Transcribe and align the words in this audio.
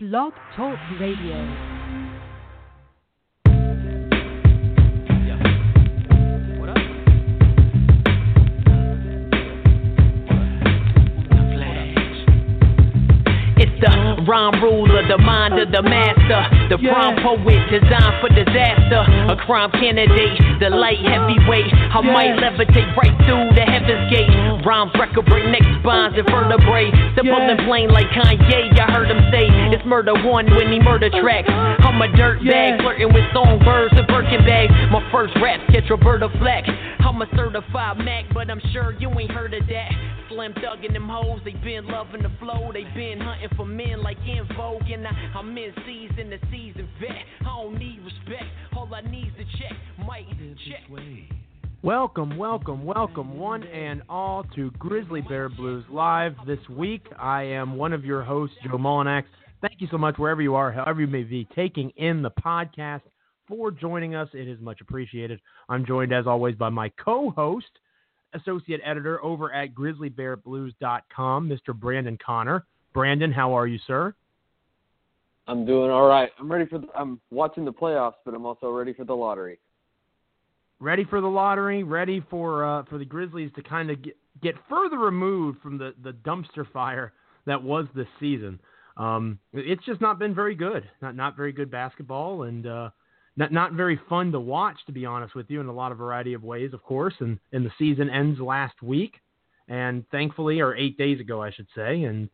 Blog 0.00 0.32
Talk 0.54 0.78
Radio. 1.00 1.77
Rhyme 14.28 14.60
ruler, 14.60 15.00
the 15.08 15.16
mind 15.16 15.56
of 15.56 15.72
the 15.72 15.80
master, 15.80 16.44
the 16.68 16.76
prime 16.76 17.16
poet 17.24 17.64
designed 17.72 18.20
for 18.20 18.28
disaster, 18.28 19.00
a 19.32 19.36
crime 19.48 19.72
candidate, 19.72 20.36
the 20.60 20.68
light 20.68 21.00
heavyweight. 21.00 21.72
I 21.72 22.04
might 22.04 22.36
levitate 22.36 22.92
right 22.92 23.16
through 23.24 23.56
the 23.56 23.64
heavens 23.64 24.12
gate. 24.12 24.28
Rhymes 24.68 24.92
record 25.00 25.24
break 25.24 25.48
neck 25.48 25.64
spines 25.80 26.12
and 26.20 26.28
vertebrae. 26.28 26.92
Simple 27.16 27.40
and 27.40 27.56
plain 27.64 27.88
like 27.88 28.12
Kanye, 28.12 28.76
I 28.76 28.92
heard 28.92 29.08
him 29.08 29.24
say 29.32 29.48
it's 29.72 29.84
murder 29.88 30.12
one 30.28 30.44
when 30.52 30.70
he 30.70 30.78
murder 30.78 31.08
tracks. 31.08 31.48
I'm 31.48 31.96
a 32.04 32.12
dirt 32.12 32.44
bag 32.44 32.80
flirting 32.84 33.08
with 33.08 33.24
songbirds 33.32 33.96
and 33.96 34.06
Birkin 34.06 34.44
bags. 34.44 34.72
My 34.92 35.00
first 35.10 35.32
rap 35.40 35.64
catch 35.72 35.88
Roberta 35.88 36.28
Flack. 36.38 36.68
I'm 37.00 37.22
a 37.22 37.26
certified 37.34 37.96
Mac, 38.04 38.26
but 38.34 38.50
I'm 38.50 38.60
sure 38.72 38.92
you 39.00 39.08
ain't 39.18 39.32
heard 39.32 39.54
of 39.54 39.66
that. 39.66 39.90
Slim 40.28 40.52
thuggin' 40.54 40.92
them 40.92 41.08
hoes, 41.08 41.40
they 41.44 41.52
been 41.52 41.86
loving 41.86 42.22
the 42.22 42.30
flow, 42.38 42.70
they 42.72 42.84
been 42.94 43.18
hunting 43.18 43.48
for 43.56 43.64
men 43.64 44.02
like 44.02 44.17
in 44.26 44.56
Vogue, 44.56 44.90
and 44.90 45.06
I, 45.06 45.10
I'm 45.36 45.56
in 45.56 45.72
season, 45.86 46.30
the 46.30 46.38
season 46.50 46.88
vet. 47.00 47.10
I 47.40 47.44
don't 47.44 47.78
need 47.78 48.00
respect, 48.04 48.44
all 48.76 48.88
I 48.94 49.00
need's 49.02 49.36
to 49.36 49.44
check, 49.58 49.76
might 50.06 50.26
check. 50.28 50.88
Welcome, 51.82 52.36
welcome, 52.36 52.84
welcome, 52.84 53.38
one 53.38 53.62
and 53.62 54.02
all 54.08 54.44
to 54.56 54.70
Grizzly 54.72 55.20
Bear 55.20 55.48
Blues 55.48 55.84
Live 55.90 56.34
this 56.46 56.58
week. 56.68 57.02
I 57.18 57.44
am 57.44 57.76
one 57.76 57.92
of 57.92 58.04
your 58.04 58.22
hosts, 58.22 58.56
Joe 58.64 58.78
Mullinax. 58.78 59.24
Thank 59.60 59.80
you 59.80 59.88
so 59.90 59.98
much, 59.98 60.18
wherever 60.18 60.42
you 60.42 60.54
are, 60.54 60.72
however 60.72 61.00
you 61.00 61.06
may 61.06 61.22
be, 61.22 61.46
taking 61.54 61.90
in 61.96 62.22
the 62.22 62.30
podcast 62.30 63.02
for 63.46 63.70
joining 63.70 64.14
us. 64.14 64.28
It 64.34 64.48
is 64.48 64.60
much 64.60 64.80
appreciated. 64.80 65.40
I'm 65.68 65.86
joined, 65.86 66.12
as 66.12 66.26
always, 66.26 66.56
by 66.56 66.68
my 66.68 66.90
co 67.02 67.30
host, 67.30 67.70
associate 68.34 68.80
editor 68.84 69.22
over 69.24 69.52
at 69.52 69.74
grizzlybearblues.com, 69.74 71.48
Mr. 71.48 71.74
Brandon 71.74 72.18
Connor. 72.24 72.64
Brandon, 72.98 73.30
how 73.30 73.56
are 73.56 73.68
you, 73.68 73.78
sir? 73.86 74.12
I'm 75.46 75.64
doing 75.64 75.88
all 75.88 76.08
right. 76.08 76.30
I'm 76.40 76.50
ready 76.50 76.66
for. 76.66 76.78
The, 76.80 76.88
I'm 76.96 77.20
watching 77.30 77.64
the 77.64 77.72
playoffs, 77.72 78.14
but 78.24 78.34
I'm 78.34 78.44
also 78.44 78.70
ready 78.70 78.92
for 78.92 79.04
the 79.04 79.14
lottery. 79.14 79.60
ready 80.80 81.04
for 81.04 81.20
the 81.20 81.28
lottery, 81.28 81.82
ready 81.82 82.24
for 82.30 82.64
uh, 82.64 82.82
for 82.84 82.98
the 82.98 83.04
Grizzlies 83.04 83.50
to 83.56 83.62
kind 83.62 83.90
of 83.90 84.02
get, 84.02 84.16
get 84.42 84.54
further 84.68 84.98
removed 84.98 85.60
from 85.62 85.78
the, 85.78 85.94
the 86.02 86.12
dumpster 86.12 86.70
fire 86.72 87.12
that 87.46 87.62
was 87.62 87.86
this 87.94 88.06
season. 88.20 88.58
Um, 88.96 89.38
it's 89.52 89.84
just 89.84 90.00
not 90.00 90.18
been 90.18 90.34
very 90.34 90.54
good, 90.56 90.82
not 91.00 91.14
not 91.14 91.36
very 91.36 91.52
good 91.52 91.70
basketball, 91.70 92.42
and 92.42 92.66
uh, 92.66 92.90
not 93.36 93.52
not 93.52 93.72
very 93.74 94.00
fun 94.08 94.32
to 94.32 94.40
watch, 94.40 94.76
to 94.86 94.92
be 94.92 95.06
honest 95.06 95.34
with 95.34 95.46
you, 95.50 95.60
in 95.60 95.66
a 95.66 95.72
lot 95.72 95.92
of 95.92 95.98
variety 95.98 96.34
of 96.34 96.42
ways, 96.42 96.72
of 96.72 96.82
course. 96.82 97.14
And 97.20 97.38
and 97.52 97.64
the 97.64 97.72
season 97.78 98.10
ends 98.10 98.40
last 98.40 98.82
week, 98.82 99.14
and 99.68 100.04
thankfully, 100.10 100.60
or 100.60 100.74
eight 100.74 100.98
days 100.98 101.20
ago, 101.20 101.40
I 101.42 101.52
should 101.52 101.68
say, 101.76 102.02
and 102.02 102.28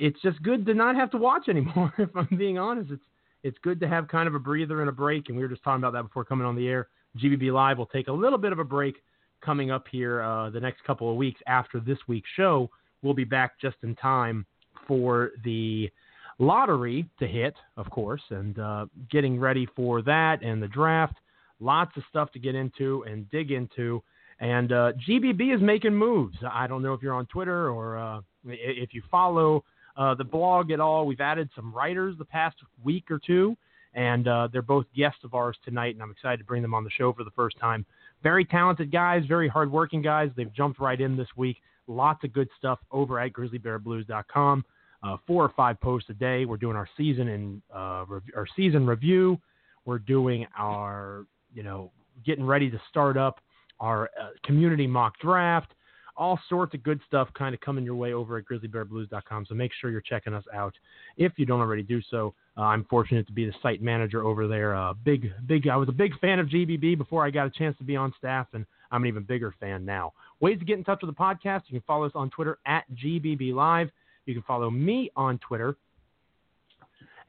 it's 0.00 0.20
just 0.22 0.42
good 0.42 0.66
to 0.66 0.74
not 0.74 0.96
have 0.96 1.10
to 1.12 1.18
watch 1.18 1.48
anymore. 1.48 1.92
If 1.98 2.10
I'm 2.14 2.36
being 2.36 2.58
honest, 2.58 2.90
it's 2.90 3.02
it's 3.42 3.58
good 3.62 3.78
to 3.80 3.88
have 3.88 4.08
kind 4.08 4.26
of 4.26 4.34
a 4.34 4.38
breather 4.38 4.80
and 4.80 4.88
a 4.88 4.92
break. 4.92 5.28
And 5.28 5.36
we 5.36 5.42
were 5.42 5.48
just 5.48 5.62
talking 5.62 5.82
about 5.82 5.92
that 5.92 6.02
before 6.04 6.24
coming 6.24 6.46
on 6.46 6.56
the 6.56 6.66
air. 6.66 6.88
GBB 7.18 7.52
Live 7.52 7.78
will 7.78 7.86
take 7.86 8.08
a 8.08 8.12
little 8.12 8.38
bit 8.38 8.52
of 8.52 8.58
a 8.58 8.64
break 8.64 8.96
coming 9.44 9.70
up 9.70 9.86
here 9.90 10.22
uh, 10.22 10.48
the 10.50 10.60
next 10.60 10.82
couple 10.84 11.10
of 11.10 11.16
weeks 11.16 11.40
after 11.46 11.78
this 11.78 11.98
week's 12.08 12.30
show. 12.36 12.70
We'll 13.02 13.14
be 13.14 13.24
back 13.24 13.60
just 13.60 13.76
in 13.82 13.94
time 13.96 14.46
for 14.88 15.32
the 15.44 15.90
lottery 16.38 17.06
to 17.18 17.26
hit, 17.26 17.54
of 17.76 17.88
course, 17.90 18.22
and 18.30 18.58
uh, 18.58 18.86
getting 19.10 19.38
ready 19.38 19.68
for 19.76 20.02
that 20.02 20.42
and 20.42 20.62
the 20.62 20.68
draft. 20.68 21.16
Lots 21.60 21.96
of 21.96 22.02
stuff 22.08 22.32
to 22.32 22.38
get 22.38 22.54
into 22.54 23.04
and 23.06 23.30
dig 23.30 23.52
into. 23.52 24.02
And 24.40 24.72
uh, 24.72 24.92
GBB 25.06 25.54
is 25.54 25.60
making 25.60 25.94
moves. 25.94 26.36
I 26.50 26.66
don't 26.66 26.82
know 26.82 26.94
if 26.94 27.02
you're 27.02 27.14
on 27.14 27.26
Twitter 27.26 27.68
or 27.68 27.98
uh, 27.98 28.20
if 28.46 28.92
you 28.92 29.02
follow 29.10 29.64
uh, 29.96 30.14
the 30.14 30.24
blog 30.24 30.70
at 30.70 30.80
all. 30.80 31.06
We've 31.06 31.20
added 31.20 31.48
some 31.54 31.72
writers 31.72 32.16
the 32.18 32.24
past 32.24 32.56
week 32.82 33.10
or 33.10 33.18
two, 33.18 33.56
and 33.94 34.26
uh, 34.26 34.48
they're 34.52 34.62
both 34.62 34.86
guests 34.96 35.20
of 35.24 35.34
ours 35.34 35.56
tonight, 35.64 35.94
and 35.94 36.02
I'm 36.02 36.10
excited 36.10 36.38
to 36.38 36.44
bring 36.44 36.62
them 36.62 36.74
on 36.74 36.84
the 36.84 36.90
show 36.90 37.12
for 37.12 37.24
the 37.24 37.30
first 37.30 37.58
time. 37.58 37.86
Very 38.22 38.44
talented 38.44 38.90
guys, 38.90 39.24
very 39.26 39.48
hardworking 39.48 40.02
guys. 40.02 40.30
They've 40.36 40.52
jumped 40.52 40.80
right 40.80 41.00
in 41.00 41.16
this 41.16 41.28
week. 41.36 41.58
Lots 41.86 42.24
of 42.24 42.32
good 42.32 42.48
stuff 42.58 42.78
over 42.90 43.20
at 43.20 43.32
grizzlybearblues.com. 43.32 44.64
Uh, 45.02 45.16
four 45.26 45.44
or 45.44 45.52
five 45.54 45.78
posts 45.80 46.08
a 46.08 46.14
day. 46.14 46.46
We're 46.46 46.56
doing 46.56 46.76
our 46.76 46.88
season 46.96 47.28
and 47.28 47.62
uh, 47.74 48.06
rev- 48.08 48.22
our 48.34 48.46
season 48.56 48.86
review. 48.86 49.38
We're 49.84 49.98
doing 49.98 50.46
our, 50.56 51.26
you 51.52 51.62
know, 51.62 51.90
getting 52.24 52.46
ready 52.46 52.70
to 52.70 52.80
start 52.88 53.18
up 53.18 53.40
our 53.80 54.08
uh, 54.18 54.30
community 54.44 54.86
mock 54.86 55.18
draft. 55.18 55.74
All 56.16 56.38
sorts 56.48 56.74
of 56.74 56.82
good 56.82 57.00
stuff 57.06 57.28
kind 57.36 57.54
of 57.54 57.60
coming 57.60 57.84
your 57.84 57.96
way 57.96 58.12
over 58.12 58.36
at 58.38 58.44
grizzlybearblues.com. 58.44 59.46
So 59.46 59.54
make 59.54 59.72
sure 59.80 59.90
you're 59.90 60.00
checking 60.00 60.34
us 60.34 60.44
out 60.54 60.74
if 61.16 61.32
you 61.36 61.46
don't 61.46 61.60
already 61.60 61.82
do 61.82 62.00
so. 62.10 62.34
Uh, 62.56 62.62
I'm 62.62 62.84
fortunate 62.84 63.26
to 63.26 63.32
be 63.32 63.46
the 63.46 63.52
site 63.62 63.82
manager 63.82 64.24
over 64.24 64.46
there. 64.46 64.76
Uh, 64.76 64.94
big, 65.04 65.32
big. 65.46 65.68
I 65.68 65.76
was 65.76 65.88
a 65.88 65.92
big 65.92 66.18
fan 66.20 66.38
of 66.38 66.46
GBB 66.46 66.96
before 66.96 67.26
I 67.26 67.30
got 67.30 67.46
a 67.46 67.50
chance 67.50 67.76
to 67.78 67.84
be 67.84 67.96
on 67.96 68.14
staff, 68.16 68.46
and 68.52 68.64
I'm 68.92 69.02
an 69.02 69.08
even 69.08 69.24
bigger 69.24 69.54
fan 69.58 69.84
now. 69.84 70.12
Ways 70.40 70.58
to 70.60 70.64
get 70.64 70.78
in 70.78 70.84
touch 70.84 71.00
with 71.02 71.14
the 71.14 71.20
podcast: 71.20 71.62
you 71.66 71.80
can 71.80 71.84
follow 71.86 72.06
us 72.06 72.12
on 72.14 72.30
Twitter 72.30 72.58
at 72.64 72.84
GBB 72.94 73.52
Live. 73.52 73.90
You 74.26 74.34
can 74.34 74.42
follow 74.44 74.70
me 74.70 75.10
on 75.16 75.38
Twitter. 75.38 75.76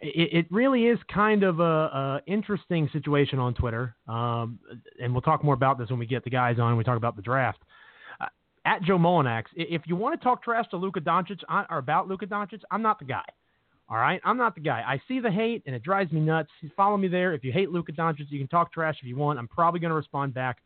It, 0.01 0.45
really 0.51 0.85
is 0.85 0.99
kind 1.11 1.43
of 1.43 1.59
a, 1.59 1.63
a 1.63 2.21
interesting 2.27 2.89
situation 2.91 3.39
on 3.39 3.53
Twitter, 3.53 3.95
um, 4.07 4.59
and 5.01 5.11
we'll 5.13 5.21
talk 5.21 5.43
more 5.43 5.53
about 5.53 5.79
this 5.79 5.89
when 5.89 5.97
we 5.97 6.05
get 6.05 6.23
the 6.23 6.29
guys 6.29 6.59
on. 6.59 6.69
and 6.69 6.77
We 6.77 6.83
talk 6.83 6.97
about 6.97 7.15
the 7.15 7.21
draft. 7.21 7.59
At 8.65 8.81
Joe 8.81 8.97
Mullinax, 8.97 9.43
if 9.55 9.83
you 9.85 9.95
want 9.95 10.19
to 10.19 10.23
talk 10.23 10.43
trash 10.43 10.65
to 10.71 10.77
Luka 10.77 10.99
Doncic 10.99 11.41
or 11.69 11.77
about 11.77 12.07
Luka 12.07 12.25
Doncic, 12.25 12.61
I'm 12.71 12.81
not 12.81 12.97
the 12.99 13.05
guy. 13.05 13.23
All 13.87 13.97
right, 13.97 14.19
I'm 14.25 14.37
not 14.37 14.55
the 14.55 14.61
guy. 14.61 14.83
I 14.85 14.99
see 15.07 15.19
the 15.19 15.29
hate 15.29 15.61
and 15.67 15.75
it 15.75 15.83
drives 15.83 16.11
me 16.11 16.19
nuts. 16.19 16.49
Follow 16.75 16.97
me 16.97 17.07
there. 17.07 17.33
If 17.33 17.43
you 17.43 17.51
hate 17.51 17.69
Luka 17.69 17.91
Doncic, 17.91 18.25
you 18.29 18.39
can 18.39 18.47
talk 18.47 18.73
trash 18.73 18.97
if 18.99 19.07
you 19.07 19.15
want. 19.15 19.37
I'm 19.37 19.47
probably 19.47 19.79
going 19.79 19.91
to 19.91 19.95
respond 19.95 20.33
back. 20.33 20.57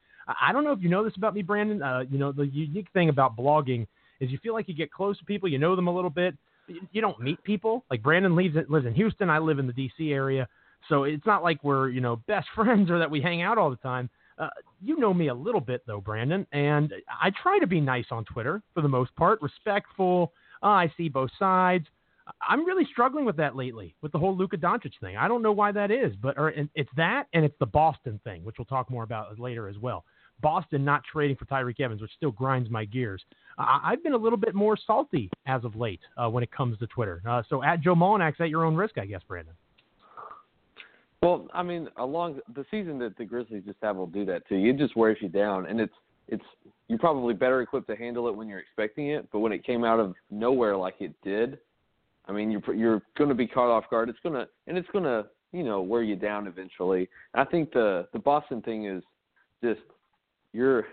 I 0.41 0.53
don't 0.53 0.63
know 0.63 0.71
if 0.71 0.81
you 0.81 0.87
know 0.89 1.03
this 1.03 1.17
about 1.17 1.33
me, 1.33 1.41
Brandon. 1.41 1.81
Uh, 1.81 2.05
you 2.09 2.17
know, 2.17 2.31
the 2.31 2.45
unique 2.47 2.87
thing 2.93 3.09
about 3.09 3.35
blogging 3.35 3.85
is 4.21 4.29
you 4.31 4.37
feel 4.41 4.53
like 4.53 4.67
you 4.69 4.73
get 4.75 4.91
close 4.91 5.17
to 5.19 5.25
people, 5.25 5.49
you 5.49 5.57
know 5.57 5.75
them 5.75 5.87
a 5.87 5.93
little 5.93 6.09
bit. 6.09 6.35
You- 6.67 6.87
You 6.93 7.01
don't 7.01 7.19
meet 7.19 7.43
people. 7.43 7.83
Like 7.89 8.01
Brandon 8.03 8.35
lives 8.35 8.55
lives 8.69 8.85
in 8.85 8.93
Houston. 8.93 9.29
I 9.29 9.39
live 9.39 9.59
in 9.59 9.67
the 9.67 9.73
D.C. 9.73 10.13
area, 10.13 10.47
so 10.87 11.03
it's 11.03 11.25
not 11.25 11.41
like 11.43 11.61
we're 11.63 11.89
you 11.89 11.99
know 11.99 12.17
best 12.27 12.47
friends 12.55 12.89
or 12.91 12.99
that 12.99 13.09
we 13.11 13.19
hang 13.21 13.41
out 13.41 13.57
all 13.57 13.69
the 13.71 13.75
time. 13.77 14.09
Uh, 14.37 14.47
you 14.81 14.97
know 14.97 15.13
me 15.13 15.27
a 15.27 15.33
little 15.33 15.61
bit 15.61 15.83
though, 15.85 16.01
Brandon, 16.01 16.45
and 16.51 16.93
I 17.21 17.31
try 17.41 17.59
to 17.59 17.67
be 17.67 17.81
nice 17.81 18.05
on 18.11 18.25
Twitter 18.25 18.61
for 18.73 18.81
the 18.81 18.87
most 18.87 19.15
part, 19.15 19.41
respectful. 19.41 20.33
Uh, 20.63 20.67
I 20.67 20.93
see 20.97 21.09
both 21.09 21.31
sides. 21.37 21.85
I'm 22.47 22.65
really 22.65 22.87
struggling 22.91 23.25
with 23.25 23.37
that 23.37 23.55
lately 23.55 23.95
with 24.01 24.11
the 24.11 24.19
whole 24.19 24.37
Luka 24.37 24.57
Doncic 24.57 24.93
thing. 25.01 25.17
I 25.17 25.27
don't 25.27 25.41
know 25.41 25.51
why 25.51 25.71
that 25.71 25.89
is, 25.89 26.13
but 26.21 26.37
or, 26.37 26.53
it's 26.75 26.89
that 26.95 27.25
and 27.33 27.43
it's 27.43 27.55
the 27.59 27.65
Boston 27.65 28.19
thing, 28.23 28.43
which 28.43 28.57
we'll 28.57 28.65
talk 28.65 28.89
more 28.89 29.03
about 29.03 29.39
later 29.39 29.67
as 29.67 29.77
well. 29.77 30.05
Boston 30.41 30.85
not 30.85 31.03
trading 31.03 31.35
for 31.35 31.45
Tyreke 31.45 31.81
Evans, 31.81 32.01
which 32.01 32.11
still 32.15 32.31
grinds 32.31 32.69
my 32.69 32.85
gears. 32.85 33.21
I've 33.57 34.01
been 34.03 34.13
a 34.13 34.17
little 34.17 34.37
bit 34.37 34.55
more 34.55 34.77
salty 34.87 35.29
as 35.45 35.65
of 35.65 35.75
late 35.75 35.99
uh, 36.17 36.29
when 36.29 36.43
it 36.43 36.51
comes 36.51 36.77
to 36.79 36.87
Twitter. 36.87 37.21
Uh, 37.27 37.43
so 37.49 37.61
at 37.61 37.81
Joe 37.81 37.95
Mullinax, 37.95 38.39
at 38.39 38.49
your 38.49 38.63
own 38.63 38.75
risk, 38.75 38.97
I 38.97 39.05
guess, 39.05 39.21
Brandon. 39.27 39.53
Well, 41.21 41.47
I 41.53 41.63
mean, 41.63 41.89
along 41.97 42.39
the 42.55 42.65
season 42.71 42.97
that 42.99 43.17
the 43.17 43.25
Grizzlies 43.25 43.63
just 43.65 43.79
have 43.81 43.97
will 43.97 44.07
do 44.07 44.25
that 44.25 44.47
to 44.47 44.55
you. 44.55 44.71
It 44.71 44.77
just 44.77 44.95
wears 44.95 45.17
you 45.21 45.27
down, 45.27 45.65
and 45.65 45.79
it's 45.81 45.93
it's 46.29 46.43
you're 46.87 46.99
probably 46.99 47.33
better 47.33 47.61
equipped 47.61 47.87
to 47.87 47.95
handle 47.95 48.27
it 48.29 48.35
when 48.35 48.47
you're 48.47 48.59
expecting 48.59 49.09
it. 49.09 49.27
But 49.31 49.39
when 49.39 49.51
it 49.51 49.65
came 49.65 49.83
out 49.83 49.99
of 49.99 50.15
nowhere 50.31 50.77
like 50.77 50.95
it 50.99 51.13
did, 51.23 51.59
I 52.25 52.31
mean, 52.31 52.51
you're 52.51 52.73
you're 52.73 53.01
going 53.17 53.29
to 53.29 53.35
be 53.35 53.47
caught 53.47 53.69
off 53.69 53.89
guard. 53.89 54.07
It's 54.07 54.19
gonna 54.23 54.47
and 54.67 54.77
it's 54.77 54.87
gonna 54.93 55.25
you 55.51 55.63
know 55.63 55.81
wear 55.81 56.03
you 56.03 56.15
down 56.15 56.47
eventually. 56.47 57.09
I 57.33 57.43
think 57.43 57.73
the 57.73 58.07
the 58.13 58.19
Boston 58.19 58.61
thing 58.61 58.85
is 58.85 59.03
just 59.61 59.81
you're 60.53 60.85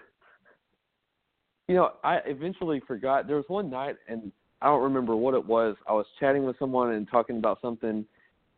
you 1.69 1.77
know 1.77 1.93
I 2.03 2.17
eventually 2.27 2.81
forgot 2.87 3.29
there 3.29 3.37
was 3.37 3.45
one 3.47 3.71
night 3.71 3.97
and 4.09 4.33
I 4.61 4.67
don't 4.67 4.83
remember 4.83 5.15
what 5.15 5.35
it 5.35 5.47
was. 5.47 5.77
I 5.87 5.93
was 5.93 6.07
chatting 6.19 6.45
with 6.45 6.59
someone 6.59 6.93
and 6.93 7.07
talking 7.09 7.37
about 7.37 7.61
something, 7.61 8.05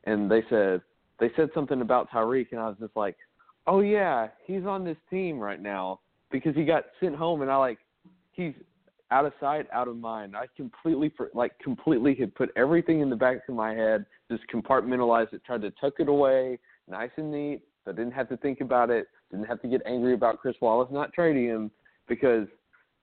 and 0.04 0.30
they 0.30 0.44
said 0.48 0.80
they 1.20 1.30
said 1.36 1.50
something 1.54 1.80
about 1.80 2.10
Tyreke, 2.10 2.52
and 2.52 2.60
I 2.60 2.68
was 2.68 2.76
just 2.78 2.96
like, 2.96 3.16
"Oh 3.66 3.80
yeah, 3.80 4.28
he's 4.44 4.64
on 4.64 4.84
this 4.84 4.96
team 5.10 5.38
right 5.38 5.60
now 5.60 6.00
because 6.30 6.54
he 6.54 6.64
got 6.64 6.84
sent 7.00 7.16
home." 7.16 7.42
And 7.42 7.50
I 7.50 7.56
like, 7.56 7.78
he's 8.32 8.54
out 9.10 9.24
of 9.24 9.32
sight, 9.40 9.66
out 9.72 9.88
of 9.88 9.96
mind. 9.96 10.36
I 10.36 10.46
completely, 10.56 11.12
like, 11.34 11.58
completely 11.58 12.14
had 12.14 12.34
put 12.34 12.50
everything 12.56 13.00
in 13.00 13.08
the 13.08 13.16
back 13.16 13.48
of 13.48 13.54
my 13.54 13.72
head, 13.72 14.04
just 14.30 14.42
compartmentalized 14.52 15.32
it, 15.32 15.42
tried 15.44 15.62
to 15.62 15.70
tuck 15.72 15.94
it 15.98 16.08
away, 16.08 16.58
nice 16.88 17.10
and 17.16 17.32
neat. 17.32 17.62
So 17.84 17.92
I 17.92 17.94
didn't 17.94 18.12
have 18.12 18.28
to 18.28 18.36
think 18.36 18.60
about 18.60 18.90
it. 18.90 19.08
Didn't 19.30 19.46
have 19.46 19.62
to 19.62 19.68
get 19.68 19.80
angry 19.86 20.14
about 20.14 20.38
Chris 20.38 20.56
Wallace 20.60 20.88
not 20.90 21.12
trading 21.12 21.46
him 21.46 21.70
because 22.08 22.46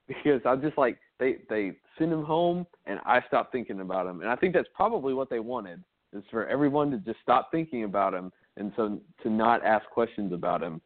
because 0.08 0.40
I'm 0.44 0.60
just 0.62 0.78
like 0.78 0.98
they 1.18 1.38
they 1.48 1.72
send 1.98 2.12
him 2.12 2.24
home 2.24 2.66
and 2.86 3.00
I 3.04 3.20
stopped 3.26 3.52
thinking 3.52 3.80
about 3.80 4.06
him. 4.06 4.20
And 4.20 4.30
I 4.30 4.36
think 4.36 4.54
that's 4.54 4.68
probably 4.74 5.14
what 5.14 5.30
they 5.30 5.40
wanted 5.40 5.82
is 6.16 6.24
for 6.30 6.46
everyone 6.46 6.90
to 6.90 6.98
just 6.98 7.18
stop 7.22 7.50
thinking 7.50 7.84
about 7.84 8.14
him 8.14 8.32
and 8.56 8.72
so 8.76 9.00
to 9.22 9.30
not 9.30 9.64
ask 9.64 9.88
questions 9.90 10.32
about 10.32 10.62
him. 10.62 10.80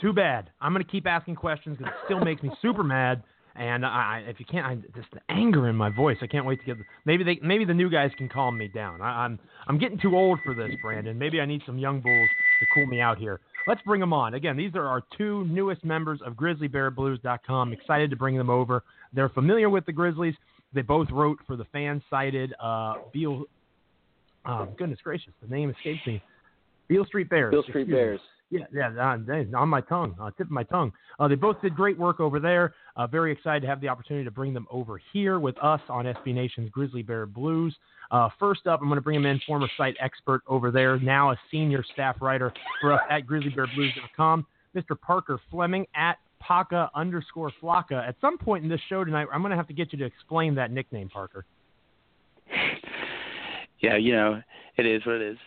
Too 0.00 0.12
bad. 0.12 0.50
I'm 0.60 0.72
going 0.72 0.84
to 0.84 0.90
keep 0.90 1.06
asking 1.06 1.36
questions 1.36 1.78
because 1.78 1.92
it 1.92 2.04
still 2.06 2.20
makes 2.20 2.42
me 2.42 2.50
super 2.62 2.82
mad. 2.82 3.22
And 3.54 3.84
I, 3.84 4.24
if 4.26 4.40
you 4.40 4.46
can't, 4.46 4.66
I, 4.66 4.76
just 4.96 5.10
the 5.12 5.20
anger 5.28 5.68
in 5.68 5.76
my 5.76 5.90
voice. 5.90 6.16
I 6.22 6.26
can't 6.26 6.46
wait 6.46 6.58
to 6.60 6.64
get. 6.64 6.76
Maybe 7.04 7.22
they, 7.22 7.38
maybe 7.42 7.66
the 7.66 7.74
new 7.74 7.90
guys 7.90 8.10
can 8.16 8.28
calm 8.28 8.56
me 8.56 8.68
down. 8.68 9.02
I, 9.02 9.24
I'm, 9.24 9.38
I'm 9.66 9.78
getting 9.78 9.98
too 9.98 10.16
old 10.16 10.38
for 10.42 10.54
this, 10.54 10.70
Brandon. 10.82 11.18
Maybe 11.18 11.38
I 11.38 11.44
need 11.44 11.60
some 11.66 11.76
young 11.76 12.00
bulls 12.00 12.28
to 12.60 12.66
cool 12.74 12.86
me 12.86 13.00
out 13.00 13.18
here. 13.18 13.40
Let's 13.66 13.82
bring 13.82 14.00
them 14.00 14.14
on. 14.14 14.34
Again, 14.34 14.56
these 14.56 14.74
are 14.74 14.86
our 14.86 15.02
two 15.18 15.44
newest 15.46 15.84
members 15.84 16.20
of 16.24 16.32
GrizzlyBearBlues.com. 16.32 17.72
Excited 17.74 18.10
to 18.10 18.16
bring 18.16 18.38
them 18.38 18.48
over. 18.48 18.84
They're 19.12 19.28
familiar 19.28 19.68
with 19.68 19.84
the 19.84 19.92
Grizzlies. 19.92 20.34
They 20.72 20.82
both 20.82 21.10
wrote 21.10 21.38
for 21.46 21.56
the 21.56 21.66
fan-sided 21.66 22.54
uh, 22.58 22.94
Beale. 23.12 23.44
Oh, 24.46 24.68
goodness 24.76 24.98
gracious, 25.02 25.32
the 25.40 25.54
name 25.54 25.70
escapes 25.70 26.06
me. 26.06 26.22
Beale 26.88 27.06
Street 27.06 27.30
Bears. 27.30 27.52
Beale 27.52 27.62
Street 27.62 27.88
Bears. 27.88 28.20
Yeah, 28.50 28.66
yeah, 28.70 28.90
uh, 28.98 29.56
on 29.56 29.68
my 29.70 29.80
tongue, 29.80 30.14
uh, 30.20 30.30
tip 30.36 30.46
of 30.46 30.50
my 30.50 30.62
tongue. 30.64 30.92
Uh, 31.18 31.26
they 31.26 31.36
both 31.36 31.60
did 31.62 31.74
great 31.74 31.98
work 31.98 32.20
over 32.20 32.38
there. 32.38 32.74
Uh, 32.96 33.06
very 33.06 33.32
excited 33.32 33.60
to 33.62 33.66
have 33.66 33.80
the 33.80 33.88
opportunity 33.88 34.26
to 34.26 34.30
bring 34.30 34.52
them 34.52 34.66
over 34.70 35.00
here 35.14 35.40
with 35.40 35.56
us 35.62 35.80
on 35.88 36.04
SB 36.04 36.34
Nation's 36.34 36.68
Grizzly 36.68 37.02
Bear 37.02 37.24
Blues. 37.24 37.74
Uh, 38.10 38.28
first 38.38 38.66
up, 38.66 38.80
I'm 38.82 38.88
going 38.88 38.98
to 38.98 39.02
bring 39.02 39.16
him 39.16 39.24
in, 39.24 39.40
former 39.46 39.68
site 39.78 39.96
expert 40.00 40.42
over 40.46 40.70
there, 40.70 41.00
now 41.00 41.30
a 41.30 41.36
senior 41.50 41.82
staff 41.94 42.16
writer 42.20 42.52
for 42.82 42.92
us 42.92 43.00
at 43.08 43.26
GrizzlyBearBlues.com, 43.26 44.46
Mr. 44.76 45.00
Parker 45.00 45.40
Fleming 45.50 45.86
at 45.94 46.18
Paka 46.38 46.90
underscore 46.94 47.52
Flocka. 47.62 48.06
At 48.06 48.16
some 48.20 48.36
point 48.36 48.64
in 48.64 48.68
this 48.68 48.80
show 48.90 49.02
tonight, 49.02 49.28
I'm 49.32 49.40
going 49.40 49.50
to 49.52 49.56
have 49.56 49.68
to 49.68 49.74
get 49.74 49.94
you 49.94 49.98
to 50.00 50.04
explain 50.04 50.54
that 50.56 50.70
nickname, 50.70 51.08
Parker. 51.08 51.46
Yeah, 53.82 53.96
you 53.96 54.12
know, 54.12 54.40
it 54.76 54.86
is 54.86 55.04
what 55.04 55.16
it 55.16 55.32
is. 55.32 55.38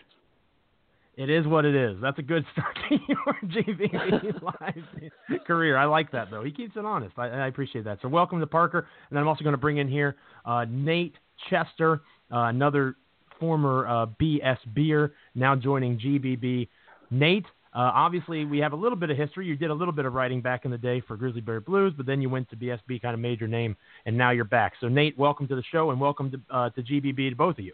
It 1.16 1.30
is 1.30 1.46
what 1.46 1.64
it 1.64 1.74
is. 1.74 1.96
That's 2.02 2.18
a 2.18 2.22
good 2.22 2.44
start 2.52 2.76
to 2.90 2.98
your 3.08 3.36
GBB 3.44 4.42
live 4.42 5.44
career. 5.46 5.78
I 5.78 5.86
like 5.86 6.12
that 6.12 6.30
though. 6.30 6.44
He 6.44 6.50
keeps 6.50 6.76
it 6.76 6.84
honest. 6.84 7.14
I, 7.16 7.28
I, 7.28 7.46
appreciate 7.46 7.84
that. 7.86 7.98
So 8.02 8.08
welcome 8.08 8.38
to 8.38 8.46
Parker, 8.46 8.86
and 9.08 9.18
I'm 9.18 9.26
also 9.26 9.42
going 9.42 9.54
to 9.54 9.58
bring 9.58 9.78
in 9.78 9.88
here 9.88 10.16
uh, 10.44 10.66
Nate 10.68 11.14
Chester, 11.48 12.02
uh, 12.30 12.40
another 12.44 12.96
former 13.40 13.86
uh, 13.86 14.06
BS 14.20 14.58
beer, 14.74 15.14
now 15.34 15.56
joining 15.56 15.98
GBB. 15.98 16.68
Nate, 17.10 17.46
uh, 17.74 17.90
obviously 17.94 18.44
we 18.44 18.58
have 18.58 18.74
a 18.74 18.76
little 18.76 18.96
bit 18.96 19.08
of 19.08 19.16
history. 19.16 19.46
You 19.46 19.56
did 19.56 19.70
a 19.70 19.74
little 19.74 19.94
bit 19.94 20.04
of 20.04 20.12
writing 20.12 20.42
back 20.42 20.66
in 20.66 20.70
the 20.70 20.78
day 20.78 21.00
for 21.00 21.16
Grizzly 21.16 21.40
Bear 21.40 21.62
Blues, 21.62 21.94
but 21.96 22.04
then 22.04 22.20
you 22.20 22.28
went 22.28 22.50
to 22.50 22.56
BSB, 22.56 23.00
kind 23.00 23.14
of 23.14 23.20
major 23.20 23.48
name, 23.48 23.74
and 24.04 24.18
now 24.18 24.32
you're 24.32 24.44
back. 24.44 24.74
So 24.82 24.88
Nate, 24.88 25.16
welcome 25.16 25.48
to 25.48 25.56
the 25.56 25.64
show, 25.72 25.90
and 25.90 25.98
welcome 25.98 26.30
to 26.30 26.40
uh, 26.54 26.68
to 26.70 26.82
GBB 26.82 27.30
to 27.30 27.36
both 27.36 27.58
of 27.58 27.64
you. 27.64 27.72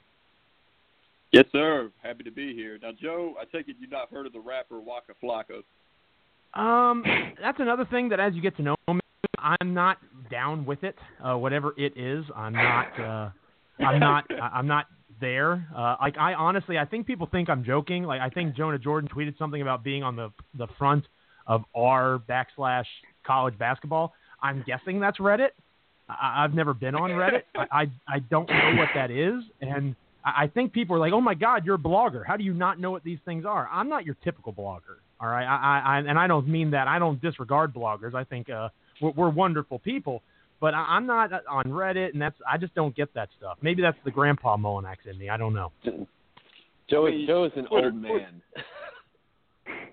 Yes, 1.32 1.46
sir. 1.50 1.90
Happy 2.02 2.25
to 2.25 2.31
be 2.31 2.55
here. 2.55 2.79
Now, 2.82 2.90
Joe, 3.00 3.34
I 3.40 3.44
take 3.44 3.69
it 3.69 3.76
you've 3.81 3.90
not 3.90 4.11
heard 4.11 4.26
of 4.26 4.34
the 4.34 4.40
rapper 4.40 4.81
Waka 4.81 5.14
Flocka. 5.23 5.62
Um, 6.58 7.02
that's 7.40 7.58
another 7.58 7.87
thing 7.87 8.11
that 8.11 8.20
as 8.20 8.34
you 8.34 8.43
get 8.43 8.55
to 8.58 8.62
know 8.62 8.76
me, 8.87 9.00
I'm 9.38 9.73
not 9.73 9.96
down 10.31 10.67
with 10.67 10.84
it. 10.84 10.94
Uh, 11.25 11.37
whatever 11.37 11.73
it 11.79 11.96
is, 11.96 12.25
I'm 12.37 12.52
not. 12.52 13.00
Uh, 13.00 13.31
I'm 13.82 13.99
not. 13.99 14.25
I'm 14.43 14.67
not 14.67 14.87
there. 15.23 15.67
Uh, 15.75 15.96
like 16.02 16.19
I 16.19 16.34
honestly, 16.34 16.76
I 16.76 16.84
think 16.84 17.06
people 17.06 17.26
think 17.32 17.49
I'm 17.49 17.64
joking. 17.64 18.05
Like 18.05 18.20
I 18.20 18.28
think 18.28 18.55
Jonah 18.55 18.78
Jordan 18.78 19.08
tweeted 19.08 19.38
something 19.38 19.62
about 19.62 19.82
being 19.82 20.02
on 20.02 20.17
the 20.17 20.31
the 20.58 20.67
front 20.78 21.05
of 21.46 21.64
r 21.75 22.20
backslash 22.28 22.85
college 23.26 23.58
basketball. 23.58 24.12
I'm 24.43 24.62
guessing 24.67 25.00
that's 25.00 25.17
Reddit. 25.17 25.50
I, 26.11 26.44
I've 26.44 26.52
never 26.52 26.75
been 26.75 26.94
on 26.94 27.11
Reddit. 27.11 27.44
I, 27.55 27.67
I 27.73 27.82
I 28.06 28.19
don't 28.19 28.50
know 28.50 28.75
what 28.76 28.88
that 28.94 29.11
is, 29.11 29.43
and 29.62 29.96
I 30.25 30.47
think 30.47 30.73
people 30.73 30.97
are 30.97 30.99
like, 30.99 31.13
"Oh 31.13 31.21
my 31.21 31.35
God, 31.35 31.65
you're 31.65 31.75
a 31.75 31.79
blogger. 31.79 32.25
How 32.27 32.37
do 32.37 32.45
you 32.45 32.55
not 32.55 32.79
know 32.79 32.91
what 32.91 33.03
these 33.05 33.19
things 33.25 33.45
are?" 33.45 33.69
I'm 33.73 33.89
not 33.89 34.05
your 34.05 34.17
typical 34.23 34.53
blogger. 34.53 35.01
All 35.21 35.29
right, 35.29 35.45
I, 35.45 35.99
I, 35.99 35.99
and 35.99 36.19
I 36.19 36.27
don't 36.27 36.49
mean 36.49 36.71
that. 36.73 36.89
I 36.89 36.99
don't 36.99 37.21
disregard 37.21 37.75
bloggers. 37.75 38.15
I 38.15 38.25
think 38.25 38.51
uh, 38.51 38.69
we're, 39.01 39.11
we're 39.13 39.31
wonderful 39.31 39.79
people, 39.79 40.23
but 40.61 40.75
I, 40.75 40.81
I'm 40.81 41.07
not 41.07 41.31
on 41.49 41.65
Reddit, 41.65 42.13
and 42.13 42.23
that's 42.23 42.37
I 42.51 42.59
just 42.59 42.75
don't 42.75 42.95
get 42.95 43.13
that 43.15 43.29
stuff. 43.39 43.59
Maybe 43.63 43.83
that's 43.83 43.99
the 44.05 44.11
grandpa 44.11 44.57
Mullinax 44.57 44.97
in 45.11 45.19
me. 45.19 45.29
I 45.29 45.37
don't 45.37 45.55
know. 45.55 45.73
Joe, 46.91 47.09
Joe 47.27 47.45
is 47.45 47.53
an 47.57 47.67
old 47.71 47.95
man. 47.95 48.43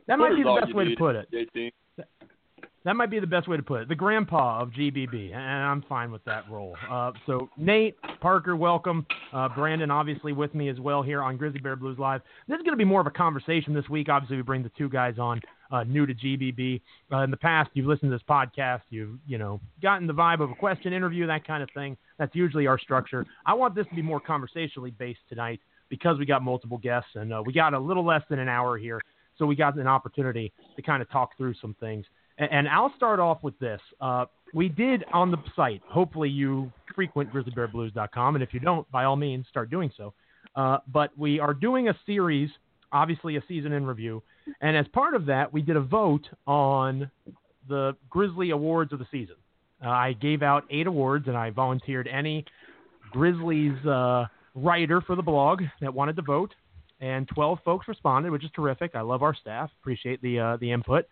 that 0.08 0.18
might 0.20 0.36
be 0.36 0.44
the 0.44 0.60
best 0.62 0.76
way 0.76 0.86
to 0.86 0.96
put 0.96 1.16
it. 1.16 1.30
That 2.86 2.96
might 2.96 3.10
be 3.10 3.20
the 3.20 3.28
best 3.28 3.48
way 3.48 3.58
to 3.58 3.64
put 3.64 3.82
it. 3.82 3.90
The 3.90 3.96
grandpa 3.96 4.62
of 4.62 4.70
GBB, 4.70 5.34
and 5.34 5.42
I'm 5.42 5.82
fine 5.90 6.12
with 6.12 6.24
that 6.24 6.50
role. 6.50 6.78
Uh, 6.90 7.12
so 7.26 7.50
Nate 7.58 7.96
Parker, 8.22 8.56
welcome. 8.56 9.06
Uh, 9.34 9.50
Brandon, 9.50 9.92
obviously 9.92 10.32
with 10.32 10.56
me 10.56 10.70
as 10.70 10.80
well 10.80 11.04
here 11.04 11.22
on 11.22 11.36
Grizzly 11.36 11.60
Bear 11.60 11.76
Blues 11.76 12.00
Live. 12.00 12.22
This 12.48 12.56
is 12.56 12.64
going 12.64 12.74
to 12.74 12.78
be 12.78 12.86
more 12.86 13.02
of 13.02 13.08
a 13.08 13.12
conversation 13.12 13.74
this 13.74 13.90
week. 13.90 14.08
Obviously, 14.08 14.38
we 14.38 14.44
bring 14.44 14.64
the 14.64 14.72
two 14.78 14.88
guys 14.88 15.20
on 15.20 15.42
uh, 15.72 15.84
new 15.84 16.06
to 16.06 16.14
GBB. 16.14 16.82
Uh, 17.12 17.18
in 17.24 17.32
the 17.32 17.38
past, 17.38 17.70
you've 17.74 17.86
listened 17.86 18.12
to 18.12 18.16
this 18.16 18.26
podcast, 18.30 18.82
you've 18.90 19.20
you 19.28 19.38
know 19.38 19.60
gotten 19.82 20.08
the 20.08 20.14
vibe 20.14 20.40
of 20.40 20.50
a 20.50 20.56
question 20.56 20.94
interview, 20.94 21.28
that 21.28 21.46
kind 21.46 21.62
of 21.62 21.70
thing. 21.74 21.98
That's 22.18 22.34
usually 22.34 22.66
our 22.66 22.80
structure. 22.80 23.26
I 23.46 23.56
want 23.56 23.76
this 23.76 23.88
to 23.90 23.96
be 23.96 24.02
more 24.02 24.22
conversationally 24.22 24.92
based 24.92 25.20
tonight 25.28 25.60
because 25.90 26.18
we 26.18 26.26
got 26.26 26.44
multiple 26.44 26.78
guests 26.78 27.10
and 27.16 27.34
uh, 27.34 27.44
we 27.46 27.52
got 27.52 27.74
a 27.74 27.80
little 27.80 28.06
less 28.06 28.22
than 28.30 28.40
an 28.40 28.48
hour 28.48 28.78
here, 28.78 29.02
so 29.38 29.46
we 29.46 29.58
got 29.58 29.78
an 29.78 29.88
opportunity 29.88 30.54
to 30.78 30.82
kind 30.82 31.02
of 31.02 31.12
talk 31.12 31.36
through 31.38 31.56
some 31.62 31.76
things. 31.82 32.06
And 32.40 32.70
I'll 32.70 32.94
start 32.96 33.20
off 33.20 33.44
with 33.44 33.58
this. 33.60 33.82
Uh, 34.00 34.26
we 34.54 34.70
did 34.70 35.04
on 35.14 35.30
the 35.30 35.38
site. 35.56 35.82
Hopefully, 35.86 36.30
you 36.30 36.72
frequent 36.96 37.32
grizzlybearblues.com, 37.34 38.36
and 38.36 38.44
if 38.44 38.54
you 38.54 38.60
don't, 38.60 38.90
by 38.92 39.04
all 39.04 39.16
means, 39.16 39.46
start 39.50 39.70
doing 39.70 39.92
so. 39.96 40.14
Uh, 40.56 40.78
but 40.92 41.16
we 41.18 41.40
are 41.40 41.54
doing 41.54 41.90
a 41.90 41.98
series, 42.06 42.50
obviously 42.92 43.36
a 43.36 43.44
season 43.48 43.74
in 43.74 43.86
review, 43.86 44.24
and 44.62 44.76
as 44.76 44.88
part 44.88 45.14
of 45.14 45.26
that, 45.26 45.52
we 45.52 45.62
did 45.62 45.76
a 45.76 45.82
vote 45.82 46.28
on 46.48 47.12
the 47.68 47.96
Grizzly 48.10 48.50
Awards 48.50 48.94
of 48.94 49.00
the 49.00 49.08
season. 49.12 49.36
Uh, 49.84 49.90
I 49.90 50.14
gave 50.14 50.42
out 50.42 50.64
eight 50.70 50.88
awards, 50.88 51.28
and 51.28 51.38
I 51.38 51.52
volunteered 51.52 52.08
any 52.08 52.46
Grizzlies 53.12 53.86
uh, 53.86 54.26
writer 54.56 55.02
for 55.02 55.16
the 55.16 55.22
blog 55.22 55.62
that 55.82 55.94
wanted 55.94 56.16
to 56.16 56.22
vote, 56.22 56.54
and 57.00 57.28
12 57.28 57.60
folks 57.64 57.88
responded, 57.88 58.32
which 58.32 58.44
is 58.44 58.52
terrific. 58.56 58.96
I 58.96 59.02
love 59.02 59.24
our 59.24 59.36
staff. 59.36 59.70
Appreciate 59.82 60.22
the 60.22 60.40
uh, 60.40 60.58
the 60.58 60.72
input. 60.72 61.06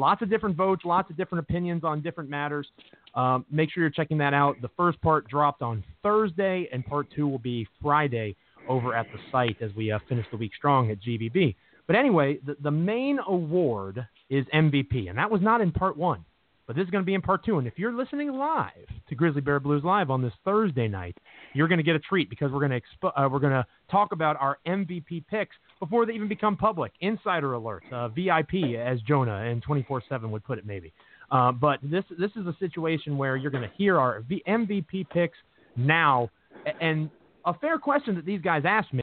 Lots 0.00 0.22
of 0.22 0.30
different 0.30 0.56
votes, 0.56 0.82
lots 0.86 1.10
of 1.10 1.18
different 1.18 1.44
opinions 1.46 1.84
on 1.84 2.00
different 2.00 2.30
matters. 2.30 2.66
Um, 3.14 3.44
make 3.50 3.70
sure 3.70 3.82
you're 3.82 3.90
checking 3.90 4.16
that 4.16 4.32
out. 4.32 4.56
The 4.62 4.70
first 4.74 4.98
part 5.02 5.28
dropped 5.28 5.60
on 5.60 5.84
Thursday, 6.02 6.70
and 6.72 6.86
part 6.86 7.06
two 7.14 7.28
will 7.28 7.38
be 7.38 7.68
Friday 7.82 8.34
over 8.66 8.94
at 8.94 9.06
the 9.12 9.18
site 9.30 9.58
as 9.60 9.70
we 9.76 9.92
uh, 9.92 9.98
finish 10.08 10.24
the 10.30 10.38
week 10.38 10.52
strong 10.56 10.90
at 10.90 11.02
GBB. 11.02 11.54
But 11.86 11.96
anyway, 11.96 12.38
the, 12.46 12.56
the 12.62 12.70
main 12.70 13.18
award 13.26 14.06
is 14.30 14.46
MVP, 14.54 15.10
and 15.10 15.18
that 15.18 15.30
was 15.30 15.42
not 15.42 15.60
in 15.60 15.70
part 15.70 15.98
one. 15.98 16.24
But 16.70 16.76
this 16.76 16.84
is 16.84 16.90
going 16.90 17.02
to 17.02 17.06
be 17.06 17.14
in 17.14 17.20
part 17.20 17.44
two. 17.44 17.58
And 17.58 17.66
if 17.66 17.72
you're 17.80 17.92
listening 17.92 18.32
live 18.32 18.86
to 19.08 19.14
Grizzly 19.16 19.40
Bear 19.40 19.58
Blues 19.58 19.82
Live 19.82 20.08
on 20.08 20.22
this 20.22 20.32
Thursday 20.44 20.86
night, 20.86 21.18
you're 21.52 21.66
going 21.66 21.78
to 21.78 21.82
get 21.82 21.96
a 21.96 21.98
treat 21.98 22.30
because 22.30 22.52
we're 22.52 22.60
going 22.60 22.70
to 22.70 22.80
expo- 22.80 23.10
uh, 23.16 23.28
we're 23.28 23.40
going 23.40 23.54
to 23.54 23.66
talk 23.90 24.12
about 24.12 24.36
our 24.38 24.58
MVP 24.64 25.26
picks 25.26 25.56
before 25.80 26.06
they 26.06 26.12
even 26.12 26.28
become 26.28 26.56
public. 26.56 26.92
Insider 27.00 27.54
alert, 27.54 27.82
uh, 27.90 28.06
VIP, 28.06 28.76
as 28.78 29.00
Jonah 29.00 29.50
and 29.50 29.64
24/7 29.64 30.30
would 30.30 30.44
put 30.44 30.58
it, 30.58 30.64
maybe. 30.64 30.92
Uh, 31.32 31.50
but 31.50 31.80
this 31.82 32.04
this 32.16 32.30
is 32.36 32.46
a 32.46 32.54
situation 32.60 33.18
where 33.18 33.34
you're 33.34 33.50
going 33.50 33.68
to 33.68 33.76
hear 33.76 33.98
our 33.98 34.22
MVP 34.46 35.08
picks 35.08 35.38
now, 35.74 36.30
and 36.80 37.10
a 37.46 37.54
fair 37.54 37.80
question 37.80 38.14
that 38.14 38.24
these 38.24 38.42
guys 38.42 38.62
asked 38.64 38.94
me, 38.94 39.02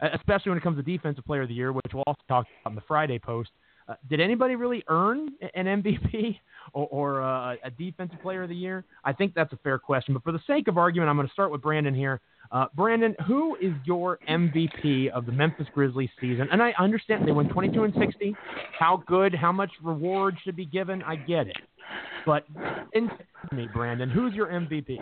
especially 0.00 0.50
when 0.50 0.58
it 0.58 0.62
comes 0.62 0.76
to 0.76 0.84
Defensive 0.84 1.24
Player 1.24 1.42
of 1.42 1.48
the 1.48 1.54
Year, 1.54 1.72
which 1.72 1.86
we'll 1.92 2.04
also 2.06 2.22
talk 2.28 2.46
about 2.62 2.70
in 2.70 2.76
the 2.76 2.84
Friday 2.86 3.18
post. 3.18 3.50
Uh, 3.88 3.94
did 4.10 4.20
anybody 4.20 4.54
really 4.54 4.84
earn 4.88 5.30
an 5.54 5.64
MVP 5.64 6.38
or, 6.74 6.86
or 6.90 7.22
uh, 7.22 7.54
a 7.64 7.70
Defensive 7.70 8.20
Player 8.20 8.42
of 8.42 8.48
the 8.48 8.54
Year? 8.54 8.84
I 9.04 9.12
think 9.12 9.34
that's 9.34 9.52
a 9.52 9.58
fair 9.58 9.78
question. 9.78 10.14
But 10.14 10.22
for 10.22 10.32
the 10.32 10.40
sake 10.46 10.68
of 10.68 10.76
argument, 10.76 11.08
I'm 11.08 11.16
going 11.16 11.26
to 11.26 11.32
start 11.32 11.50
with 11.50 11.62
Brandon 11.62 11.94
here. 11.94 12.20
Uh, 12.50 12.66
Brandon, 12.74 13.14
who 13.26 13.56
is 13.56 13.72
your 13.84 14.18
MVP 14.28 15.10
of 15.10 15.26
the 15.26 15.32
Memphis 15.32 15.66
Grizzlies 15.74 16.10
season? 16.20 16.48
And 16.50 16.62
I 16.62 16.72
understand 16.78 17.26
they 17.26 17.32
went 17.32 17.50
22 17.50 17.84
and 17.84 17.94
60. 17.98 18.34
How 18.78 19.02
good? 19.06 19.34
How 19.34 19.52
much 19.52 19.70
reward 19.82 20.36
should 20.44 20.56
be 20.56 20.66
given? 20.66 21.02
I 21.02 21.16
get 21.16 21.46
it. 21.46 21.56
But 22.26 22.46
me, 23.52 23.68
Brandon, 23.72 24.08
who's 24.10 24.34
your 24.34 24.48
MVP? 24.48 24.98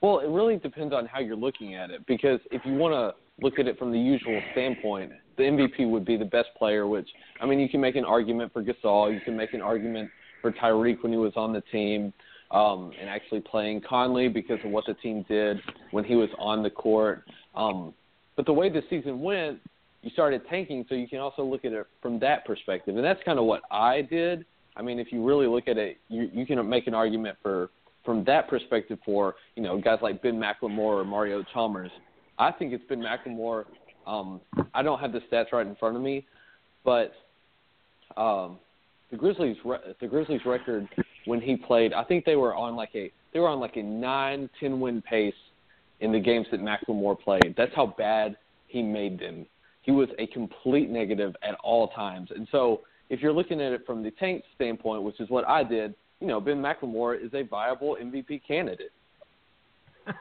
Well, 0.00 0.20
it 0.20 0.28
really 0.28 0.56
depends 0.58 0.92
on 0.92 1.06
how 1.06 1.20
you're 1.20 1.36
looking 1.36 1.74
at 1.74 1.90
it. 1.90 2.06
Because 2.06 2.40
if 2.50 2.62
you 2.64 2.74
want 2.74 2.92
to 2.94 3.44
look 3.44 3.58
at 3.58 3.66
it 3.66 3.78
from 3.78 3.92
the 3.92 3.98
usual 3.98 4.40
standpoint, 4.52 5.12
the 5.36 5.44
MVP 5.44 5.88
would 5.90 6.04
be 6.04 6.16
the 6.16 6.24
best 6.24 6.48
player. 6.56 6.86
Which 6.86 7.08
I 7.40 7.46
mean, 7.46 7.58
you 7.58 7.68
can 7.68 7.80
make 7.80 7.96
an 7.96 8.04
argument 8.04 8.52
for 8.52 8.62
Gasol, 8.62 9.12
you 9.12 9.20
can 9.20 9.36
make 9.36 9.54
an 9.54 9.62
argument 9.62 10.10
for 10.42 10.52
Tyreke 10.52 11.02
when 11.02 11.12
he 11.12 11.18
was 11.18 11.32
on 11.36 11.52
the 11.52 11.62
team, 11.72 12.12
um, 12.50 12.92
and 13.00 13.08
actually 13.08 13.40
playing 13.40 13.82
Conley 13.88 14.28
because 14.28 14.58
of 14.64 14.70
what 14.70 14.84
the 14.86 14.94
team 14.94 15.24
did 15.28 15.58
when 15.90 16.04
he 16.04 16.14
was 16.14 16.28
on 16.38 16.62
the 16.62 16.70
court. 16.70 17.24
Um, 17.54 17.94
but 18.36 18.46
the 18.46 18.52
way 18.52 18.68
the 18.68 18.82
season 18.90 19.20
went, 19.20 19.58
you 20.02 20.10
started 20.10 20.42
tanking, 20.48 20.84
so 20.88 20.94
you 20.94 21.08
can 21.08 21.18
also 21.18 21.42
look 21.42 21.64
at 21.64 21.72
it 21.72 21.86
from 22.00 22.18
that 22.20 22.44
perspective, 22.44 22.96
and 22.96 23.04
that's 23.04 23.22
kind 23.24 23.38
of 23.38 23.44
what 23.44 23.62
I 23.70 24.02
did. 24.02 24.44
I 24.76 24.82
mean, 24.82 24.98
if 24.98 25.10
you 25.10 25.26
really 25.26 25.46
look 25.46 25.68
at 25.68 25.78
it, 25.78 25.96
you, 26.08 26.28
you 26.32 26.46
can 26.46 26.68
make 26.68 26.86
an 26.86 26.94
argument 26.94 27.38
for 27.42 27.70
from 28.04 28.22
that 28.24 28.48
perspective 28.48 28.98
for 29.04 29.34
you 29.56 29.62
know 29.62 29.80
guys 29.80 29.98
like 30.00 30.22
Ben 30.22 30.40
McLemore 30.40 31.00
or 31.00 31.04
Mario 31.04 31.42
Chalmers, 31.52 31.90
I 32.38 32.52
think 32.52 32.72
it's 32.72 32.84
Ben 32.88 33.00
McLemore. 33.00 33.64
Um, 34.06 34.40
I 34.74 34.82
don't 34.82 35.00
have 35.00 35.12
the 35.12 35.20
stats 35.30 35.52
right 35.52 35.66
in 35.66 35.74
front 35.76 35.96
of 35.96 36.02
me, 36.02 36.26
but 36.84 37.12
um, 38.16 38.58
the 39.10 39.16
Grizzlies 39.16 39.56
the 40.00 40.06
Grizzlies 40.06 40.40
record 40.46 40.88
when 41.26 41.40
he 41.40 41.56
played, 41.56 41.92
I 41.92 42.04
think 42.04 42.24
they 42.24 42.36
were 42.36 42.54
on 42.54 42.76
like 42.76 42.90
a 42.94 43.10
they 43.32 43.40
were 43.40 43.48
on 43.48 43.60
like 43.60 43.76
a 43.76 43.82
nine 43.82 44.48
ten 44.60 44.80
win 44.80 45.02
pace 45.02 45.34
in 46.00 46.12
the 46.12 46.20
games 46.20 46.46
that 46.50 46.60
McLemore 46.60 47.18
played. 47.18 47.54
That's 47.56 47.74
how 47.74 47.94
bad 47.98 48.36
he 48.68 48.82
made 48.82 49.18
them. 49.18 49.46
He 49.82 49.92
was 49.92 50.08
a 50.18 50.26
complete 50.28 50.90
negative 50.90 51.34
at 51.42 51.54
all 51.62 51.88
times. 51.88 52.30
And 52.34 52.46
so 52.50 52.82
if 53.08 53.20
you're 53.20 53.32
looking 53.32 53.60
at 53.60 53.72
it 53.72 53.86
from 53.86 54.02
the 54.02 54.10
tank 54.12 54.42
standpoint, 54.54 55.02
which 55.02 55.20
is 55.20 55.30
what 55.30 55.46
I 55.46 55.62
did, 55.62 55.94
you 56.20 56.26
know, 56.26 56.40
Ben 56.40 56.56
McLemore 56.56 57.22
is 57.22 57.32
a 57.34 57.42
viable 57.42 57.96
MVP 58.02 58.42
candidate. 58.46 58.90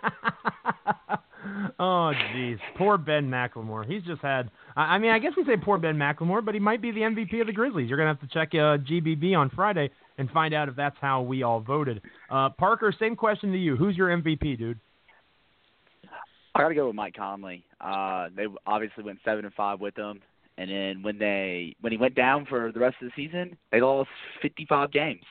oh, 1.80 2.12
jeez. 2.34 2.58
Poor 2.78 2.98
Ben 2.98 3.30
McLemore. 3.30 3.86
He's 3.86 4.04
just 4.04 4.22
had. 4.22 4.50
I 4.75 4.98
mean, 4.98 5.12
I 5.12 5.20
guess 5.20 5.34
we 5.38 5.46
say 5.46 5.58
poor 5.58 5.78
Ben 5.78 5.96
McLemore, 5.96 6.44
but 6.44 6.54
he 6.54 6.60
might 6.60 6.82
be 6.82 6.92
the 6.92 7.02
MVP 7.02 7.40
of 7.42 7.48
the 7.48 7.54
Grizzlies. 7.54 7.88
You're 7.88 7.98
going 7.98 8.14
to 8.14 8.20
have 8.20 8.30
to 8.30 8.34
check 8.34 8.50
uh, 8.54 8.78
GBB 8.84 9.38
on 9.38 9.50
Friday 9.50 9.90
and 10.18 10.30
find 10.32 10.54
out 10.54 10.70
if 10.70 10.75
that's 10.75 10.96
how 11.02 11.22
we 11.22 11.44
all 11.44 11.60
voted. 11.60 12.02
Uh, 12.30 12.50
Parker, 12.50 12.94
same 12.98 13.16
question 13.16 13.52
to 13.52 13.58
you. 13.58 13.75
Who's 13.75 13.96
your 13.96 14.10
MVP, 14.10 14.58
dude? 14.58 14.80
I 16.56 16.62
got 16.62 16.70
to 16.70 16.75
go 16.75 16.88
with 16.88 16.96
Mike 16.96 17.16
Conley. 17.16 17.66
Uh, 17.82 18.30
they 18.36 18.46
obviously 18.66 19.04
went 19.04 19.20
seven 19.25 19.44
and 19.44 19.54
five 19.54 19.82
with 19.82 19.98
him, 19.98 20.22
and 20.58 20.70
then 20.70 21.04
when 21.04 21.20
they 21.20 21.75
when 21.82 21.92
he 21.92 21.98
went 21.98 22.16
down 22.16 22.46
for 22.46 22.72
the 22.72 22.80
rest 22.80 22.96
of 23.02 23.10
the 23.10 23.12
season, 23.16 23.58
they 23.72 23.82
lost 23.82 24.10
55 24.42 24.92
games, 24.92 25.24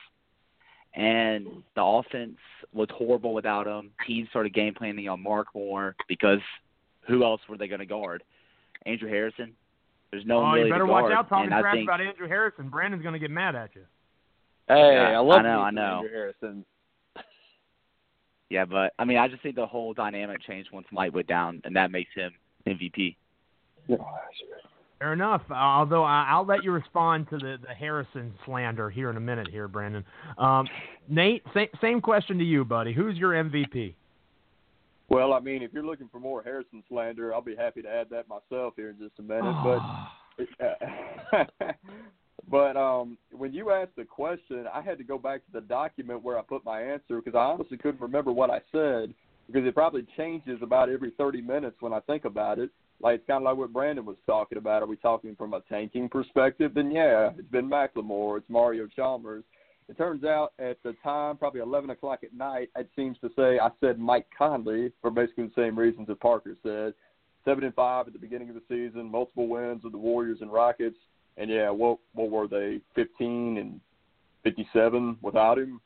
and 0.95 1.45
the 1.75 1.83
offense 1.83 2.37
was 2.73 2.87
horrible 2.93 3.33
without 3.33 3.67
him. 3.67 3.91
He 4.07 4.25
started 4.29 4.53
game 4.53 4.73
planning 4.73 5.07
on 5.09 5.21
Mark 5.21 5.47
Moore 5.53 5.95
because 6.07 6.39
who 7.07 7.23
else 7.23 7.41
were 7.49 7.57
they 7.57 7.67
going 7.67 7.79
to 7.79 7.85
guard? 7.85 8.23
Andrew 8.85 9.09
Harrison. 9.09 9.53
There's 10.11 10.25
no 10.25 10.37
oh, 10.37 10.41
one 10.43 10.53
really 10.53 10.67
you 10.67 10.73
better 10.73 10.85
to 10.85 10.91
watch 10.91 11.11
out 11.11 11.27
talking 11.27 11.51
and 11.51 11.61
trash 11.61 11.75
think, 11.75 11.89
about 11.89 12.01
Andrew 12.01 12.27
Harrison. 12.27 12.69
Brandon's 12.69 13.03
going 13.03 13.13
to 13.13 13.19
get 13.19 13.31
mad 13.31 13.55
at 13.55 13.71
you. 13.75 13.81
Hey, 14.67 14.93
Yeah, 14.93 15.17
I 15.17 15.19
love 15.19 15.39
I 15.39 15.43
know, 15.43 15.59
I 15.59 15.71
know. 15.71 15.97
Andrew 15.97 16.11
Harrison. 16.11 16.65
Yeah, 18.47 18.63
but 18.63 18.93
I 18.99 19.05
mean, 19.05 19.17
I 19.17 19.27
just 19.27 19.41
think 19.41 19.55
the 19.55 19.65
whole 19.65 19.95
dynamic 19.95 20.39
changed 20.43 20.69
once 20.71 20.85
Mike 20.91 21.15
went 21.15 21.25
down, 21.25 21.61
and 21.65 21.75
that 21.75 21.89
makes 21.89 22.11
him 22.13 22.31
MVP. 22.67 23.15
Fair 24.99 25.13
enough. 25.13 25.41
Although 25.51 26.03
I- 26.03 26.27
I'll 26.29 26.45
let 26.45 26.63
you 26.63 26.71
respond 26.71 27.29
to 27.29 27.37
the, 27.37 27.57
the 27.61 27.73
Harrison 27.73 28.33
slander 28.45 28.89
here 28.89 29.09
in 29.09 29.17
a 29.17 29.21
minute, 29.21 29.47
here, 29.49 29.67
Brandon. 29.67 30.05
Um, 30.37 30.67
Nate, 31.09 31.43
same, 31.53 31.67
same 31.81 32.01
question 32.01 32.37
to 32.37 32.43
you, 32.45 32.63
buddy. 32.63 32.93
Who's 32.93 33.17
your 33.17 33.31
MVP? 33.31 33.93
Well, 35.09 35.33
I 35.33 35.39
mean, 35.39 35.61
if 35.61 35.71
you're 35.73 35.85
looking 35.85 36.09
for 36.11 36.19
more 36.19 36.41
Harrison 36.41 36.83
slander, 36.89 37.33
I'll 37.33 37.41
be 37.41 37.55
happy 37.55 37.81
to 37.81 37.89
add 37.89 38.07
that 38.09 38.27
myself 38.27 38.73
here 38.75 38.89
in 38.89 38.97
just 38.97 39.19
a 39.19 39.21
minute. 39.21 39.53
But 39.63 39.81
but 42.49 42.75
um, 42.75 43.17
when 43.31 43.53
you 43.53 43.71
asked 43.71 43.95
the 43.97 44.03
question, 44.03 44.65
I 44.73 44.81
had 44.81 44.97
to 44.97 45.03
go 45.03 45.17
back 45.17 45.45
to 45.45 45.51
the 45.51 45.61
document 45.61 46.23
where 46.23 46.39
I 46.39 46.41
put 46.41 46.65
my 46.65 46.81
answer 46.81 47.21
because 47.21 47.35
I 47.35 47.43
honestly 47.43 47.77
couldn't 47.77 48.01
remember 48.01 48.31
what 48.31 48.49
I 48.49 48.61
said 48.71 49.13
because 49.47 49.67
it 49.67 49.75
probably 49.75 50.07
changes 50.17 50.59
about 50.61 50.89
every 50.89 51.11
30 51.17 51.41
minutes 51.41 51.77
when 51.79 51.93
I 51.93 51.99
think 52.01 52.25
about 52.25 52.57
it. 52.57 52.71
Like 53.01 53.15
it's 53.15 53.27
kind 53.27 53.37
of 53.37 53.43
like 53.43 53.57
what 53.57 53.73
Brandon 53.73 54.05
was 54.05 54.17
talking 54.25 54.57
about. 54.57 54.81
Are 54.81 54.87
we 54.87 54.95
talking 54.95 55.35
from 55.35 55.53
a 55.53 55.61
tanking 55.61 56.09
perspective? 56.09 56.73
Then 56.73 56.91
yeah, 56.91 57.31
it's 57.37 57.47
Ben 57.51 57.69
McLemore, 57.69 58.37
it's 58.37 58.49
Mario 58.49 58.87
Chalmers. 58.87 59.43
It 59.87 59.97
turns 59.97 60.23
out 60.23 60.53
at 60.57 60.81
the 60.81 60.95
time, 61.03 61.37
probably 61.37 61.61
11 61.61 61.91
o'clock 61.91 62.23
at 62.23 62.33
night, 62.33 62.69
it 62.75 62.89
seems 62.95 63.17
to 63.19 63.29
say 63.35 63.59
I 63.59 63.69
said 63.79 63.99
Mike 63.99 64.25
Conley 64.35 64.91
for 65.01 65.11
basically 65.11 65.45
the 65.45 65.61
same 65.61 65.77
reasons 65.77 66.07
that 66.07 66.19
Parker 66.19 66.55
said. 66.63 66.93
Seven 67.43 67.63
and 67.63 67.75
five 67.75 68.07
at 68.07 68.13
the 68.13 68.19
beginning 68.19 68.49
of 68.49 68.55
the 68.55 68.63
season, 68.67 69.11
multiple 69.11 69.47
wins 69.47 69.83
with 69.83 69.91
the 69.91 69.99
Warriors 69.99 70.39
and 70.41 70.51
Rockets, 70.51 70.97
and 71.37 71.51
yeah, 71.51 71.69
what 71.69 71.99
what 72.13 72.31
were 72.31 72.47
they? 72.47 72.79
15 72.95 73.57
and 73.57 73.79
57 74.43 75.17
without 75.21 75.59
him, 75.59 75.79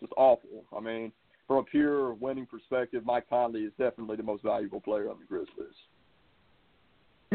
just 0.00 0.12
awful. 0.16 0.64
I 0.76 0.80
mean, 0.80 1.12
from 1.46 1.58
a 1.58 1.62
pure 1.62 2.14
winning 2.14 2.46
perspective, 2.46 3.04
Mike 3.04 3.28
Conley 3.28 3.60
is 3.60 3.72
definitely 3.78 4.16
the 4.16 4.22
most 4.24 4.42
valuable 4.42 4.80
player 4.80 5.08
on 5.08 5.18
the 5.20 5.26
Grizzlies. 5.26 5.76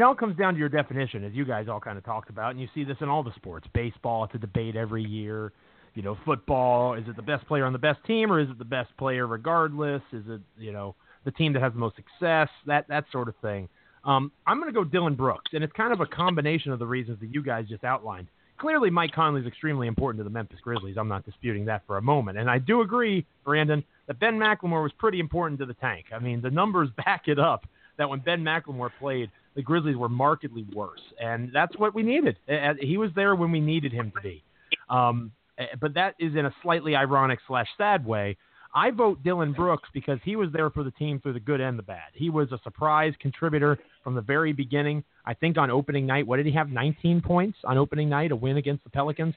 It 0.00 0.04
all 0.04 0.14
comes 0.14 0.34
down 0.34 0.54
to 0.54 0.58
your 0.58 0.70
definition, 0.70 1.24
as 1.24 1.34
you 1.34 1.44
guys 1.44 1.68
all 1.68 1.78
kind 1.78 1.98
of 1.98 2.04
talked 2.04 2.30
about, 2.30 2.52
and 2.52 2.58
you 2.58 2.68
see 2.74 2.84
this 2.84 2.96
in 3.02 3.10
all 3.10 3.22
the 3.22 3.34
sports. 3.36 3.68
Baseball, 3.74 4.24
it's 4.24 4.34
a 4.34 4.38
debate 4.38 4.74
every 4.74 5.04
year. 5.04 5.52
You 5.94 6.00
know, 6.00 6.16
football, 6.24 6.94
is 6.94 7.06
it 7.06 7.16
the 7.16 7.22
best 7.22 7.46
player 7.46 7.66
on 7.66 7.74
the 7.74 7.78
best 7.78 8.02
team, 8.06 8.32
or 8.32 8.40
is 8.40 8.48
it 8.48 8.56
the 8.56 8.64
best 8.64 8.96
player 8.96 9.26
regardless? 9.26 10.00
Is 10.10 10.24
it, 10.26 10.40
you 10.56 10.72
know, 10.72 10.94
the 11.26 11.30
team 11.30 11.52
that 11.52 11.60
has 11.60 11.74
the 11.74 11.78
most 11.78 11.96
success? 11.96 12.48
That 12.66 12.88
that 12.88 13.04
sort 13.12 13.28
of 13.28 13.34
thing. 13.42 13.68
Um, 14.06 14.32
I'm 14.46 14.58
going 14.58 14.72
to 14.72 14.74
go 14.74 14.84
Dillon 14.84 15.16
Brooks, 15.16 15.50
and 15.52 15.62
it's 15.62 15.74
kind 15.74 15.92
of 15.92 16.00
a 16.00 16.06
combination 16.06 16.72
of 16.72 16.78
the 16.78 16.86
reasons 16.86 17.20
that 17.20 17.34
you 17.34 17.42
guys 17.42 17.66
just 17.68 17.84
outlined. 17.84 18.28
Clearly, 18.56 18.88
Mike 18.88 19.12
Conley 19.12 19.42
is 19.42 19.46
extremely 19.46 19.86
important 19.86 20.18
to 20.20 20.24
the 20.24 20.30
Memphis 20.30 20.60
Grizzlies. 20.62 20.96
I'm 20.96 21.08
not 21.08 21.26
disputing 21.26 21.66
that 21.66 21.82
for 21.86 21.98
a 21.98 22.02
moment, 22.02 22.38
and 22.38 22.48
I 22.48 22.56
do 22.56 22.80
agree, 22.80 23.26
Brandon, 23.44 23.84
that 24.06 24.18
Ben 24.18 24.38
McLemore 24.38 24.82
was 24.82 24.92
pretty 24.96 25.20
important 25.20 25.60
to 25.60 25.66
the 25.66 25.74
tank. 25.74 26.06
I 26.10 26.20
mean, 26.20 26.40
the 26.40 26.50
numbers 26.50 26.88
back 27.04 27.28
it 27.28 27.38
up 27.38 27.66
that 27.98 28.08
when 28.08 28.20
Ben 28.20 28.42
McLemore 28.42 28.88
played, 28.98 29.30
the 29.54 29.62
Grizzlies 29.62 29.96
were 29.96 30.08
markedly 30.08 30.66
worse, 30.74 31.00
and 31.20 31.50
that's 31.52 31.76
what 31.76 31.94
we 31.94 32.02
needed. 32.02 32.36
He 32.80 32.96
was 32.96 33.10
there 33.14 33.34
when 33.34 33.50
we 33.50 33.60
needed 33.60 33.92
him 33.92 34.12
to 34.14 34.20
be. 34.20 34.42
Um, 34.88 35.32
but 35.80 35.94
that 35.94 36.14
is 36.18 36.34
in 36.36 36.46
a 36.46 36.54
slightly 36.62 36.96
ironic 36.96 37.38
slash 37.46 37.66
sad 37.76 38.04
way. 38.06 38.36
I 38.74 38.90
vote 38.92 39.22
Dillon 39.24 39.52
Brooks 39.52 39.88
because 39.92 40.18
he 40.24 40.36
was 40.36 40.48
there 40.52 40.70
for 40.70 40.84
the 40.84 40.92
team 40.92 41.20
through 41.20 41.32
the 41.32 41.40
good 41.40 41.60
and 41.60 41.78
the 41.78 41.82
bad. 41.82 42.10
He 42.14 42.30
was 42.30 42.52
a 42.52 42.60
surprise 42.62 43.12
contributor 43.20 43.78
from 44.04 44.14
the 44.14 44.20
very 44.20 44.52
beginning. 44.52 45.02
I 45.26 45.34
think 45.34 45.58
on 45.58 45.70
opening 45.70 46.06
night, 46.06 46.26
what 46.26 46.36
did 46.36 46.46
he 46.46 46.52
have? 46.52 46.68
19 46.68 47.20
points 47.20 47.58
on 47.64 47.78
opening 47.78 48.08
night, 48.08 48.30
a 48.30 48.36
win 48.36 48.58
against 48.58 48.84
the 48.84 48.90
Pelicans. 48.90 49.34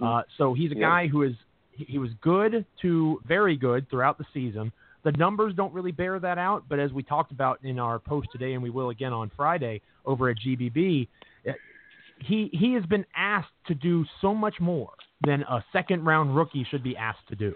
Uh, 0.00 0.22
so 0.38 0.54
he's 0.54 0.70
a 0.70 0.76
guy 0.76 1.08
who 1.08 1.22
is 1.22 1.32
he 1.72 1.98
was 1.98 2.10
good 2.22 2.64
to 2.80 3.20
very 3.26 3.56
good 3.56 3.88
throughout 3.90 4.18
the 4.18 4.24
season. 4.32 4.72
The 5.06 5.12
numbers 5.12 5.54
don't 5.54 5.72
really 5.72 5.92
bear 5.92 6.18
that 6.18 6.36
out, 6.36 6.64
but 6.68 6.80
as 6.80 6.92
we 6.92 7.04
talked 7.04 7.30
about 7.30 7.60
in 7.62 7.78
our 7.78 8.00
post 8.00 8.26
today, 8.32 8.54
and 8.54 8.62
we 8.62 8.70
will 8.70 8.90
again 8.90 9.12
on 9.12 9.30
Friday 9.36 9.80
over 10.04 10.28
at 10.30 10.36
GBB, 10.44 11.06
eh, 11.46 11.52
he 12.18 12.50
he 12.52 12.72
has 12.72 12.84
been 12.86 13.06
asked 13.14 13.52
to 13.68 13.74
do 13.76 14.04
so 14.20 14.34
much 14.34 14.56
more 14.58 14.90
than 15.24 15.42
a 15.42 15.64
second 15.72 16.04
round 16.04 16.34
rookie 16.34 16.66
should 16.68 16.82
be 16.82 16.96
asked 16.96 17.28
to 17.28 17.36
do. 17.36 17.54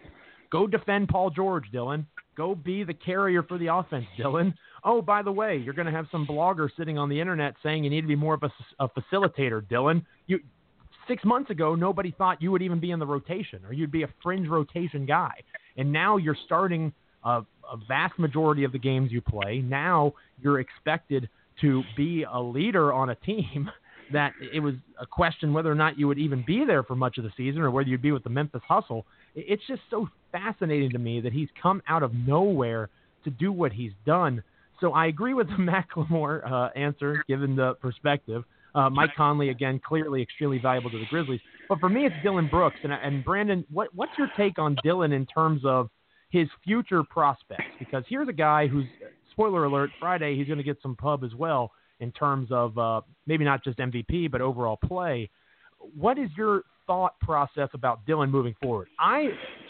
Go 0.52 0.69
defend 0.69 1.09
Paul 1.09 1.30
George, 1.30 1.64
Dillon. 1.73 2.07
Go 2.37 2.54
be 2.54 2.85
the 2.85 2.95
carrier 2.95 3.42
for 3.42 3.59
the 3.59 3.66
offense, 3.66 4.07
Dillon. 4.16 4.54
Oh, 4.85 5.02
by 5.02 5.21
the 5.21 5.33
way, 5.33 5.57
you're 5.57 5.75
going 5.75 5.87
to 5.87 5.92
have 5.92 6.07
some 6.12 6.28
blogger 6.28 6.69
sitting 6.76 6.99
on 6.99 7.09
the 7.09 7.21
internet 7.21 7.54
saying 7.64 7.83
you 7.83 7.90
need 7.90 8.02
to 8.02 8.07
be 8.07 8.14
more 8.14 8.35
of 8.35 8.45
a, 8.45 8.50
a 8.78 8.88
facilitator, 8.90 9.69
Dillon. 9.69 10.07
You 10.28 10.38
six 11.09 11.25
months 11.25 11.50
ago, 11.50 11.75
nobody 11.75 12.14
thought 12.16 12.40
you 12.40 12.52
would 12.52 12.62
even 12.62 12.78
be 12.78 12.92
in 12.92 13.00
the 13.00 13.07
rotation 13.07 13.64
or 13.66 13.73
you'd 13.73 13.90
be 13.90 14.04
a 14.04 14.09
fringe 14.23 14.47
rotation 14.47 15.04
guy, 15.04 15.33
and 15.76 15.90
now 15.90 16.16
you're 16.16 16.38
starting 16.45 16.92
a, 17.25 17.43
a 17.71 17.77
vast 17.89 18.19
majority 18.19 18.65
of 18.65 18.73
the 18.73 18.79
games 18.79 19.12
you 19.12 19.21
play. 19.21 19.59
Now 19.59 20.15
you're 20.41 20.61
expected 20.61 21.29
to 21.61 21.83
be 21.97 22.25
a 22.31 22.41
leader 22.41 22.93
on 22.93 23.11
a 23.11 23.15
team 23.15 23.71
that 24.12 24.33
it 24.53 24.61
was 24.61 24.75
a 25.00 25.07
question 25.07 25.53
whether 25.53 25.71
or 25.71 25.75
not 25.77 25.99
you 25.99 26.09
would 26.09 26.19
even 26.19 26.43
be 26.45 26.65
there 26.67 26.83
for 26.83 26.97
much 26.97 27.19
of 27.19 27.25
the 27.25 27.31
season 27.37 27.62
or 27.62 27.71
whether 27.71 27.89
you'd 27.89 28.03
be 28.03 28.12
with 28.12 28.25
the 28.25 28.31
Memphis 28.31 28.62
Hustle. 28.67 29.07
It's 29.37 29.62
just 29.69 29.83
so 29.89 30.09
fascinating 30.33 30.91
to 30.91 30.99
me 30.99 31.21
that 31.21 31.33
he's 31.33 31.49
come 31.61 31.81
out 31.89 32.03
of 32.03 32.12
nowhere 32.15 32.89
to 33.25 33.31
do 33.31 33.53
what 33.53 33.73
he's 33.73 33.93
done. 34.05 34.43
So 34.81 34.93
I 34.93 35.07
agree 35.07 35.35
with 35.35 35.49
the 35.49 35.55
McLemore 35.97 36.50
uh, 36.50 36.71
answer, 36.77 37.23
given 37.29 37.55
the 37.55 37.75
perspective. 37.75 38.45
Uh, 38.75 38.89
Mike 38.89 39.11
Conley, 39.17 39.50
again, 39.50 39.81
clearly 39.85 40.23
extremely 40.23 40.59
valuable 40.59 40.91
to 40.91 40.99
the 40.99 41.07
Grizzlies. 41.11 41.41
But 41.69 41.81
for 41.81 41.89
me, 41.89 42.07
it's 42.07 42.15
Dillon 42.23 42.49
Brooks. 42.49 42.77
And, 42.83 42.93
and 42.93 43.25
Brandon, 43.25 43.65
what, 43.71 43.89
what's 43.95 44.12
your 44.17 44.29
take 44.37 44.59
on 44.59 44.77
Dillon 44.83 45.12
in 45.12 45.27
terms 45.27 45.62
of 45.65 45.89
his 46.31 46.49
future 46.65 47.03
prospects? 47.03 47.65
Because 47.79 48.05
here's 48.09 48.29
a 48.29 48.33
guy 48.33 48.67
who's, 48.67 48.87
spoiler 49.33 49.65
alert, 49.65 49.91
Friday, 49.99 50.37
he's 50.37 50.47
going 50.47 50.59
to 50.59 50.65
get 50.65 50.79
some 50.83 50.97
pub 50.97 51.25
as 51.25 51.35
well 51.35 51.73
in 52.01 52.11
terms 52.13 52.49
of 52.51 52.77
uh, 52.79 53.01
maybe 53.27 53.45
not 53.45 53.63
just 53.63 53.79
MVP, 53.79 54.31
but 54.31 54.41
overall 54.41 54.77
play. 54.77 55.29
What 55.97 56.19
is 56.19 56.31
your 56.37 56.63
thought 56.87 57.19
process 57.21 57.69
about 57.75 58.05
Dillon 58.07 58.31
moving 58.31 58.55
forward? 58.61 58.89
I 58.99 59.29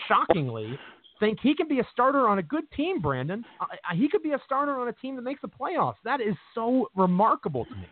shockingly 0.08 0.78
think 1.18 1.38
he 1.42 1.54
can 1.54 1.68
be 1.68 1.80
a 1.80 1.86
starter 1.92 2.28
on 2.28 2.38
a 2.38 2.42
good 2.42 2.64
team, 2.76 3.00
Brandon. 3.00 3.44
I, 3.60 3.94
he 3.94 4.08
could 4.08 4.22
be 4.22 4.32
a 4.32 4.40
starter 4.44 4.80
on 4.80 4.88
a 4.88 4.92
team 4.92 5.16
that 5.16 5.22
makes 5.22 5.42
the 5.42 5.48
playoffs. 5.48 5.96
That 6.04 6.20
is 6.20 6.34
so 6.54 6.88
remarkable 6.96 7.66
to 7.66 7.74
me. 7.74 7.86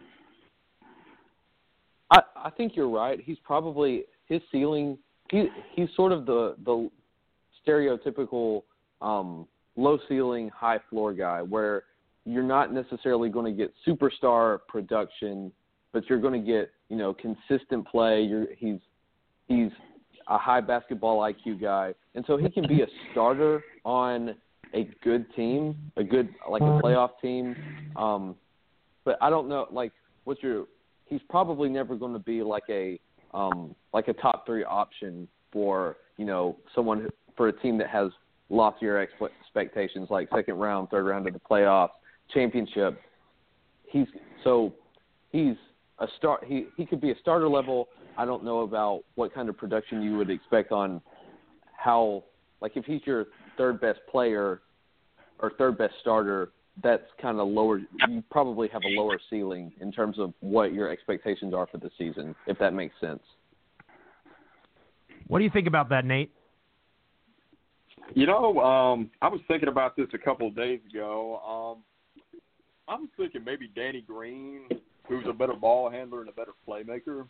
I 2.10 2.20
I 2.36 2.50
think 2.50 2.74
you're 2.74 2.88
right. 2.88 3.20
He's 3.22 3.36
probably 3.44 4.04
his 4.26 4.40
ceiling. 4.50 4.98
He 5.30 5.48
he's 5.74 5.88
sort 5.94 6.12
of 6.12 6.26
the 6.26 6.56
the 6.64 6.90
stereotypical 7.68 8.62
um, 9.00 9.46
low 9.76 9.98
ceiling, 10.08 10.50
high 10.54 10.78
floor 10.90 11.12
guy, 11.12 11.42
where 11.42 11.84
you're 12.24 12.42
not 12.42 12.72
necessarily 12.72 13.28
going 13.28 13.46
to 13.46 13.56
get 13.56 13.72
superstar 13.86 14.58
production, 14.68 15.52
but 15.92 16.08
you're 16.08 16.20
going 16.20 16.40
to 16.40 16.46
get 16.46 16.70
you 16.88 16.96
know 16.96 17.14
consistent 17.14 17.86
play. 17.86 18.22
You're 18.22 18.46
he's 18.56 18.80
he's 19.46 19.70
a 20.28 20.38
high 20.38 20.60
basketball 20.60 21.20
IQ 21.20 21.60
guy, 21.60 21.94
and 22.14 22.24
so 22.26 22.36
he 22.36 22.50
can 22.50 22.66
be 22.66 22.82
a 22.82 22.86
starter 23.12 23.62
on 23.84 24.34
a 24.74 24.88
good 25.02 25.24
team, 25.34 25.76
a 25.96 26.04
good 26.04 26.28
like 26.50 26.62
a 26.62 26.80
playoff 26.82 27.10
team. 27.22 27.56
Um, 27.96 28.36
but 29.04 29.16
I 29.22 29.30
don't 29.30 29.48
know, 29.48 29.66
like, 29.70 29.92
what's 30.24 30.42
your? 30.42 30.66
He's 31.06 31.20
probably 31.30 31.70
never 31.70 31.96
going 31.96 32.12
to 32.12 32.18
be 32.18 32.42
like 32.42 32.64
a 32.68 33.00
um, 33.32 33.74
like 33.94 34.08
a 34.08 34.12
top 34.12 34.44
three 34.44 34.64
option 34.64 35.26
for 35.50 35.96
you 36.18 36.26
know 36.26 36.56
someone 36.74 37.00
who, 37.00 37.08
for 37.38 37.48
a 37.48 37.52
team 37.52 37.78
that 37.78 37.88
has 37.88 38.10
loftier 38.50 38.98
expectations, 38.98 40.08
like 40.10 40.28
second 40.34 40.56
round, 40.56 40.90
third 40.90 41.06
round 41.06 41.26
of 41.26 41.32
the 41.32 41.40
playoffs, 41.40 41.90
championship. 42.34 43.00
He's 43.86 44.06
so 44.44 44.74
he's 45.30 45.54
a 46.00 46.06
start. 46.18 46.44
He 46.46 46.66
he 46.76 46.84
could 46.84 47.00
be 47.00 47.12
a 47.12 47.18
starter 47.22 47.48
level. 47.48 47.88
I 48.18 48.26
don't 48.26 48.44
know 48.44 48.60
about 48.60 49.04
what 49.14 49.32
kind 49.32 49.48
of 49.48 49.56
production 49.56 50.02
you 50.02 50.18
would 50.18 50.28
expect 50.28 50.72
on 50.72 51.00
how 51.76 52.24
like 52.60 52.76
if 52.76 52.84
he's 52.84 53.00
your 53.04 53.26
third 53.56 53.80
best 53.80 54.00
player 54.10 54.60
or 55.38 55.52
third 55.56 55.78
best 55.78 55.94
starter, 56.00 56.50
that's 56.82 57.04
kind 57.22 57.38
of 57.38 57.48
lower. 57.48 57.80
You 58.08 58.22
probably 58.30 58.68
have 58.68 58.82
a 58.84 59.00
lower 59.00 59.20
ceiling 59.30 59.72
in 59.80 59.92
terms 59.92 60.18
of 60.18 60.34
what 60.40 60.72
your 60.72 60.90
expectations 60.90 61.54
are 61.54 61.68
for 61.68 61.78
the 61.78 61.90
season, 61.96 62.34
if 62.46 62.58
that 62.58 62.74
makes 62.74 62.94
sense. 63.00 63.22
What 65.28 65.38
do 65.38 65.44
you 65.44 65.50
think 65.50 65.68
about 65.68 65.90
that, 65.90 66.04
Nate? 66.04 66.32
You 68.14 68.26
know, 68.26 68.58
um, 68.60 69.10
I 69.20 69.28
was 69.28 69.40
thinking 69.48 69.68
about 69.68 69.96
this 69.96 70.08
a 70.14 70.18
couple 70.18 70.48
of 70.48 70.56
days 70.56 70.80
ago. 70.90 71.76
Um, 71.76 71.82
I 72.88 72.94
was 72.94 73.08
thinking 73.16 73.44
maybe 73.44 73.70
Danny 73.74 74.00
Green, 74.00 74.62
who's 75.06 75.24
a 75.28 75.32
better 75.32 75.54
ball 75.54 75.90
handler 75.90 76.20
and 76.20 76.28
a 76.28 76.32
better 76.32 76.52
playmaker. 76.66 77.26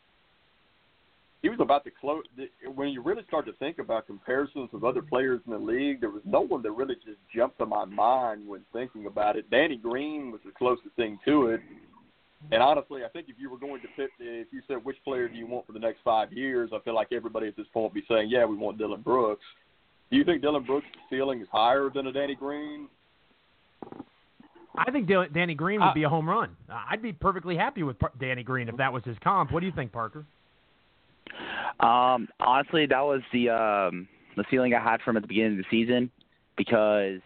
He 1.42 1.49
was 1.49 1.58
about 1.61 1.85
to 1.85 1.90
close. 2.00 2.25
When 2.75 2.88
you 2.88 3.00
really 3.02 3.23
start 3.28 3.47
to 3.47 3.52
think 3.54 3.78
about 3.78 4.06
comparisons 4.06 4.70
with 4.73 4.82
other 4.82 5.02
players 5.02 5.40
in 5.47 5.52
the 5.52 5.58
league, 5.58 6.00
there 6.00 6.11
was 6.11 6.23
no 6.25 6.40
one 6.40 6.62
that 6.62 6.73
really 6.73 6.97
just 6.97 7.18
jumped 7.35 7.58
to 7.58 7.66
my 7.66 7.85
mind 7.85 8.47
when 8.47 8.62
thinking 8.73 9.06
about 9.06 9.37
it. 9.37 9.49
Danny 9.50 9.76
Green 9.76 10.32
was 10.32 10.40
the 10.44 10.50
closest 10.50 10.94
thing 10.97 11.18
to 11.25 11.49
it. 11.49 11.61
And 12.50 12.62
honestly, 12.62 13.04
I 13.04 13.08
think 13.08 13.28
if 13.28 13.37
you 13.38 13.50
were 13.50 13.58
going 13.58 13.80
to 13.82 13.88
pick, 13.97 14.11
if 14.18 14.49
you 14.52 14.62
said 14.66 14.85
which 14.85 14.97
player 15.04 15.28
do 15.28 15.37
you 15.37 15.47
want 15.47 15.66
for 15.66 15.73
the 15.73 15.78
next 15.78 15.99
five 16.04 16.32
years, 16.32 16.70
I 16.73 16.78
feel 16.80 16.94
like 16.94 17.08
everybody 17.12 17.49
at 17.49 17.56
this 17.56 17.66
point 17.73 17.92
would 17.92 18.00
be 18.00 18.06
saying, 18.08 18.30
yeah, 18.30 18.44
we 18.44 18.56
want 18.56 18.78
Dillon 18.78 19.02
Brooks. 19.02 19.44
Do 20.10 20.16
you 20.16 20.24
think 20.24 20.42
Dillon 20.42 20.64
Brooks' 20.64 20.86
ceiling 21.10 21.40
is 21.40 21.48
higher 21.52 21.90
than 21.94 22.06
a 22.06 22.12
Danny 22.12 22.34
Green? 22.34 22.88
I 24.76 24.90
think 24.90 25.08
Danny 25.08 25.54
Green 25.54 25.80
would 25.80 25.94
be 25.94 26.04
a 26.04 26.08
home 26.08 26.28
run. 26.28 26.56
I'd 26.70 27.02
be 27.02 27.12
perfectly 27.12 27.56
happy 27.56 27.82
with 27.82 27.96
Danny 28.20 28.42
Green 28.42 28.68
if 28.68 28.76
that 28.76 28.92
was 28.92 29.02
his 29.04 29.16
comp. 29.22 29.52
What 29.52 29.60
do 29.60 29.66
you 29.66 29.72
think, 29.72 29.92
Parker? 29.92 30.24
Um, 31.80 32.28
honestly, 32.40 32.86
that 32.86 33.00
was 33.00 33.20
the 33.32 33.50
um, 33.50 34.08
the 34.36 34.44
feeling 34.50 34.74
I 34.74 34.82
had 34.82 35.00
from 35.02 35.16
at 35.16 35.22
the 35.22 35.28
beginning 35.28 35.58
of 35.58 35.58
the 35.58 35.64
season 35.70 36.10
because 36.56 37.20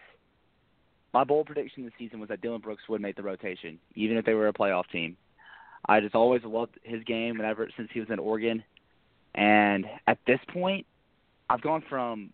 my 1.15 1.25
bold 1.25 1.47
prediction 1.47 1.85
this 1.85 1.93
season 1.99 2.21
was 2.21 2.29
that 2.31 2.41
Dillon 2.41 2.61
Brooks 2.61 2.83
would 2.89 3.01
make 3.01 3.17
the 3.17 3.23
rotation, 3.23 3.79
even 3.95 4.17
if 4.17 4.25
they 4.25 4.35
were 4.35 4.49
a 4.49 4.53
playoff 4.53 4.89
team. 4.91 5.17
I 5.89 6.01
just 6.01 6.15
always 6.15 6.43
loved 6.45 6.79
his 6.83 7.03
game 7.05 7.39
whenever 7.39 7.69
since 7.77 7.89
he 7.93 8.01
was 8.01 8.09
in 8.11 8.19
Oregon, 8.19 8.63
and 9.35 9.85
at 10.07 10.19
this 10.27 10.39
point, 10.53 10.87
I've 11.51 11.61
gone 11.61 11.83
from 11.89 12.31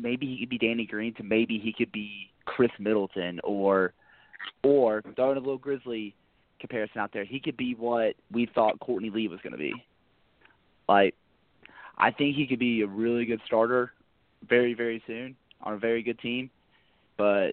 maybe 0.00 0.26
he 0.26 0.38
could 0.38 0.48
be 0.50 0.58
Danny 0.58 0.86
Green 0.86 1.14
to 1.14 1.22
maybe 1.22 1.58
he 1.58 1.72
could 1.72 1.92
be 1.92 2.30
Khris 2.46 2.70
Middleton 2.78 3.40
or 3.44 3.92
or 4.62 5.02
throwing 5.16 5.36
a 5.36 5.40
little 5.40 5.58
Grizzly 5.58 6.14
comparison 6.60 7.00
out 7.00 7.10
there, 7.12 7.24
he 7.24 7.40
could 7.40 7.56
be 7.56 7.74
what 7.74 8.14
we 8.30 8.48
thought 8.54 8.78
Courtney 8.80 9.10
Lee 9.10 9.28
was 9.28 9.40
going 9.42 9.52
to 9.52 9.58
be. 9.58 9.72
Like, 10.88 11.14
I 11.98 12.10
think 12.10 12.36
he 12.36 12.46
could 12.46 12.58
be 12.58 12.82
a 12.82 12.86
really 12.86 13.24
good 13.24 13.40
starter 13.46 13.92
very, 14.48 14.74
very 14.74 15.02
soon 15.06 15.36
on 15.62 15.74
a 15.74 15.78
very 15.78 16.02
good 16.02 16.18
team. 16.20 16.50
But 17.16 17.52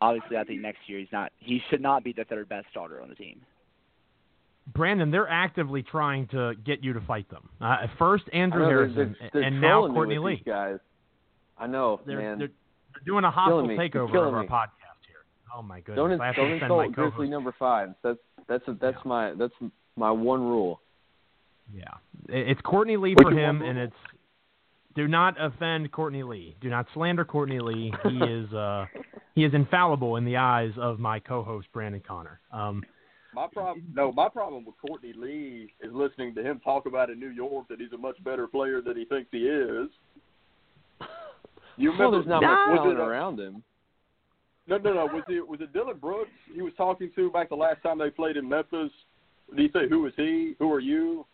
obviously, 0.00 0.36
I 0.36 0.44
think 0.44 0.60
next 0.60 0.80
year 0.86 0.98
he's 0.98 1.08
not. 1.12 1.32
He 1.38 1.60
should 1.70 1.80
not 1.80 2.04
be 2.04 2.12
the 2.12 2.24
third 2.24 2.48
best 2.48 2.66
starter 2.70 3.00
on 3.00 3.08
the 3.08 3.14
team. 3.14 3.40
Brandon, 4.74 5.10
they're 5.10 5.28
actively 5.28 5.82
trying 5.82 6.28
to 6.28 6.54
get 6.64 6.84
you 6.84 6.92
to 6.92 7.00
fight 7.00 7.28
them. 7.30 7.48
Uh, 7.60 7.86
first, 7.98 8.24
Andrew 8.32 8.64
Harrison, 8.64 9.16
they're, 9.20 9.30
they're 9.32 9.42
and 9.42 9.60
now 9.60 9.88
Courtney 9.88 10.18
Lee. 10.18 10.42
guys. 10.44 10.78
I 11.60 11.66
know, 11.66 12.00
they're, 12.06 12.18
man. 12.18 12.38
They're, 12.38 12.48
they're 12.48 13.04
doing 13.04 13.24
a 13.24 13.30
hostile 13.30 13.68
takeover 13.68 14.28
of 14.28 14.34
our 14.34 14.42
me. 14.42 14.48
podcast 14.48 15.04
here. 15.06 15.24
Oh 15.54 15.62
my 15.62 15.80
goodness! 15.80 15.96
Don't, 15.96 16.20
I 16.20 16.32
don't 16.32 16.52
insult 16.52 16.92
Grizzly 16.92 17.28
number 17.28 17.54
five. 17.58 17.90
That's 18.02 18.18
that's 18.48 18.66
a, 18.66 18.76
that's 18.80 18.96
yeah. 19.04 19.08
my 19.08 19.34
that's 19.38 19.54
my 19.96 20.10
one 20.10 20.40
rule. 20.40 20.80
Yeah, 21.72 21.84
it's 22.28 22.60
Courtney 22.62 22.96
Lee 22.96 23.14
Which 23.14 23.22
for 23.22 23.30
him, 23.30 23.60
one? 23.60 23.68
and 23.68 23.78
it's 23.78 23.96
do 24.96 25.06
not 25.06 25.34
offend 25.40 25.92
Courtney 25.92 26.22
Lee. 26.22 26.56
Do 26.60 26.68
not 26.68 26.86
slander 26.94 27.24
Courtney 27.24 27.60
Lee. 27.60 27.92
He 28.08 28.16
is 28.24 28.52
uh 28.52 28.86
he 29.34 29.44
is 29.44 29.54
infallible 29.54 30.16
in 30.16 30.24
the 30.24 30.36
eyes 30.36 30.72
of 30.78 30.98
my 30.98 31.20
co-host 31.20 31.68
Brandon 31.72 32.02
Connor. 32.06 32.40
Um, 32.52 32.82
My 33.32 33.46
problem, 33.52 33.86
no, 33.94 34.10
my 34.10 34.28
problem 34.28 34.64
with 34.64 34.74
Courtney 34.84 35.12
Lee 35.16 35.72
is 35.80 35.92
listening 35.92 36.34
to 36.34 36.42
him 36.42 36.60
talk 36.60 36.86
about 36.86 37.10
in 37.10 37.20
New 37.20 37.28
York 37.30 37.68
that 37.68 37.80
he's 37.80 37.92
a 37.92 37.98
much 37.98 38.22
better 38.24 38.48
player 38.48 38.80
than 38.80 38.96
he 38.96 39.04
thinks 39.04 39.28
he 39.30 39.46
is. 39.46 39.88
You 41.80 41.90
Well, 41.90 42.10
remember? 42.10 42.16
there's 42.18 42.28
not 42.28 42.42
No. 42.42 42.48
much 42.48 42.68
was 42.68 42.76
talent 42.78 42.98
it, 42.98 43.02
uh, 43.02 43.06
around 43.06 43.40
him. 43.40 43.62
No, 44.66 44.76
no, 44.78 44.92
no. 44.92 45.06
Was 45.06 45.24
it 45.28 45.46
was 45.46 45.60
it 45.60 45.72
Dillon 45.72 45.96
Brooks 45.98 46.30
he 46.52 46.62
was 46.62 46.72
talking 46.76 47.10
to 47.16 47.30
back 47.30 47.48
the 47.48 47.56
last 47.56 47.82
time 47.82 47.98
they 47.98 48.10
played 48.10 48.36
in 48.36 48.48
Memphis? 48.48 48.90
Did 49.48 49.58
he 49.58 49.68
say 49.72 49.88
who 49.88 50.06
is 50.06 50.12
he? 50.16 50.54
Who 50.58 50.72
are 50.72 50.80
you? 50.80 51.26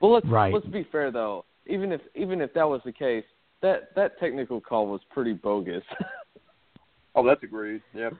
Well, 0.00 0.12
let's 0.12 0.26
Right. 0.26 0.52
let's 0.52 0.66
be 0.66 0.84
fair 0.84 1.10
though. 1.10 1.44
Even 1.66 1.92
if 1.92 2.00
even 2.14 2.40
if 2.40 2.52
that 2.54 2.68
was 2.68 2.82
the 2.84 2.92
case, 2.92 3.24
that 3.60 3.94
that 3.94 4.18
technical 4.18 4.60
call 4.60 4.86
was 4.88 5.00
pretty 5.10 5.32
bogus. 5.32 5.84
Oh, 7.16 7.26
that's 7.26 7.42
agreed. 7.42 7.82
Yep. 7.92 8.14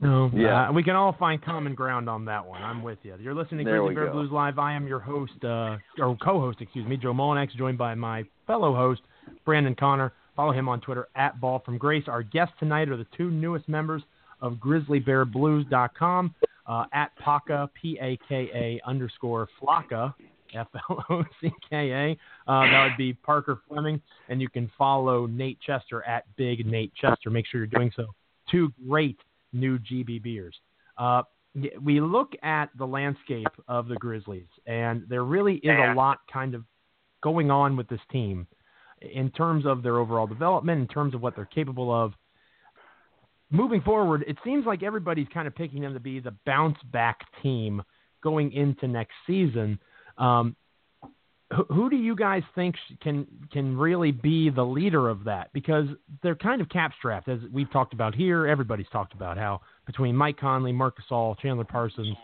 no, 0.00 0.28
Yeah. 0.34 0.68
uh, 0.68 0.72
we 0.72 0.82
can 0.82 0.96
all 0.96 1.12
find 1.12 1.40
common 1.40 1.76
ground 1.76 2.10
on 2.10 2.24
that 2.24 2.44
one. 2.44 2.60
I'm 2.60 2.82
with 2.82 2.98
you. 3.04 3.14
You're 3.20 3.34
listening 3.36 3.64
to 3.64 3.70
There 3.70 3.78
Grizzly 3.80 3.94
Bear 3.94 4.06
go. 4.06 4.12
Blues 4.14 4.32
Live. 4.32 4.58
I 4.58 4.72
am 4.72 4.88
your 4.88 4.98
host, 4.98 5.44
uh, 5.44 5.78
or 6.00 6.16
co-host, 6.16 6.60
excuse 6.60 6.84
me, 6.84 6.96
Joe 6.96 7.12
Mullinax, 7.12 7.54
joined 7.54 7.78
by 7.78 7.94
my 7.94 8.24
fellow 8.48 8.74
host 8.74 9.02
Brandon 9.44 9.74
Connor. 9.74 10.12
Follow 10.36 10.52
him 10.52 10.68
on 10.68 10.80
Twitter 10.80 11.08
at 11.14 11.40
Ball 11.40 11.60
from 11.64 11.78
Grace. 11.78 12.04
Our 12.06 12.22
guests 12.22 12.54
tonight 12.58 12.88
are 12.88 12.96
the 12.96 13.06
two 13.16 13.30
newest 13.30 13.68
members 13.68 14.02
of 14.40 14.54
GrizzlyBearBlues.com 14.54 16.34
uh, 16.66 16.84
at 16.92 17.14
Paka 17.16 17.68
P 17.80 17.98
A 18.00 18.18
K 18.28 18.50
A 18.54 18.88
underscore 18.88 19.48
Flocka 19.60 20.14
F 20.54 20.68
L 20.90 21.04
O 21.10 21.24
C 21.40 21.50
K 21.68 21.90
A. 21.90 22.50
Uh, 22.50 22.60
that 22.70 22.84
would 22.84 22.96
be 22.96 23.12
Parker 23.12 23.60
Fleming, 23.68 24.00
and 24.28 24.40
you 24.40 24.48
can 24.48 24.70
follow 24.78 25.26
Nate 25.26 25.58
Chester 25.60 26.02
at 26.04 26.24
Big 26.36 26.66
Nate 26.66 26.94
Chester. 26.94 27.30
Make 27.30 27.46
sure 27.46 27.60
you're 27.60 27.66
doing 27.66 27.92
so. 27.94 28.06
Two 28.50 28.72
great 28.88 29.18
new 29.52 29.78
GBBers. 29.78 30.52
Uh, 30.98 31.22
we 31.82 32.00
look 32.00 32.32
at 32.42 32.70
the 32.78 32.86
landscape 32.86 33.46
of 33.68 33.86
the 33.88 33.96
Grizzlies, 33.96 34.46
and 34.66 35.04
there 35.08 35.24
really 35.24 35.56
is 35.56 35.76
a 35.90 35.94
lot 35.94 36.20
kind 36.32 36.54
of 36.54 36.64
going 37.22 37.50
on 37.50 37.76
with 37.76 37.88
this 37.88 38.00
team 38.10 38.46
in 39.14 39.30
terms 39.30 39.66
of 39.66 39.82
their 39.82 39.98
overall 39.98 40.26
development, 40.26 40.80
in 40.80 40.88
terms 40.88 41.14
of 41.14 41.20
what 41.20 41.34
they're 41.36 41.44
capable 41.46 41.92
of. 41.92 42.12
Moving 43.50 43.82
forward, 43.82 44.24
it 44.26 44.38
seems 44.44 44.64
like 44.64 44.82
everybody's 44.82 45.28
kind 45.32 45.46
of 45.46 45.54
picking 45.54 45.82
them 45.82 45.92
to 45.94 46.00
be 46.00 46.20
the 46.20 46.34
bounce 46.46 46.78
back 46.90 47.20
team 47.42 47.82
going 48.22 48.52
into 48.52 48.88
next 48.88 49.12
season. 49.26 49.78
Um, 50.16 50.56
who, 51.54 51.64
who 51.68 51.90
do 51.90 51.96
you 51.96 52.16
guys 52.16 52.42
think 52.54 52.76
can 53.02 53.26
can 53.52 53.76
really 53.76 54.10
be 54.10 54.48
the 54.48 54.64
leader 54.64 55.08
of 55.10 55.24
that? 55.24 55.52
Because 55.52 55.86
they're 56.22 56.34
kind 56.34 56.62
of 56.62 56.68
cap 56.70 56.92
strapped, 56.96 57.28
as 57.28 57.40
we've 57.52 57.70
talked 57.70 57.92
about 57.92 58.14
here. 58.14 58.46
Everybody's 58.46 58.88
talked 58.90 59.12
about 59.12 59.36
how 59.36 59.60
between 59.86 60.16
Mike 60.16 60.38
Conley, 60.38 60.72
Marc 60.72 60.96
Gasol, 60.98 61.38
Chandler 61.38 61.64
Parsons, 61.64 62.16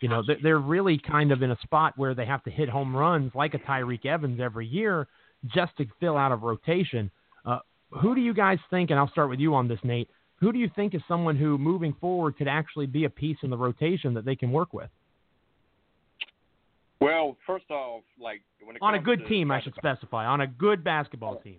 you 0.00 0.08
know, 0.08 0.22
they're- 0.26 0.38
they're 0.42 0.58
really 0.58 0.98
kind 0.98 1.32
of 1.32 1.42
in 1.42 1.50
a 1.50 1.58
spot 1.62 1.94
where 1.96 2.14
they 2.14 2.26
have 2.26 2.42
to 2.44 2.50
hit 2.50 2.68
home 2.68 2.94
runs 2.94 3.34
like 3.34 3.54
a 3.54 3.58
Tyreke 3.58 4.04
Evans 4.04 4.38
every 4.38 4.66
year 4.66 5.08
just 5.46 5.76
to 5.78 5.86
fill 6.00 6.16
out 6.16 6.32
a 6.32 6.36
rotation. 6.36 7.10
Uh, 7.44 7.58
who 7.90 8.14
do 8.14 8.20
you 8.20 8.34
guys 8.34 8.58
think? 8.70 8.90
And 8.90 8.98
I'll 8.98 9.10
start 9.10 9.28
with 9.30 9.40
you 9.40 9.54
on 9.54 9.68
this, 9.68 9.78
Nate. 9.82 10.08
Who 10.40 10.52
do 10.52 10.58
you 10.58 10.70
think 10.74 10.94
is 10.94 11.02
someone 11.06 11.36
who, 11.36 11.56
moving 11.58 11.94
forward, 12.00 12.36
could 12.36 12.48
actually 12.48 12.86
be 12.86 13.04
a 13.04 13.10
piece 13.10 13.38
in 13.42 13.50
the 13.50 13.56
rotation 13.56 14.14
that 14.14 14.24
they 14.24 14.36
can 14.36 14.52
work 14.52 14.72
with 14.74 14.90
Well, 17.00 17.36
first 17.46 17.70
off, 17.70 18.02
like 18.20 18.42
when 18.62 18.76
it 18.76 18.82
on 18.82 18.94
a 18.94 18.98
good 18.98 19.26
team? 19.26 19.50
I 19.50 19.62
should 19.62 19.74
specify 19.76 20.26
on 20.26 20.40
a 20.40 20.46
good 20.46 20.82
basketball 20.84 21.36
team. 21.40 21.58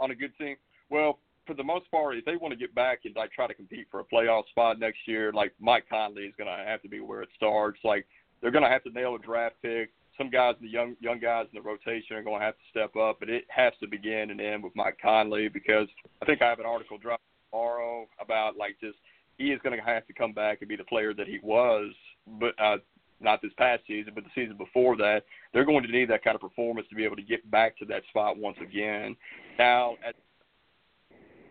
on 0.00 0.10
a 0.10 0.14
good 0.14 0.32
team. 0.38 0.56
Well, 0.90 1.18
for 1.46 1.54
the 1.54 1.62
most 1.62 1.90
part, 1.90 2.16
if 2.16 2.24
they 2.24 2.36
want 2.36 2.52
to 2.52 2.58
get 2.58 2.74
back 2.74 3.00
and 3.04 3.14
like 3.14 3.30
try 3.32 3.46
to 3.46 3.54
compete 3.54 3.86
for 3.90 4.00
a 4.00 4.04
playoff 4.04 4.48
spot 4.48 4.78
next 4.78 5.00
year, 5.06 5.32
like 5.32 5.52
Mike 5.60 5.84
Conley 5.88 6.22
is 6.22 6.34
going 6.38 6.48
to 6.48 6.64
have 6.64 6.80
to 6.82 6.88
be 6.88 7.00
where 7.00 7.22
it 7.22 7.28
starts. 7.36 7.78
Like 7.84 8.06
they're 8.40 8.50
going 8.50 8.64
to 8.64 8.70
have 8.70 8.82
to 8.84 8.90
nail 8.90 9.14
a 9.14 9.18
draft 9.18 9.56
pick. 9.62 9.90
Some 10.16 10.30
guys, 10.30 10.54
the 10.60 10.68
young 10.68 10.96
young 11.00 11.18
guys 11.18 11.46
in 11.52 11.60
the 11.60 11.68
rotation, 11.68 12.16
are 12.16 12.22
going 12.22 12.38
to 12.38 12.44
have 12.44 12.54
to 12.54 12.70
step 12.70 12.96
up, 12.96 13.16
but 13.18 13.28
it 13.28 13.44
has 13.48 13.72
to 13.80 13.88
begin 13.88 14.30
and 14.30 14.40
end 14.40 14.62
with 14.62 14.74
Mike 14.76 14.98
Conley 15.02 15.48
because 15.48 15.88
I 16.22 16.24
think 16.24 16.40
I 16.40 16.48
have 16.48 16.60
an 16.60 16.66
article 16.66 16.98
drop 16.98 17.20
tomorrow 17.50 18.06
about 18.20 18.56
like 18.56 18.76
just 18.80 18.96
he 19.38 19.50
is 19.50 19.60
going 19.64 19.76
to 19.76 19.84
have 19.84 20.06
to 20.06 20.12
come 20.12 20.32
back 20.32 20.58
and 20.60 20.68
be 20.68 20.76
the 20.76 20.84
player 20.84 21.12
that 21.14 21.26
he 21.26 21.40
was, 21.42 21.92
but 22.38 22.54
uh, 22.60 22.76
not 23.20 23.42
this 23.42 23.52
past 23.58 23.82
season, 23.86 24.12
but 24.14 24.24
the 24.24 24.30
season 24.34 24.56
before 24.56 24.96
that. 24.96 25.22
They're 25.52 25.64
going 25.64 25.82
to 25.82 25.90
need 25.90 26.10
that 26.10 26.22
kind 26.22 26.34
of 26.34 26.40
performance 26.40 26.86
to 26.90 26.94
be 26.94 27.04
able 27.04 27.16
to 27.16 27.22
get 27.22 27.48
back 27.50 27.76
to 27.78 27.84
that 27.86 28.02
spot 28.10 28.36
once 28.36 28.58
again. 28.62 29.16
Now, 29.58 29.96
at 30.06 30.14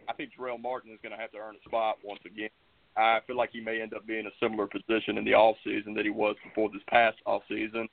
I 0.08 0.14
think 0.14 0.32
Jarell 0.38 0.62
Martin 0.62 0.92
is 0.92 1.00
going 1.02 1.16
to 1.16 1.22
have 1.22 1.32
to 1.32 1.38
earn 1.38 1.56
a 1.56 1.68
spot 1.68 1.98
once 2.04 2.20
again. 2.26 2.50
I 2.96 3.20
feel 3.26 3.38
like 3.38 3.50
he 3.52 3.62
may 3.62 3.82
end 3.82 3.94
up 3.94 4.06
being 4.06 4.28
a 4.28 4.32
similar 4.40 4.68
position 4.68 5.18
in 5.18 5.26
the 5.26 5.34
off 5.34 5.56
season 5.64 5.94
that 5.96 6.06
he 6.06 6.12
was 6.12 6.36
before 6.44 6.70
this 6.70 6.82
past 6.88 7.18
off 7.26 7.42
season. 7.48 7.88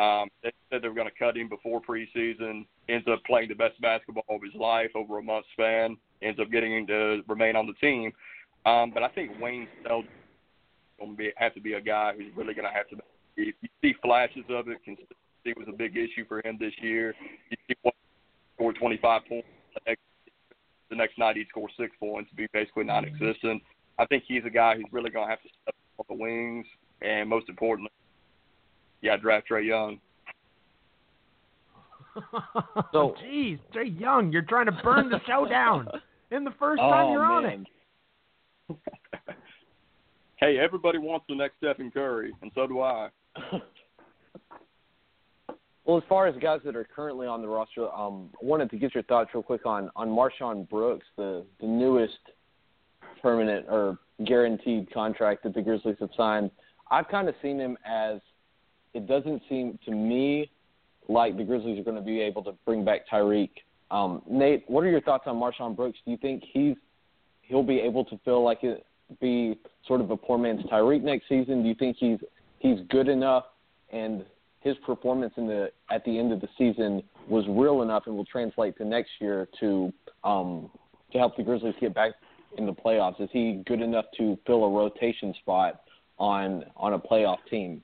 Um, 0.00 0.28
they 0.42 0.50
said 0.70 0.80
they 0.80 0.88
were 0.88 0.94
going 0.94 1.10
to 1.10 1.18
cut 1.18 1.36
him 1.36 1.48
before 1.48 1.80
preseason. 1.82 2.64
Ends 2.88 3.06
up 3.06 3.22
playing 3.24 3.48
the 3.48 3.54
best 3.54 3.78
basketball 3.82 4.24
of 4.30 4.42
his 4.42 4.54
life 4.54 4.90
over 4.94 5.18
a 5.18 5.22
month 5.22 5.44
span. 5.52 5.96
Ends 6.22 6.40
up 6.40 6.50
getting 6.50 6.72
him 6.74 6.86
to 6.86 7.20
remain 7.28 7.54
on 7.54 7.66
the 7.66 7.74
team. 7.74 8.12
Um, 8.64 8.92
but 8.92 9.02
I 9.02 9.08
think 9.08 9.32
Wayne 9.40 9.68
Selden 9.86 10.08
going 10.98 11.12
to 11.12 11.16
be 11.16 11.30
have 11.36 11.54
to 11.54 11.60
be 11.60 11.74
a 11.74 11.80
guy 11.80 12.12
who's 12.16 12.32
really 12.36 12.54
going 12.54 12.68
to 12.68 12.72
have 12.72 12.88
to. 12.88 12.96
If 13.36 13.54
you 13.60 13.68
see 13.82 13.94
flashes 14.02 14.44
of 14.50 14.68
it, 14.68 14.78
consistency 14.84 15.54
was 15.56 15.66
a 15.68 15.76
big 15.76 15.96
issue 15.96 16.26
for 16.28 16.46
him 16.46 16.56
this 16.60 16.72
year. 16.80 17.14
You 17.50 17.56
see 17.68 17.74
what 17.82 17.94
scored 18.54 18.76
25 18.76 19.22
points. 19.28 19.48
The 19.74 19.80
next, 19.86 20.02
the 20.90 20.96
next 20.96 21.18
night 21.18 21.36
he 21.36 21.44
scored 21.48 21.72
six 21.78 21.92
points, 21.98 22.30
to 22.30 22.36
be 22.36 22.46
basically 22.52 22.84
non-existent. 22.84 23.62
I 23.98 24.06
think 24.06 24.24
he's 24.26 24.44
a 24.44 24.50
guy 24.50 24.76
who's 24.76 24.92
really 24.92 25.10
going 25.10 25.26
to 25.26 25.30
have 25.30 25.42
to 25.42 25.48
step 25.62 25.74
on 25.98 26.04
the 26.08 26.22
wings, 26.22 26.66
and 27.00 27.28
most 27.28 27.48
importantly, 27.48 27.92
yeah, 29.02 29.16
draft 29.16 29.48
Trae 29.50 29.66
Young. 29.66 29.98
so, 32.92 33.14
jeez, 33.24 33.58
Trae 33.74 33.98
Young, 33.98 34.32
you're 34.32 34.42
trying 34.42 34.66
to 34.66 34.78
burn 34.82 35.08
the 35.10 35.20
show 35.26 35.46
down 35.48 35.88
in 36.30 36.44
the 36.44 36.52
first 36.58 36.80
time 36.80 37.06
oh, 37.06 37.12
you're 37.12 37.20
man. 37.20 37.66
on 38.68 38.76
it. 38.76 38.78
hey, 40.36 40.58
everybody 40.58 40.98
wants 40.98 41.26
the 41.28 41.34
next 41.34 41.56
Stephen 41.58 41.90
Curry, 41.90 42.32
and 42.42 42.50
so 42.54 42.66
do 42.66 42.80
I. 42.80 43.08
well, 45.84 45.98
as 45.98 46.02
far 46.08 46.26
as 46.26 46.34
guys 46.40 46.60
that 46.64 46.76
are 46.76 46.86
currently 46.94 47.26
on 47.26 47.42
the 47.42 47.48
roster, 47.48 47.92
um, 47.92 48.30
I 48.40 48.44
wanted 48.44 48.70
to 48.70 48.76
get 48.76 48.94
your 48.94 49.04
thoughts 49.04 49.30
real 49.34 49.42
quick 49.42 49.66
on 49.66 49.90
on 49.96 50.08
MarShon 50.08 50.68
Brooks, 50.68 51.06
the 51.16 51.44
the 51.60 51.66
newest 51.66 52.18
permanent 53.22 53.66
or 53.68 53.98
guaranteed 54.24 54.92
contract 54.92 55.42
that 55.44 55.54
the 55.54 55.62
Grizzlies 55.62 55.96
have 56.00 56.10
signed. 56.16 56.50
I've 56.90 57.08
kind 57.08 57.28
of 57.28 57.34
seen 57.40 57.58
him 57.58 57.76
as 57.84 58.20
it 58.94 59.06
doesn't 59.06 59.42
seem 59.48 59.78
to 59.84 59.90
me 59.90 60.50
like 61.08 61.36
the 61.36 61.44
Grizzlies 61.44 61.78
are 61.78 61.84
going 61.84 61.96
to 61.96 62.02
be 62.02 62.20
able 62.20 62.42
to 62.44 62.52
bring 62.64 62.84
back 62.84 63.08
Tyreke. 63.12 63.50
Um, 63.90 64.22
Nate, 64.30 64.64
what 64.68 64.84
are 64.84 64.90
your 64.90 65.00
thoughts 65.00 65.24
on 65.26 65.36
MarShon 65.36 65.74
Brooks? 65.74 65.98
Do 66.04 66.10
you 66.12 66.16
think 66.16 66.42
he's 66.52 66.76
he'll 67.42 67.64
be 67.64 67.80
able 67.80 68.04
to 68.04 68.18
feel 68.24 68.44
like 68.44 68.62
it 68.62 68.86
be 69.20 69.58
sort 69.86 70.00
of 70.00 70.10
a 70.10 70.16
poor 70.16 70.38
man's 70.38 70.64
Tyreke 70.66 71.02
next 71.02 71.28
season? 71.28 71.62
Do 71.62 71.68
you 71.68 71.74
think 71.74 71.96
he's 71.98 72.18
he's 72.60 72.78
good 72.88 73.08
enough 73.08 73.44
and 73.92 74.24
his 74.60 74.76
performance 74.86 75.32
in 75.36 75.46
the 75.46 75.70
at 75.90 76.04
the 76.04 76.18
end 76.18 76.32
of 76.32 76.40
the 76.40 76.48
season 76.56 77.02
was 77.28 77.44
real 77.48 77.82
enough 77.82 78.04
and 78.06 78.16
will 78.16 78.24
translate 78.24 78.76
to 78.78 78.84
next 78.84 79.10
year 79.20 79.48
to 79.58 79.92
um, 80.22 80.70
to 81.12 81.18
help 81.18 81.36
the 81.36 81.42
Grizzlies 81.42 81.74
get 81.80 81.94
back 81.94 82.12
in 82.58 82.66
the 82.66 82.72
playoffs? 82.72 83.20
Is 83.20 83.28
he 83.32 83.62
good 83.66 83.80
enough 83.80 84.06
to 84.18 84.38
fill 84.46 84.64
a 84.64 84.70
rotation 84.70 85.34
spot 85.40 85.82
on 86.18 86.64
on 86.76 86.92
a 86.92 86.98
playoff 86.98 87.38
team? 87.50 87.82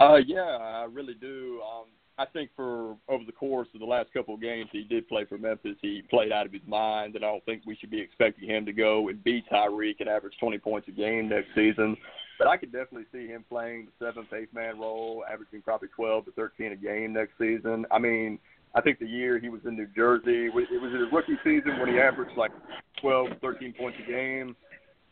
Uh, 0.00 0.16
yeah, 0.26 0.40
I 0.40 0.86
really 0.90 1.14
do. 1.14 1.60
Um, 1.62 1.86
I 2.16 2.26
think 2.26 2.50
for 2.54 2.96
over 3.08 3.24
the 3.26 3.32
course 3.32 3.68
of 3.74 3.80
the 3.80 3.86
last 3.86 4.12
couple 4.12 4.34
of 4.34 4.40
games 4.40 4.68
he 4.70 4.84
did 4.84 5.08
play 5.08 5.24
for 5.24 5.36
Memphis, 5.36 5.76
he 5.82 6.02
played 6.08 6.30
out 6.30 6.46
of 6.46 6.52
his 6.52 6.62
mind, 6.66 7.16
and 7.16 7.24
I 7.24 7.28
don't 7.28 7.44
think 7.44 7.62
we 7.66 7.76
should 7.76 7.90
be 7.90 8.00
expecting 8.00 8.48
him 8.48 8.64
to 8.66 8.72
go 8.72 9.08
and 9.08 9.22
beat 9.24 9.44
Tyreke 9.50 10.00
and 10.00 10.08
average 10.08 10.34
20 10.38 10.58
points 10.58 10.88
a 10.88 10.92
game 10.92 11.28
next 11.28 11.48
season. 11.56 11.96
But 12.38 12.48
I 12.48 12.56
could 12.56 12.72
definitely 12.72 13.06
see 13.12 13.26
him 13.26 13.44
playing 13.48 13.86
the 13.86 14.06
seventh, 14.06 14.32
eighth 14.32 14.52
man 14.52 14.78
role, 14.78 15.24
averaging 15.30 15.62
probably 15.62 15.88
12 15.94 16.26
to 16.26 16.32
13 16.32 16.72
a 16.72 16.76
game 16.76 17.12
next 17.12 17.32
season. 17.38 17.84
I 17.90 17.98
mean, 17.98 18.38
I 18.76 18.80
think 18.80 18.98
the 18.98 19.06
year 19.06 19.38
he 19.38 19.48
was 19.48 19.60
in 19.64 19.76
New 19.76 19.88
Jersey, 19.94 20.46
it 20.46 20.54
was 20.54 20.92
his 20.92 21.12
rookie 21.12 21.38
season 21.44 21.78
when 21.78 21.88
he 21.88 22.00
averaged 22.00 22.36
like 22.36 22.50
12, 23.00 23.28
13 23.40 23.74
points 23.78 23.98
a 24.04 24.10
game. 24.10 24.56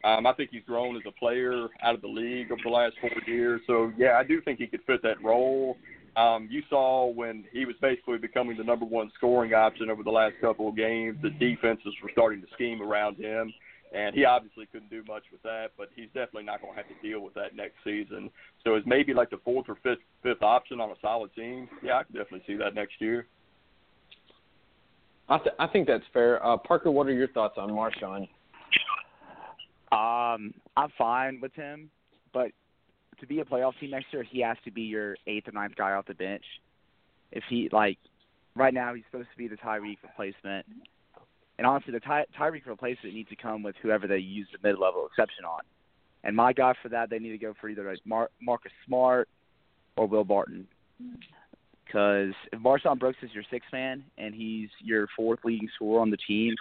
Um, 0.05 0.27
I 0.27 0.33
think 0.33 0.51
he's 0.51 0.65
grown 0.67 0.97
as 0.97 1.03
a 1.07 1.13
player 1.13 1.69
out 1.83 1.95
of 1.95 2.01
the 2.01 2.09
league 2.09 2.51
over 2.51 2.61
the 2.65 2.71
last 2.71 2.95
four 3.01 3.11
years. 3.27 3.61
So 3.67 3.93
yeah, 3.97 4.19
I 4.19 4.25
do 4.25 4.41
think 4.41 4.59
he 4.59 4.67
could 4.67 4.83
fit 4.87 5.03
that 5.03 5.23
role. 5.23 5.77
Um, 6.17 6.49
you 6.51 6.63
saw 6.69 7.07
when 7.07 7.45
he 7.53 7.65
was 7.65 7.77
basically 7.81 8.19
becoming 8.19 8.57
the 8.57 8.65
number 8.65 8.85
one 8.85 9.11
scoring 9.17 9.55
option 9.55 9.91
over 9.91 10.03
the 10.03 10.11
last 10.11 10.35
couple 10.41 10.69
of 10.69 10.77
games, 10.77 11.17
the 11.23 11.31
defenses 11.31 11.95
were 12.03 12.11
starting 12.13 12.43
to 12.43 12.47
scheme 12.53 12.83
around 12.83 13.17
him, 13.17 13.53
and 13.95 14.15
he 14.15 14.25
obviously 14.25 14.67
couldn't 14.67 14.91
do 14.91 15.03
much 15.09 15.23
with 15.33 15.43
that. 15.43 15.69
But 15.79 15.89
he's 15.95 16.09
definitely 16.09 16.45
not 16.45 16.61
going 16.61 16.75
to 16.75 16.77
have 16.77 16.89
to 16.89 17.09
deal 17.09 17.21
with 17.21 17.33
that 17.35 17.57
next 17.57 17.77
season. 17.85 18.29
So 18.65 18.75
as 18.75 18.83
maybe 18.85 19.15
like 19.15 19.31
the 19.31 19.39
fourth 19.45 19.69
or 19.69 19.77
fifth 19.83 20.03
fifth 20.23 20.43
option 20.43 20.81
on 20.81 20.91
a 20.91 20.95
solid 21.01 21.35
team, 21.35 21.69
yeah, 21.83 21.99
I 21.99 22.03
can 22.03 22.15
definitely 22.15 22.43
see 22.47 22.57
that 22.57 22.75
next 22.75 23.01
year. 23.01 23.27
I, 25.29 25.39
th- 25.39 25.55
I 25.59 25.67
think 25.69 25.87
that's 25.87 26.05
fair. 26.13 26.45
Uh, 26.45 26.59
Parker, 26.59 26.91
what 26.91 27.07
are 27.07 27.13
your 27.13 27.29
thoughts 27.29 27.55
on 27.57 27.71
MarShon? 27.71 28.29
Um, 29.93 30.55
I'm 30.77 30.89
fine 30.97 31.39
with 31.41 31.53
him, 31.55 31.91
but 32.33 32.51
to 33.21 33.27
be 33.27 33.41
a 33.41 33.45
playoff 33.45 33.79
team 33.79 33.91
next 33.91 34.07
year, 34.11 34.23
he 34.23 34.41
has 34.41 34.57
to 34.65 34.71
be 34.71 34.83
your 34.83 35.17
eighth 35.27 35.49
or 35.49 35.53
ninth 35.53 35.77
guy 35.77 35.93
off 35.93 36.07
the 36.07 36.15
bench. 36.15 36.45
If 37.31 37.45
he 37.49 37.69
like 37.71 37.99
right 38.57 38.73
now, 38.73 38.95
he's 38.95 39.05
supposed 39.11 39.29
to 39.31 39.37
be 39.37 39.49
the 39.49 39.57
Tyreke 39.57 39.99
replacement, 40.03 40.67
and 41.59 41.67
honestly, 41.67 41.93
the 41.93 42.01
Ty- 42.01 42.27
Tyreke 42.39 42.67
replacement 42.67 43.15
needs 43.15 43.29
to 43.29 43.37
come 43.37 43.63
with 43.63 43.77
whoever 43.83 44.07
they 44.07 44.19
use 44.19 44.49
the 44.51 44.67
mid-level 44.67 45.07
exception 45.07 45.45
on. 45.45 45.61
And 46.25 46.35
my 46.35 46.53
guy 46.53 46.73
for 46.83 46.89
that, 46.89 47.11
they 47.11 47.19
need 47.19 47.31
to 47.31 47.39
go 47.39 47.55
for 47.61 47.69
either 47.69 47.95
Mar- 48.05 48.31
Marcus 48.41 48.73
Smart 48.87 49.29
or 49.97 50.07
Will 50.07 50.25
Barton. 50.25 50.67
Because 51.85 52.33
if 52.53 52.59
MarShon 52.61 52.99
Brooks 52.99 53.19
is 53.23 53.31
your 53.35 53.45
sixth 53.51 53.71
man 53.73 54.05
and 54.17 54.35
he's 54.35 54.71
your 54.83 55.07
fourth 55.15 55.41
leading 55.45 55.69
scorer 55.75 56.01
on 56.01 56.11
the 56.11 56.17
team, 56.17 56.55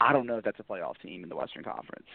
I 0.00 0.12
don't 0.12 0.26
know 0.26 0.36
if 0.36 0.44
that's 0.44 0.60
a 0.60 0.62
playoff 0.62 1.00
team 1.02 1.22
in 1.22 1.28
the 1.28 1.36
Western 1.36 1.64
Conference. 1.64 2.06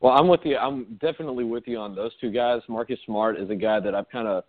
Well, 0.00 0.12
I'm 0.12 0.28
with 0.28 0.40
you. 0.44 0.56
I'm 0.56 0.98
definitely 1.00 1.44
with 1.44 1.64
you 1.66 1.78
on 1.78 1.94
those 1.94 2.12
two 2.20 2.30
guys. 2.30 2.60
Marcus 2.68 2.98
Smart 3.04 3.38
is 3.38 3.50
a 3.50 3.56
guy 3.56 3.80
that 3.80 3.94
I've 3.94 4.08
kind 4.10 4.28
of 4.28 4.44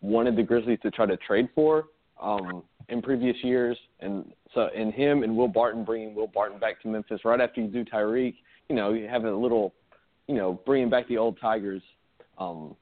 wanted 0.00 0.36
the 0.36 0.42
Grizzlies 0.42 0.78
to 0.82 0.90
try 0.90 1.06
to 1.06 1.16
trade 1.16 1.48
for 1.54 1.86
um, 2.20 2.62
in 2.88 3.02
previous 3.02 3.36
years, 3.42 3.76
and 4.00 4.32
so 4.54 4.68
in 4.74 4.92
him 4.92 5.22
and 5.24 5.36
Will 5.36 5.48
Barton 5.48 5.84
bringing 5.84 6.14
Will 6.14 6.28
Barton 6.28 6.60
back 6.60 6.80
to 6.82 6.88
Memphis 6.88 7.20
right 7.24 7.40
after 7.40 7.60
you 7.60 7.68
do 7.68 7.84
Tyreke, 7.84 8.36
you 8.68 8.76
know, 8.76 8.92
you 8.92 9.08
have 9.08 9.24
a 9.24 9.34
little, 9.34 9.74
you 10.28 10.36
know, 10.36 10.60
bringing 10.64 10.90
back 10.90 11.08
the 11.08 11.18
old 11.18 11.38
Tigers. 11.40 11.82
Um, 12.38 12.76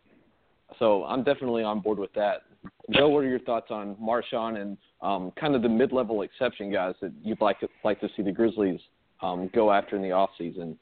so 0.79 1.05
I'm 1.05 1.23
definitely 1.23 1.63
on 1.63 1.81
board 1.81 1.99
with 1.99 2.13
that. 2.15 2.43
Joe, 2.91 3.09
what 3.09 3.25
are 3.25 3.29
your 3.29 3.41
thoughts 3.41 3.71
on 3.71 3.97
MarShon 3.97 4.61
and 4.61 4.77
um, 5.01 5.33
kind 5.39 5.55
of 5.55 5.63
the 5.63 5.69
mid-level 5.69 6.23
exception 6.23 6.71
guys 6.71 6.95
that 7.01 7.13
you'd 7.23 7.41
like 7.41 7.59
to, 7.61 7.69
like 7.85 8.01
to 8.01 8.09
see 8.17 8.23
the 8.23 8.33
Grizzlies 8.33 8.81
um, 9.23 9.51
go 9.55 9.73
after 9.73 9.97
in 9.97 10.03
the 10.03 10.13
off 10.13 10.31
season? 10.37 10.79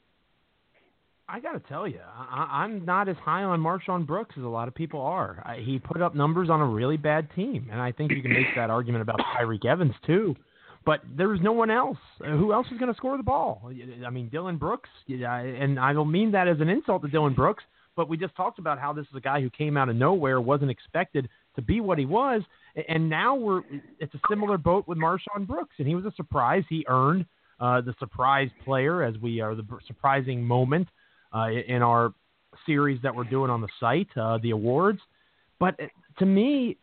I 1.31 1.39
got 1.39 1.53
to 1.53 1.61
tell 1.69 1.87
you, 1.87 1.99
I, 2.13 2.63
I'm 2.63 2.83
not 2.83 3.07
as 3.07 3.15
high 3.23 3.43
on 3.43 3.61
MarShon 3.61 4.05
Brooks 4.05 4.35
as 4.37 4.43
a 4.43 4.47
lot 4.47 4.67
of 4.67 4.75
people 4.75 4.99
are. 4.99 5.41
I, 5.45 5.61
he 5.63 5.79
put 5.79 6.01
up 6.01 6.13
numbers 6.13 6.49
on 6.49 6.59
a 6.59 6.65
really 6.65 6.97
bad 6.97 7.29
team, 7.33 7.69
and 7.71 7.79
I 7.79 7.93
think 7.93 8.11
you 8.11 8.21
can 8.21 8.33
make 8.33 8.47
that 8.57 8.69
argument 8.69 9.01
about 9.01 9.21
Tyreke 9.37 9.65
Evans 9.65 9.93
too. 10.05 10.35
But 10.85 11.01
there's 11.15 11.39
no 11.41 11.53
one 11.53 11.71
else. 11.71 11.97
Who 12.19 12.51
else 12.51 12.67
is 12.71 12.77
going 12.79 12.91
to 12.91 12.97
score 12.97 13.15
the 13.15 13.23
ball? 13.23 13.71
I 14.05 14.09
mean, 14.09 14.27
Dillon 14.29 14.57
Brooks, 14.57 14.89
and 15.07 15.79
I 15.79 15.93
don't 15.93 16.11
mean 16.11 16.31
that 16.31 16.49
as 16.49 16.59
an 16.59 16.67
insult 16.67 17.03
to 17.03 17.07
Dillon 17.07 17.33
Brooks, 17.33 17.63
but 17.95 18.09
we 18.09 18.17
just 18.17 18.35
talked 18.35 18.59
about 18.59 18.77
how 18.77 18.91
this 18.91 19.05
is 19.05 19.15
a 19.15 19.21
guy 19.21 19.39
who 19.41 19.49
came 19.49 19.77
out 19.77 19.87
of 19.87 19.95
nowhere, 19.95 20.41
wasn't 20.41 20.71
expected 20.71 21.29
to 21.55 21.61
be 21.61 21.79
what 21.79 21.97
he 21.97 22.05
was, 22.05 22.41
and 22.89 23.09
now 23.09 23.35
we're 23.35 23.61
it's 23.99 24.13
a 24.15 24.19
similar 24.29 24.57
boat 24.57 24.85
with 24.87 24.97
MarShon 24.97 25.47
Brooks, 25.47 25.75
and 25.77 25.87
he 25.87 25.95
was 25.95 26.05
a 26.05 26.13
surprise. 26.17 26.63
He 26.67 26.83
earned 26.89 27.25
uh, 27.59 27.79
the 27.81 27.93
surprise 27.99 28.49
player, 28.65 29.03
as 29.03 29.17
we 29.19 29.39
are 29.39 29.55
the 29.55 29.65
surprising 29.87 30.43
moment 30.43 30.87
uh, 31.33 31.49
in 31.67 31.81
our 31.81 32.13
series 32.65 33.01
that 33.01 33.15
we're 33.15 33.23
doing 33.23 33.49
on 33.49 33.61
the 33.61 33.67
site, 33.79 34.09
uh, 34.17 34.37
the 34.39 34.51
awards. 34.51 34.99
But 35.59 35.79
uh, 35.79 35.87
to 36.19 36.25
me, 36.25 36.77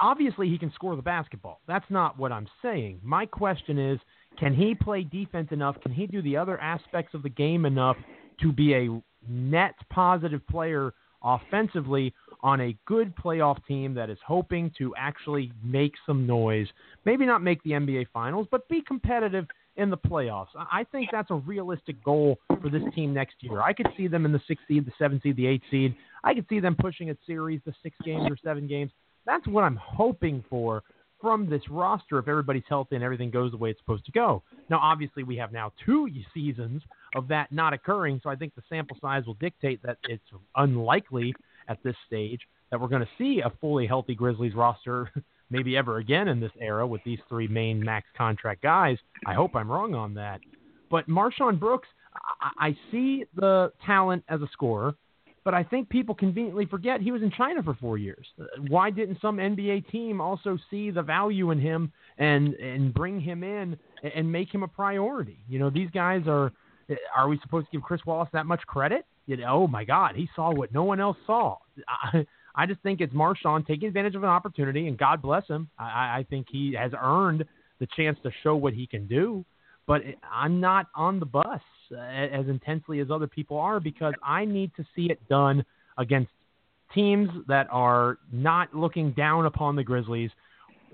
obviously 0.00 0.48
he 0.48 0.58
can 0.58 0.72
score 0.74 0.96
the 0.96 1.02
basketball. 1.02 1.60
That's 1.66 1.88
not 1.90 2.18
what 2.18 2.32
I'm 2.32 2.48
saying. 2.62 3.00
My 3.02 3.26
question 3.26 3.78
is, 3.78 3.98
can 4.38 4.54
he 4.54 4.74
play 4.74 5.04
defense 5.04 5.48
enough? 5.52 5.80
Can 5.80 5.92
he 5.92 6.06
do 6.06 6.20
the 6.22 6.36
other 6.36 6.58
aspects 6.60 7.14
of 7.14 7.22
the 7.22 7.28
game 7.28 7.64
enough 7.64 7.96
to 8.40 8.52
be 8.52 8.74
a 8.74 9.02
net 9.28 9.74
positive 9.90 10.46
player 10.48 10.92
offensively 11.22 12.12
on 12.42 12.60
a 12.60 12.76
good 12.84 13.14
playoff 13.16 13.64
team 13.66 13.94
that 13.94 14.10
is 14.10 14.18
hoping 14.26 14.70
to 14.78 14.92
actually 14.96 15.52
make 15.62 15.94
some 16.06 16.26
noise? 16.26 16.66
Maybe 17.04 17.24
not 17.24 17.42
make 17.42 17.62
the 17.62 17.70
NBA 17.70 18.06
Finals, 18.12 18.48
but 18.50 18.68
be 18.68 18.82
competitive 18.82 19.46
in 19.76 19.90
the 19.90 19.96
playoffs. 19.96 20.48
I 20.54 20.84
think 20.92 21.08
that's 21.10 21.30
a 21.30 21.36
realistic 21.36 22.02
goal 22.04 22.38
for 22.60 22.68
this 22.70 22.82
team 22.94 23.12
next 23.12 23.36
year. 23.40 23.60
I 23.60 23.72
could 23.72 23.88
see 23.96 24.06
them 24.06 24.24
in 24.24 24.32
the 24.32 24.40
sixth 24.46 24.64
seed, 24.68 24.86
the 24.86 24.92
seventh 24.98 25.22
seed, 25.22 25.36
the 25.36 25.46
eighth 25.46 25.64
seed. 25.70 25.94
I 26.22 26.34
could 26.34 26.46
see 26.48 26.60
them 26.60 26.76
pushing 26.78 27.10
a 27.10 27.16
series 27.26 27.60
to 27.64 27.74
six 27.82 27.96
games 28.04 28.30
or 28.30 28.36
seven 28.42 28.66
games. 28.66 28.92
That's 29.26 29.46
what 29.46 29.64
I'm 29.64 29.76
hoping 29.76 30.44
for 30.48 30.82
from 31.20 31.48
this 31.48 31.62
roster 31.70 32.18
if 32.18 32.28
everybody's 32.28 32.64
healthy 32.68 32.96
and 32.96 33.04
everything 33.04 33.30
goes 33.30 33.50
the 33.50 33.56
way 33.56 33.70
it's 33.70 33.80
supposed 33.80 34.04
to 34.04 34.12
go. 34.12 34.42
Now, 34.68 34.78
obviously, 34.78 35.22
we 35.22 35.36
have 35.36 35.52
now 35.52 35.72
two 35.84 36.08
seasons 36.34 36.82
of 37.16 37.28
that 37.28 37.50
not 37.50 37.72
occurring, 37.72 38.20
so 38.22 38.30
I 38.30 38.36
think 38.36 38.54
the 38.54 38.62
sample 38.68 38.96
size 39.00 39.24
will 39.26 39.34
dictate 39.34 39.82
that 39.82 39.98
it's 40.04 40.22
unlikely 40.56 41.34
at 41.68 41.82
this 41.82 41.96
stage 42.06 42.40
that 42.70 42.80
we're 42.80 42.88
going 42.88 43.02
to 43.02 43.08
see 43.16 43.40
a 43.44 43.50
fully 43.60 43.86
healthy 43.86 44.14
Grizzlies 44.14 44.54
roster 44.54 45.10
maybe 45.50 45.76
ever 45.76 45.98
again 45.98 46.28
in 46.28 46.40
this 46.40 46.52
era 46.60 46.86
with 46.86 47.02
these 47.04 47.18
three 47.28 47.48
main 47.48 47.82
max 47.82 48.06
contract 48.16 48.62
guys. 48.62 48.98
I 49.26 49.34
hope 49.34 49.54
I'm 49.54 49.70
wrong 49.70 49.94
on 49.94 50.14
that. 50.14 50.40
But 50.90 51.08
MarShon 51.08 51.58
Brooks, 51.58 51.88
I, 52.40 52.68
I 52.68 52.76
see 52.90 53.24
the 53.34 53.72
talent 53.84 54.24
as 54.28 54.40
a 54.42 54.48
scorer, 54.52 54.94
but 55.44 55.52
I 55.52 55.62
think 55.62 55.88
people 55.90 56.14
conveniently 56.14 56.66
forget 56.66 57.00
he 57.00 57.12
was 57.12 57.22
in 57.22 57.30
China 57.30 57.62
for 57.62 57.74
four 57.74 57.98
years. 57.98 58.26
Uh, 58.40 58.44
why 58.68 58.90
didn't 58.90 59.18
some 59.20 59.36
NBA 59.36 59.90
team 59.90 60.20
also 60.20 60.58
see 60.70 60.90
the 60.90 61.02
value 61.02 61.50
in 61.50 61.60
him 61.60 61.92
and 62.18 62.54
and 62.54 62.94
bring 62.94 63.20
him 63.20 63.44
in 63.44 63.78
and 64.14 64.30
make 64.30 64.52
him 64.52 64.62
a 64.62 64.68
priority? 64.68 65.38
You 65.48 65.58
know, 65.58 65.70
these 65.70 65.90
guys 65.90 66.22
are. 66.26 66.52
Uh, 66.90 66.94
are 67.16 67.28
we 67.28 67.38
supposed 67.42 67.66
to 67.66 67.72
give 67.72 67.82
Chris 67.82 68.02
Wallace 68.04 68.28
that 68.34 68.44
much 68.44 68.60
credit? 68.66 69.06
You 69.26 69.38
know, 69.38 69.46
oh 69.48 69.66
my 69.66 69.84
God, 69.84 70.16
he 70.16 70.28
saw 70.36 70.52
what 70.52 70.72
no 70.72 70.84
one 70.84 71.00
else 71.00 71.16
saw. 71.26 71.56
I 72.54 72.66
just 72.66 72.80
think 72.82 73.00
it's 73.00 73.12
MarShon 73.12 73.66
taking 73.66 73.88
advantage 73.88 74.14
of 74.14 74.22
an 74.22 74.28
opportunity, 74.28 74.86
and 74.88 74.96
God 74.96 75.20
bless 75.20 75.46
him. 75.48 75.68
I, 75.78 76.18
I 76.18 76.26
think 76.30 76.46
he 76.50 76.74
has 76.78 76.92
earned 77.00 77.44
the 77.80 77.88
chance 77.96 78.18
to 78.22 78.30
show 78.42 78.54
what 78.54 78.74
he 78.74 78.86
can 78.86 79.06
do. 79.06 79.44
But 79.86 80.02
I'm 80.32 80.60
not 80.60 80.86
on 80.94 81.20
the 81.20 81.26
bus 81.26 81.60
uh, 81.92 81.96
as 81.98 82.46
intensely 82.48 83.00
as 83.00 83.10
other 83.10 83.26
people 83.26 83.58
are 83.58 83.80
because 83.80 84.14
I 84.22 84.44
need 84.44 84.70
to 84.76 84.84
see 84.96 85.10
it 85.10 85.20
done 85.28 85.64
against 85.98 86.30
teams 86.94 87.28
that 87.48 87.66
are 87.70 88.18
not 88.32 88.74
looking 88.74 89.12
down 89.12 89.46
upon 89.46 89.76
the 89.76 89.84
Grizzlies 89.84 90.30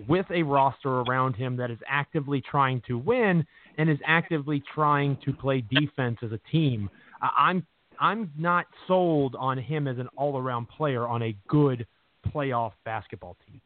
with 0.09 0.27
a 0.31 0.42
roster 0.42 1.01
around 1.01 1.35
him 1.35 1.57
that 1.57 1.70
is 1.70 1.79
actively 1.87 2.40
trying 2.40 2.83
to 2.87 2.96
win 2.96 3.44
and 3.77 3.90
is 3.90 3.99
actively 4.07 4.62
trying 4.75 5.16
to 5.25 5.33
play 5.33 5.62
defense 5.70 6.18
as 6.23 6.33
a 6.33 6.40
team. 6.51 6.88
I'm 7.20 7.66
I'm 8.00 8.32
not 8.38 8.66
sold 8.88 9.36
on 9.38 9.58
him 9.58 9.86
as 9.86 9.98
an 9.98 10.08
all-around 10.16 10.68
player 10.68 11.06
on 11.06 11.22
a 11.22 11.36
good 11.48 11.86
playoff 12.34 12.72
basketball 12.84 13.36
team. 13.46 13.60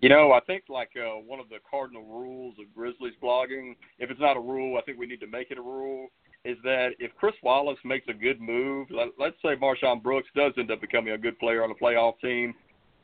You 0.00 0.08
know, 0.08 0.30
I 0.30 0.40
think 0.40 0.64
like 0.68 0.90
uh, 0.96 1.18
one 1.26 1.40
of 1.40 1.48
the 1.48 1.56
cardinal 1.68 2.04
rules 2.04 2.54
of 2.60 2.72
Grizzlies 2.72 3.14
blogging, 3.20 3.74
if 3.98 4.10
it's 4.10 4.20
not 4.20 4.36
a 4.36 4.40
rule, 4.40 4.78
I 4.78 4.82
think 4.82 4.96
we 4.96 5.06
need 5.06 5.20
to 5.20 5.26
make 5.26 5.50
it 5.50 5.58
a 5.58 5.62
rule, 5.62 6.06
is 6.44 6.56
that 6.62 6.90
if 7.00 7.10
Chris 7.16 7.34
Wallace 7.42 7.78
makes 7.84 8.06
a 8.08 8.12
good 8.12 8.40
move, 8.40 8.86
let, 8.90 9.08
let's 9.18 9.36
say 9.42 9.56
MarShon 9.56 10.00
Brooks 10.00 10.28
does 10.36 10.52
end 10.56 10.70
up 10.70 10.80
becoming 10.80 11.14
a 11.14 11.18
good 11.18 11.36
player 11.40 11.64
on 11.64 11.72
a 11.72 11.74
playoff 11.74 12.20
team, 12.20 12.54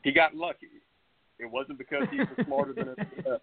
he 0.03 0.13
got 0.13 0.35
lucky. 0.35 0.67
It 1.37 1.51
wasn't 1.51 1.77
because 1.77 2.03
he 2.11 2.19
was 2.19 2.27
smarter 2.45 2.73
than 2.73 2.95
himself. 3.15 3.41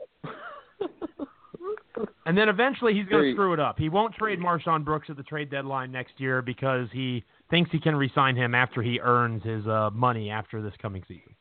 And 2.27 2.37
then 2.37 2.49
eventually 2.49 2.95
he's 2.95 3.07
going 3.07 3.25
to 3.25 3.33
screw 3.33 3.53
it 3.53 3.61
up. 3.61 3.79
He 3.79 3.89
won't 3.89 4.15
trade 4.15 4.39
MarShon 4.39 4.85
Brooks 4.85 5.09
at 5.11 5.17
the 5.17 5.23
trade 5.23 5.51
deadline 5.51 5.93
next 5.93 6.13
year 6.19 6.41
because 6.41 6.89
he 6.93 7.25
thinks 7.51 7.71
he 7.71 7.81
can 7.81 7.95
re-sign 7.97 8.37
him 8.37 8.55
after 8.55 8.83
he 8.83 9.01
earns 9.01 9.43
his 9.43 9.67
uh, 9.67 9.91
money 9.93 10.31
after 10.31 10.63
this 10.63 10.73
coming 10.81 11.03
season. 11.07 11.35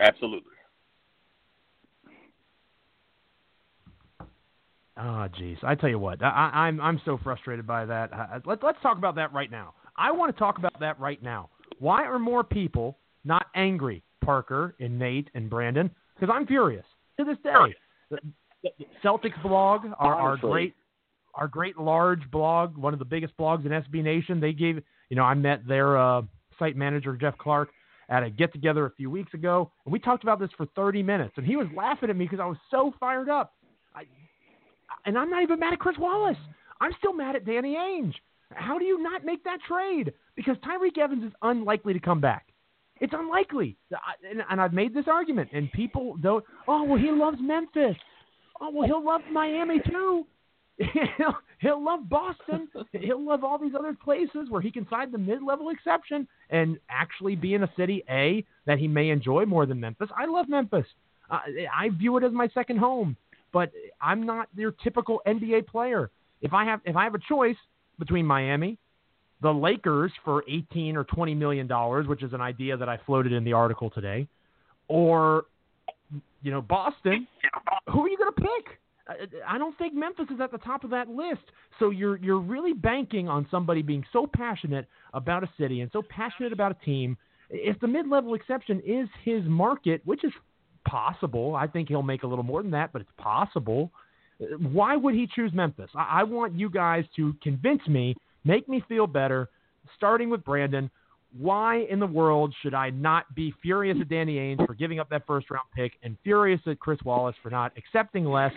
Absolutely. 0.00 0.52
Oh, 4.96 5.28
jeez. 5.38 5.56
I 5.62 5.74
tell 5.74 5.88
you 5.88 5.98
what, 5.98 6.22
I, 6.22 6.50
I'm 6.52 6.80
I'm 6.80 7.00
so 7.04 7.18
frustrated 7.22 7.66
by 7.66 7.86
that. 7.86 8.12
Uh, 8.12 8.40
let, 8.44 8.62
let's 8.62 8.78
talk 8.82 8.98
about 8.98 9.14
that 9.14 9.32
right 9.32 9.50
now. 9.50 9.74
I 9.96 10.12
want 10.12 10.34
to 10.34 10.38
talk 10.38 10.58
about 10.58 10.78
that 10.80 11.00
right 11.00 11.22
now. 11.22 11.48
Why 11.78 12.04
are 12.04 12.18
more 12.18 12.44
people 12.44 12.98
not 13.24 13.46
angry, 13.54 14.02
Parker 14.22 14.74
and 14.78 14.98
Nate 14.98 15.30
and 15.34 15.48
Brandon? 15.48 15.90
Because 16.14 16.34
I'm 16.34 16.46
furious 16.46 16.84
to 17.18 17.24
this 17.24 17.38
day. 17.42 17.74
Celtics 19.04 19.40
blog, 19.42 19.86
our, 19.98 20.14
our 20.14 20.36
great, 20.36 20.74
our 21.34 21.48
great 21.48 21.78
large 21.78 22.30
blog, 22.30 22.76
one 22.76 22.92
of 22.92 22.98
the 22.98 23.04
biggest 23.04 23.36
blogs 23.36 23.64
in 23.64 23.72
SB 23.72 24.02
Nation. 24.02 24.40
They 24.40 24.52
gave, 24.52 24.82
you 25.08 25.16
know, 25.16 25.22
I 25.22 25.34
met 25.34 25.66
their 25.66 25.96
uh, 25.96 26.22
site 26.58 26.76
manager 26.76 27.16
Jeff 27.16 27.36
Clark 27.38 27.70
at 28.08 28.22
a 28.22 28.30
get 28.30 28.52
together 28.52 28.86
a 28.86 28.90
few 28.90 29.08
weeks 29.08 29.32
ago, 29.34 29.70
and 29.84 29.92
we 29.92 29.98
talked 29.98 30.24
about 30.24 30.40
this 30.40 30.50
for 30.56 30.66
30 30.74 31.02
minutes, 31.02 31.34
and 31.36 31.46
he 31.46 31.56
was 31.56 31.68
laughing 31.76 32.10
at 32.10 32.16
me 32.16 32.24
because 32.24 32.40
I 32.40 32.46
was 32.46 32.58
so 32.70 32.92
fired 32.98 33.28
up. 33.28 33.54
I, 33.94 34.02
and 35.06 35.16
I'm 35.16 35.30
not 35.30 35.42
even 35.42 35.60
mad 35.60 35.72
at 35.72 35.78
Chris 35.78 35.96
Wallace. 35.98 36.36
I'm 36.80 36.92
still 36.98 37.12
mad 37.12 37.36
at 37.36 37.46
Danny 37.46 37.74
Ainge. 37.74 38.14
How 38.52 38.78
do 38.78 38.84
you 38.84 39.00
not 39.00 39.24
make 39.24 39.44
that 39.44 39.58
trade? 39.66 40.12
Because 40.34 40.56
Tyreke 40.58 40.98
Evans 40.98 41.24
is 41.24 41.32
unlikely 41.42 41.92
to 41.92 42.00
come 42.00 42.20
back. 42.20 42.46
It's 43.00 43.12
unlikely. 43.16 43.76
And, 44.28 44.42
and 44.50 44.60
I've 44.60 44.72
made 44.72 44.92
this 44.92 45.06
argument, 45.06 45.50
and 45.52 45.70
people 45.72 46.16
don't. 46.20 46.44
Oh 46.68 46.84
well, 46.84 46.98
he 46.98 47.10
loves 47.10 47.38
Memphis. 47.40 47.96
Oh 48.60 48.70
well, 48.70 48.86
he'll 48.86 49.04
love 49.04 49.22
Miami 49.32 49.80
too. 49.80 50.26
he'll, 50.78 51.34
he'll 51.60 51.84
love 51.84 52.08
Boston. 52.08 52.68
he'll 52.92 53.24
love 53.24 53.44
all 53.44 53.58
these 53.58 53.74
other 53.78 53.94
places 53.94 54.48
where 54.48 54.60
he 54.60 54.70
can 54.70 54.86
sign 54.88 55.12
the 55.12 55.18
mid-level 55.18 55.70
exception 55.70 56.26
and 56.50 56.78
actually 56.88 57.36
be 57.36 57.54
in 57.54 57.62
a 57.62 57.70
city 57.76 58.02
A 58.10 58.44
that 58.66 58.78
he 58.78 58.88
may 58.88 59.10
enjoy 59.10 59.44
more 59.44 59.66
than 59.66 59.80
Memphis. 59.80 60.08
I 60.16 60.26
love 60.26 60.48
Memphis. 60.48 60.86
Uh, 61.30 61.40
I 61.74 61.90
view 61.90 62.16
it 62.16 62.24
as 62.24 62.32
my 62.32 62.48
second 62.48 62.78
home, 62.78 63.16
but 63.52 63.70
I'm 64.00 64.26
not 64.26 64.48
your 64.56 64.72
typical 64.72 65.22
NBA 65.26 65.66
player. 65.66 66.10
If 66.42 66.52
I 66.52 66.64
have 66.64 66.80
if 66.84 66.96
I 66.96 67.04
have 67.04 67.14
a 67.14 67.20
choice 67.28 67.56
between 67.98 68.26
Miami, 68.26 68.78
the 69.42 69.52
Lakers 69.52 70.12
for 70.24 70.44
18 70.48 70.96
or 70.96 71.04
20 71.04 71.34
million 71.34 71.66
dollars, 71.66 72.06
which 72.06 72.22
is 72.22 72.32
an 72.32 72.40
idea 72.40 72.76
that 72.76 72.88
I 72.88 72.98
floated 73.06 73.32
in 73.32 73.44
the 73.44 73.52
article 73.52 73.90
today, 73.90 74.26
or 74.88 75.44
you 76.42 76.50
know, 76.50 76.62
Boston, 76.62 77.26
who 77.88 78.04
are 78.04 78.08
you 78.08 78.18
going 78.18 78.32
to 78.34 78.40
pick? 78.40 78.78
I 79.46 79.58
don't 79.58 79.76
think 79.76 79.92
Memphis 79.94 80.26
is 80.32 80.40
at 80.40 80.52
the 80.52 80.58
top 80.58 80.84
of 80.84 80.90
that 80.90 81.08
list. 81.08 81.42
So 81.78 81.90
you're 81.90 82.16
you're 82.18 82.40
really 82.40 82.72
banking 82.72 83.28
on 83.28 83.46
somebody 83.50 83.82
being 83.82 84.04
so 84.12 84.28
passionate 84.32 84.86
about 85.14 85.42
a 85.42 85.50
city 85.58 85.80
and 85.80 85.90
so 85.92 86.02
passionate 86.08 86.52
about 86.52 86.70
a 86.72 86.84
team. 86.84 87.16
If 87.48 87.80
the 87.80 87.88
mid-level 87.88 88.34
exception 88.34 88.80
is 88.86 89.08
his 89.24 89.42
market, 89.44 90.00
which 90.04 90.22
is 90.22 90.32
possible, 90.86 91.56
I 91.56 91.66
think 91.66 91.88
he'll 91.88 92.02
make 92.02 92.22
a 92.22 92.26
little 92.26 92.44
more 92.44 92.62
than 92.62 92.70
that, 92.70 92.92
but 92.92 93.02
it's 93.02 93.10
possible. 93.18 93.90
Why 94.58 94.94
would 94.94 95.14
he 95.14 95.26
choose 95.34 95.52
Memphis? 95.52 95.90
I, 95.94 96.20
I 96.20 96.22
want 96.22 96.54
you 96.54 96.70
guys 96.70 97.04
to 97.16 97.34
convince 97.42 97.86
me, 97.88 98.14
make 98.44 98.68
me 98.68 98.82
feel 98.88 99.08
better, 99.08 99.48
starting 99.96 100.30
with 100.30 100.44
Brandon 100.44 100.88
why 101.38 101.86
in 101.90 102.00
the 102.00 102.06
world 102.06 102.54
should 102.62 102.74
I 102.74 102.90
not 102.90 103.32
be 103.34 103.54
furious 103.62 103.96
at 104.00 104.08
Danny 104.08 104.36
Ainge 104.36 104.66
for 104.66 104.74
giving 104.74 104.98
up 104.98 105.08
that 105.10 105.26
first 105.26 105.50
round 105.50 105.66
pick 105.74 105.92
and 106.02 106.16
furious 106.24 106.60
at 106.66 106.78
Chris 106.80 106.98
Wallace 107.04 107.36
for 107.42 107.50
not 107.50 107.72
accepting 107.76 108.24
less? 108.24 108.52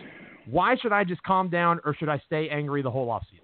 Why 0.50 0.76
should 0.78 0.92
I 0.92 1.04
just 1.04 1.22
calm 1.24 1.50
down 1.50 1.80
or 1.86 1.96
should 1.96 2.10
I 2.10 2.22
stay 2.26 2.50
angry 2.50 2.82
the 2.82 2.92
whole 2.92 3.08
offseason? 3.08 3.44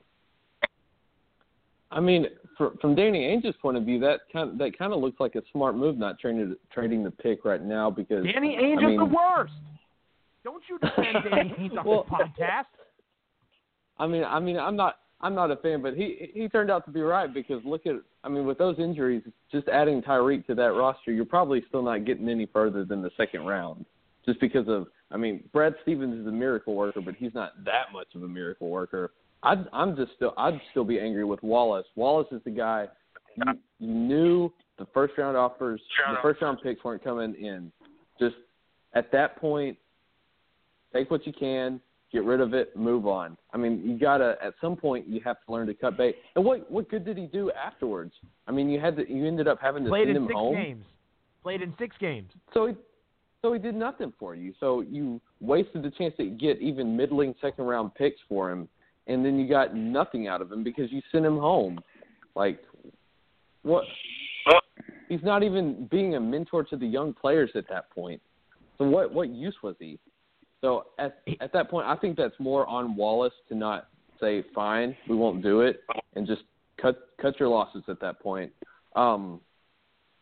I 1.91 1.99
mean, 1.99 2.27
for, 2.57 2.73
from 2.81 2.93
Danny 2.93 3.19
Ainge's 3.19 3.55
point 3.61 3.77
of 3.77 3.83
view, 3.83 3.99
that 3.99 4.21
kind 4.31 4.51
of, 4.51 4.57
that 4.59 4.77
kind 4.77 4.93
of 4.93 4.99
looks 4.99 5.19
like 5.19 5.35
a 5.35 5.41
smart 5.51 5.75
move, 5.75 5.97
not 5.97 6.19
trading 6.19 6.55
trading 6.71 7.03
the 7.03 7.11
pick 7.11 7.45
right 7.45 7.63
now 7.63 7.89
because 7.89 8.25
Danny 8.25 8.57
Ainge 8.61 8.83
I 8.83 8.87
mean, 8.87 8.93
is 8.93 8.99
the 8.99 9.05
worst. 9.05 9.53
Don't 10.43 10.63
you 10.69 10.77
defend 10.79 11.17
Danny 11.23 11.53
Ainge 11.59 11.77
on 11.77 11.85
well, 11.87 12.03
this 12.03 12.27
podcast? 12.27 12.65
I 13.97 14.07
mean, 14.07 14.23
I 14.23 14.39
mean, 14.39 14.57
I'm 14.57 14.75
not 14.75 14.99
I'm 15.21 15.35
not 15.35 15.51
a 15.51 15.57
fan, 15.57 15.81
but 15.81 15.95
he 15.95 16.31
he 16.33 16.47
turned 16.47 16.71
out 16.71 16.85
to 16.85 16.91
be 16.91 17.01
right 17.01 17.33
because 17.33 17.61
look 17.65 17.85
at 17.85 17.95
I 18.23 18.29
mean 18.29 18.45
with 18.45 18.57
those 18.57 18.79
injuries, 18.79 19.23
just 19.51 19.67
adding 19.67 20.01
Tyreke 20.01 20.45
to 20.47 20.55
that 20.55 20.71
roster, 20.71 21.11
you're 21.11 21.25
probably 21.25 21.63
still 21.67 21.83
not 21.83 22.05
getting 22.05 22.29
any 22.29 22.45
further 22.45 22.85
than 22.85 23.01
the 23.01 23.11
second 23.17 23.45
round, 23.45 23.85
just 24.25 24.39
because 24.39 24.67
of 24.67 24.87
I 25.11 25.17
mean 25.17 25.43
Brad 25.51 25.75
Stevens 25.81 26.19
is 26.21 26.27
a 26.27 26.31
miracle 26.31 26.73
worker, 26.75 27.01
but 27.01 27.15
he's 27.15 27.33
not 27.33 27.63
that 27.65 27.91
much 27.91 28.07
of 28.15 28.23
a 28.23 28.27
miracle 28.27 28.69
worker. 28.69 29.11
I'd, 29.43 29.65
I'm 29.73 29.95
just 29.95 30.11
still 30.15 30.33
I'd 30.37 30.59
still 30.71 30.85
be 30.85 30.99
angry 30.99 31.25
with 31.25 31.43
Wallace. 31.43 31.85
Wallace 31.95 32.27
is 32.31 32.41
the 32.45 32.51
guy 32.51 32.87
you, 33.35 33.43
you 33.79 33.93
knew 33.93 34.53
the 34.77 34.87
first 34.93 35.17
round 35.17 35.35
offers, 35.35 35.81
the 36.09 36.21
first 36.21 36.41
round 36.41 36.59
picks 36.63 36.83
weren't 36.83 37.03
coming 37.03 37.35
in. 37.35 37.71
Just 38.19 38.35
at 38.93 39.11
that 39.11 39.37
point, 39.37 39.77
take 40.93 41.11
what 41.11 41.27
you 41.27 41.33
can 41.33 41.81
get 42.11 42.23
rid 42.23 42.41
of 42.41 42.53
it, 42.53 42.75
move 42.75 43.07
on. 43.07 43.37
I 43.53 43.57
mean, 43.57 43.81
you 43.83 43.97
gotta 43.97 44.35
at 44.43 44.53
some 44.61 44.75
point 44.75 45.07
you 45.07 45.21
have 45.23 45.37
to 45.45 45.51
learn 45.51 45.67
to 45.67 45.73
cut 45.73 45.97
bait. 45.97 46.15
And 46.35 46.43
what 46.43 46.69
what 46.71 46.89
good 46.89 47.05
did 47.05 47.17
he 47.17 47.25
do 47.25 47.51
afterwards? 47.51 48.13
I 48.47 48.51
mean, 48.51 48.69
you 48.69 48.79
had 48.79 48.95
to 48.97 49.11
you 49.11 49.27
ended 49.27 49.47
up 49.47 49.59
having 49.61 49.83
to 49.83 49.89
Played 49.89 50.07
send 50.07 50.17
in 50.17 50.27
six 50.27 50.39
games. 50.53 50.85
Played 51.43 51.61
in 51.61 51.73
six 51.77 51.95
games. 51.99 52.31
So 52.53 52.67
he 52.67 52.73
so 53.41 53.53
he 53.53 53.59
did 53.59 53.75
nothing 53.75 54.11
for 54.19 54.35
you. 54.35 54.53
So 54.59 54.81
you 54.81 55.21
wasted 55.39 55.83
the 55.83 55.91
chance 55.91 56.13
to 56.17 56.25
get 56.25 56.59
even 56.61 56.97
middling 56.97 57.33
second 57.41 57.65
round 57.65 57.95
picks 57.95 58.19
for 58.27 58.51
him, 58.51 58.67
and 59.07 59.23
then 59.23 59.39
you 59.39 59.47
got 59.47 59.75
nothing 59.75 60.27
out 60.27 60.41
of 60.41 60.51
him 60.51 60.63
because 60.63 60.91
you 60.91 61.01
sent 61.11 61.25
him 61.25 61.37
home. 61.37 61.79
Like 62.35 62.59
what? 63.63 63.83
He's 65.07 65.23
not 65.23 65.41
even 65.41 65.87
being 65.89 66.15
a 66.15 66.19
mentor 66.19 66.63
to 66.65 66.77
the 66.77 66.85
young 66.85 67.13
players 67.13 67.49
at 67.55 67.67
that 67.69 67.89
point. 67.91 68.21
So 68.77 68.85
what 68.85 69.13
what 69.13 69.29
use 69.29 69.55
was 69.63 69.75
he? 69.79 69.99
So 70.61 70.87
at 70.97 71.21
at 71.39 71.53
that 71.53 71.69
point, 71.69 71.87
I 71.87 71.95
think 71.95 72.17
that's 72.17 72.37
more 72.39 72.67
on 72.67 72.95
Wallace 72.95 73.33
to 73.49 73.55
not 73.55 73.87
say 74.19 74.43
fine, 74.53 74.95
we 75.07 75.15
won't 75.15 75.41
do 75.41 75.61
it, 75.61 75.81
and 76.15 76.27
just 76.27 76.41
cut 76.81 77.09
cut 77.21 77.39
your 77.39 77.49
losses 77.49 77.83
at 77.87 77.99
that 78.01 78.19
point. 78.19 78.51
Um, 78.95 79.39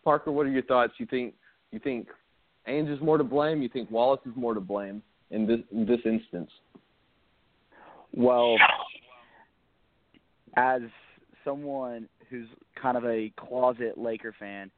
Parker, 0.04 0.32
what 0.32 0.46
are 0.46 0.50
your 0.52 0.64
thoughts? 0.64 0.94
You 0.98 1.06
think 1.06 1.34
you 1.72 1.80
think 1.80 2.08
Ainge 2.68 2.94
is 2.94 3.02
more 3.02 3.18
to 3.18 3.24
blame? 3.24 3.62
You 3.62 3.70
think 3.70 3.90
Wallace 3.90 4.22
is 4.26 4.34
more 4.36 4.54
to 4.54 4.60
blame 4.60 5.02
in 5.32 5.48
this 5.48 5.60
in 5.72 5.86
this 5.86 6.00
instance? 6.06 6.52
Well, 8.14 8.58
as 10.56 10.82
someone 11.44 12.08
who's 12.30 12.48
kind 12.82 12.98
of 12.98 13.06
a 13.06 13.32
closet 13.38 13.98
Laker 13.98 14.36
fan, 14.40 14.70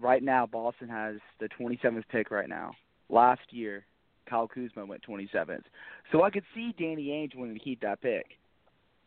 right 0.00 0.22
now 0.22 0.46
Boston 0.46 0.88
has 0.88 1.16
the 1.38 1.48
27th 1.58 2.04
pick 2.10 2.30
right 2.30 2.48
now. 2.48 2.72
Last 3.08 3.40
year, 3.50 3.84
Kyle 4.28 4.48
Kuzma 4.48 4.86
went 4.86 5.02
27th. 5.06 5.64
So 6.12 6.22
I 6.22 6.30
could 6.30 6.44
see 6.54 6.74
Danny 6.78 7.08
Ainge 7.08 7.36
wanting 7.36 7.54
to 7.54 7.60
keep 7.60 7.80
that 7.80 8.00
pick. 8.00 8.26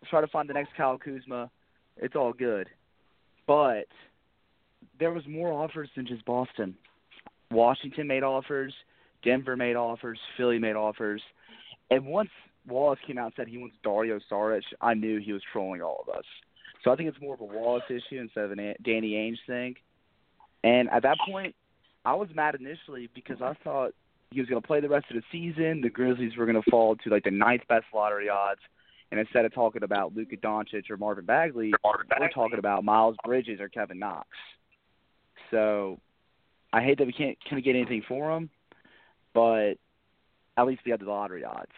Try 0.09 0.21
to 0.21 0.27
find 0.27 0.49
the 0.49 0.53
next 0.53 0.75
Kyle 0.75 0.97
Kuzma. 0.97 1.49
It's 1.97 2.15
all 2.15 2.33
good. 2.33 2.67
But 3.47 3.87
there 4.99 5.11
was 5.11 5.23
more 5.27 5.51
offers 5.51 5.89
than 5.95 6.07
just 6.07 6.25
Boston. 6.25 6.75
Washington 7.51 8.07
made 8.07 8.23
offers, 8.23 8.73
Denver 9.23 9.55
made 9.55 9.75
offers, 9.75 10.19
Philly 10.37 10.59
made 10.59 10.75
offers. 10.75 11.21
And 11.91 12.05
once 12.05 12.29
Wallace 12.67 12.99
came 13.05 13.17
out 13.17 13.25
and 13.25 13.33
said 13.35 13.47
he 13.47 13.57
wants 13.57 13.75
Dario 13.83 14.19
Saric, 14.31 14.63
I 14.81 14.93
knew 14.93 15.19
he 15.19 15.33
was 15.33 15.41
trolling 15.51 15.81
all 15.81 16.03
of 16.07 16.13
us. 16.13 16.25
So 16.83 16.91
I 16.91 16.95
think 16.95 17.09
it's 17.09 17.21
more 17.21 17.35
of 17.35 17.41
a 17.41 17.45
Wallace 17.45 17.83
issue 17.89 18.19
instead 18.19 18.45
of 18.45 18.51
a 18.51 18.55
Danny 18.83 19.11
Ainge 19.11 19.37
thing. 19.47 19.75
And 20.63 20.89
at 20.89 21.03
that 21.03 21.17
point, 21.29 21.55
I 22.05 22.15
was 22.15 22.29
mad 22.33 22.55
initially 22.55 23.09
because 23.13 23.41
I 23.41 23.53
thought 23.63 23.93
he 24.33 24.39
was 24.39 24.49
going 24.49 24.61
to 24.61 24.67
play 24.67 24.79
the 24.81 24.89
rest 24.89 25.05
of 25.09 25.15
the 25.15 25.23
season. 25.31 25.81
The 25.81 25.89
Grizzlies 25.89 26.35
were 26.37 26.45
going 26.45 26.61
to 26.61 26.69
fall 26.69 26.95
to 26.95 27.09
like 27.09 27.23
the 27.23 27.31
ninth 27.31 27.61
best 27.69 27.85
lottery 27.93 28.29
odds. 28.29 28.61
And 29.11 29.19
instead 29.19 29.45
of 29.45 29.53
talking 29.53 29.83
about 29.83 30.15
Luka 30.15 30.37
Doncic 30.37 30.89
or 30.89 30.97
Marvin 30.97 31.25
Bagley, 31.25 31.71
Marvin 31.83 32.07
Bagley. 32.07 32.25
we're 32.25 32.29
talking 32.29 32.59
about 32.59 32.83
Miles 32.83 33.15
Bridges 33.23 33.59
or 33.59 33.69
Kevin 33.69 33.99
Knox. 33.99 34.27
So 35.51 35.99
I 36.71 36.81
hate 36.81 36.97
that 36.97 37.05
we 37.05 37.13
can't 37.13 37.37
kind 37.47 37.59
of 37.59 37.63
get 37.63 37.75
anything 37.75 38.01
for 38.07 38.35
him, 38.35 38.49
but 39.35 39.73
at 40.57 40.65
least 40.65 40.81
we 40.83 40.91
have 40.91 40.99
the 40.99 41.05
lottery 41.05 41.43
odds. 41.43 41.71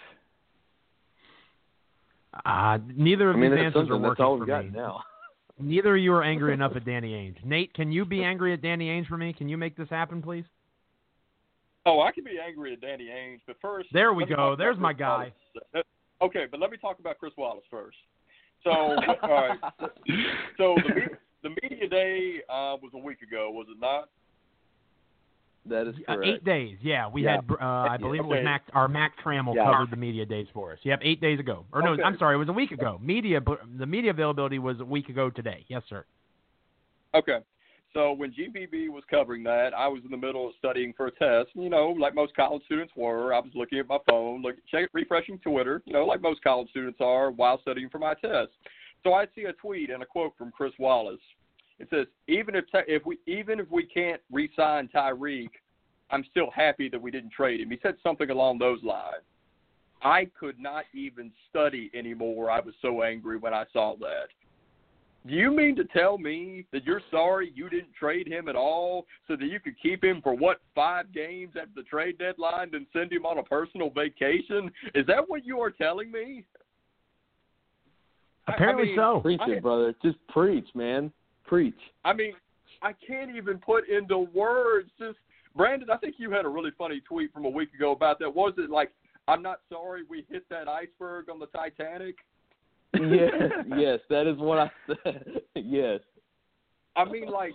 Uh, 2.46 2.78
neither 2.96 3.30
of 3.30 3.36
I 3.36 3.40
mean, 3.40 3.52
these 3.52 3.66
answers 3.66 3.90
are 3.90 3.98
working 3.98 4.26
for 4.26 4.46
me. 4.46 4.70
now. 4.74 5.02
Neither 5.60 5.96
of 5.96 6.02
you 6.02 6.14
are 6.14 6.24
angry 6.24 6.54
enough 6.54 6.74
at 6.76 6.86
Danny 6.86 7.12
Ainge. 7.12 7.44
Nate, 7.46 7.74
can 7.74 7.92
you 7.92 8.06
be 8.06 8.24
angry 8.24 8.54
at 8.54 8.62
Danny 8.62 8.88
Ainge 8.88 9.08
for 9.08 9.18
me? 9.18 9.34
Can 9.34 9.50
you 9.50 9.58
make 9.58 9.76
this 9.76 9.90
happen, 9.90 10.22
please? 10.22 10.46
Oh, 11.86 12.02
I 12.02 12.12
can 12.12 12.24
be 12.24 12.40
angry 12.44 12.74
at 12.74 12.82
Danny 12.82 13.06
Ainge, 13.06 13.40
but 13.46 13.58
first. 13.62 13.90
There 13.94 14.14
we 14.14 14.26
go. 14.26 14.56
There's 14.58 14.78
my 14.78 14.94
guy. 14.94 15.32
Wallace. 15.74 15.86
Okay, 16.22 16.46
but 16.50 16.60
let 16.60 16.72
me 16.72 16.78
talk 16.78 17.00
about 17.00 17.20
Chris 17.20 17.34
Wallace 17.38 17.64
first. 17.70 17.98
So, 18.64 18.70
all 18.72 18.98
right. 19.30 19.60
So 20.58 20.76
the 20.88 20.96
me- 20.96 21.08
the 21.44 21.50
media 21.62 21.88
day 21.88 22.38
uh, 22.50 22.76
was 22.82 22.92
a 22.96 22.98
week 22.98 23.22
ago, 23.22 23.52
was 23.52 23.68
it 23.70 23.80
not? 23.80 24.10
That 25.68 25.88
is 25.88 25.96
Uh, 26.08 26.18
eight 26.24 26.44
days. 26.44 26.78
Yeah, 26.82 27.08
we 27.08 27.24
Yeah. 27.24 27.36
had. 27.36 27.52
Uh, 27.52 27.88
I 27.92 27.98
believe 27.98 28.22
it 28.22 28.28
was 28.28 28.44
Mac. 28.44 28.64
Our 28.74 28.88
Mac 28.88 29.14
Trammell 29.24 29.54
Yeah. 29.56 29.66
covered 29.72 29.92
the 29.92 29.96
media 29.98 30.26
days 30.26 30.48
for 30.54 30.72
us. 30.74 30.80
Yep, 30.84 31.00
eight 31.04 31.22
days 31.22 31.40
ago. 31.40 31.66
Or 31.72 31.82
no, 31.84 31.92
Okay. 31.94 32.02
I'm 32.04 32.18
sorry, 32.18 32.36
it 32.36 32.40
was 32.40 32.50
a 32.50 32.54
week 32.54 32.72
ago. 32.72 33.00
Media. 33.02 33.42
The 33.78 33.86
media 33.86 34.10
availability 34.12 34.58
was 34.58 34.80
a 34.80 34.86
week 34.86 35.10
ago 35.10 35.30
today. 35.30 35.66
Yes, 35.68 35.84
sir. 35.90 36.06
Okay. 37.14 37.40
So 37.96 38.12
when 38.12 38.34
GBB 38.34 38.90
was 38.90 39.06
covering 39.10 39.42
that, 39.44 39.74
I 39.74 39.88
was 39.88 40.02
in 40.04 40.12
the 40.12 40.18
middle 40.18 40.50
of 40.50 40.54
studying 40.60 40.94
for 40.98 41.08
a 41.08 41.12
test. 41.12 41.56
You 41.56 41.70
know, 41.70 41.96
like 41.98 42.14
most 42.14 42.36
college 42.36 42.62
students 42.66 42.92
were, 42.94 43.34
I 43.34 43.40
was 43.40 43.52
looking 43.56 43.80
at 43.80 43.88
my 43.88 44.00
phone, 44.10 44.42
look, 44.42 44.56
check, 44.70 44.90
refreshing 44.92 45.40
Twitter. 45.40 45.82
You 45.86 45.94
know, 45.94 46.06
like 46.06 46.22
most 46.22 46.44
college 46.44 46.70
students 46.72 47.00
are 47.00 47.32
while 47.32 47.62
studying 47.62 47.90
for 47.90 48.00
my 48.00 48.14
test. 48.16 48.52
So 49.04 49.14
I 49.14 49.28
see 49.34 49.46
a 49.46 49.54
tweet 49.54 49.92
and 49.92 50.04
a 50.04 50.06
quote 50.06 50.34
from 50.38 50.52
Chris 50.52 50.74
Wallace. 50.78 51.22
It 51.80 51.90
says, 51.90 52.08
"Even 52.28 52.54
if 52.54 52.66
if 52.74 53.06
we 53.06 53.18
even 53.28 53.62
if 53.62 53.72
we 53.72 53.86
can't 53.86 54.22
re-sign 54.30 54.90
Tyreke, 54.90 55.56
I'm 56.10 56.26
still 56.26 56.52
happy 56.52 56.90
that 56.90 57.02
we 57.02 57.12
didn't 57.12 57.32
trade 57.32 57.62
him." 57.62 57.70
He 57.70 57.80
said 57.82 57.96
something 58.04 58.30
along 58.30 58.58
those 58.58 58.84
lines. 58.84 59.24
I 60.02 60.26
could 60.38 60.60
not 60.60 60.86
even 60.94 61.32
study 61.50 61.92
anymore. 61.94 62.52
I 62.52 62.60
was 62.60 62.76
so 62.82 63.04
angry 63.04 63.38
when 63.38 63.54
I 63.54 63.66
saw 63.72 63.96
that. 63.98 64.28
Do 65.28 65.34
you 65.34 65.50
mean 65.56 65.76
to 65.78 65.84
tell 65.86 66.20
me 66.20 66.66
that 66.72 66.86
you're 66.86 67.02
sorry 67.10 67.52
you 67.56 67.68
didn't 67.68 67.94
trade 68.00 68.28
him 68.28 68.48
at 68.48 68.56
all 68.56 69.08
so 69.28 69.36
that 69.36 69.46
you 69.46 69.60
could 69.60 69.74
keep 69.82 70.04
him 70.04 70.22
for 70.22 70.36
what 70.36 70.62
five 70.76 71.12
games 71.12 71.54
at 71.60 71.74
the 71.76 71.82
trade 71.84 72.20
deadline 72.20 72.70
and 72.74 72.86
send 72.94 73.12
him 73.12 73.26
on 73.26 73.40
a 73.40 73.44
personal 73.44 73.90
vacation? 73.90 74.72
Is 74.94 75.06
that 75.08 75.28
what 75.28 75.44
you 75.44 75.60
are 75.62 75.72
telling 75.72 76.12
me? 76.12 76.46
I- 78.48 78.52
I 78.52 78.56
Apparently 78.56 78.86
mean, 78.88 78.96
so. 78.98 79.20
Preach 79.22 79.42
I- 79.42 79.52
it, 79.54 79.64
brother. 79.64 79.96
Just 80.04 80.26
preach, 80.28 80.68
man. 80.76 81.12
Preach. 81.46 81.80
I 82.04 82.14
mean, 82.14 82.36
I 82.84 82.94
can't 82.94 83.36
even 83.36 83.58
put 83.58 83.90
into 83.90 84.20
words. 84.20 84.92
Just 85.00 85.18
Brandon, 85.56 85.90
I 85.90 85.98
think 85.98 86.20
you 86.20 86.30
had 86.30 86.46
a 86.46 86.50
really 86.50 86.72
funny 86.78 87.00
tweet 87.02 87.32
from 87.34 87.46
a 87.46 87.50
week 87.50 87.74
ago 87.74 87.92
about 87.92 88.20
that. 88.20 88.30
Was 88.34 88.54
it 88.58 88.70
like, 88.70 88.92
"I'm 89.28 89.42
not 89.42 89.62
sorry 89.70 90.04
we 90.04 90.24
hit 90.24 90.48
that 90.50 90.68
iceberg 90.68 91.30
on 91.30 91.40
the 91.40 91.48
Titanic"? 91.48 92.18
Yes, 93.02 93.52
yes, 93.78 94.00
that 94.10 94.28
is 94.28 94.38
what 94.38 94.60
I 94.60 94.72
said. 94.88 95.42
yes. 95.56 96.00
I 96.98 97.04
mean, 97.04 97.28
like, 97.28 97.52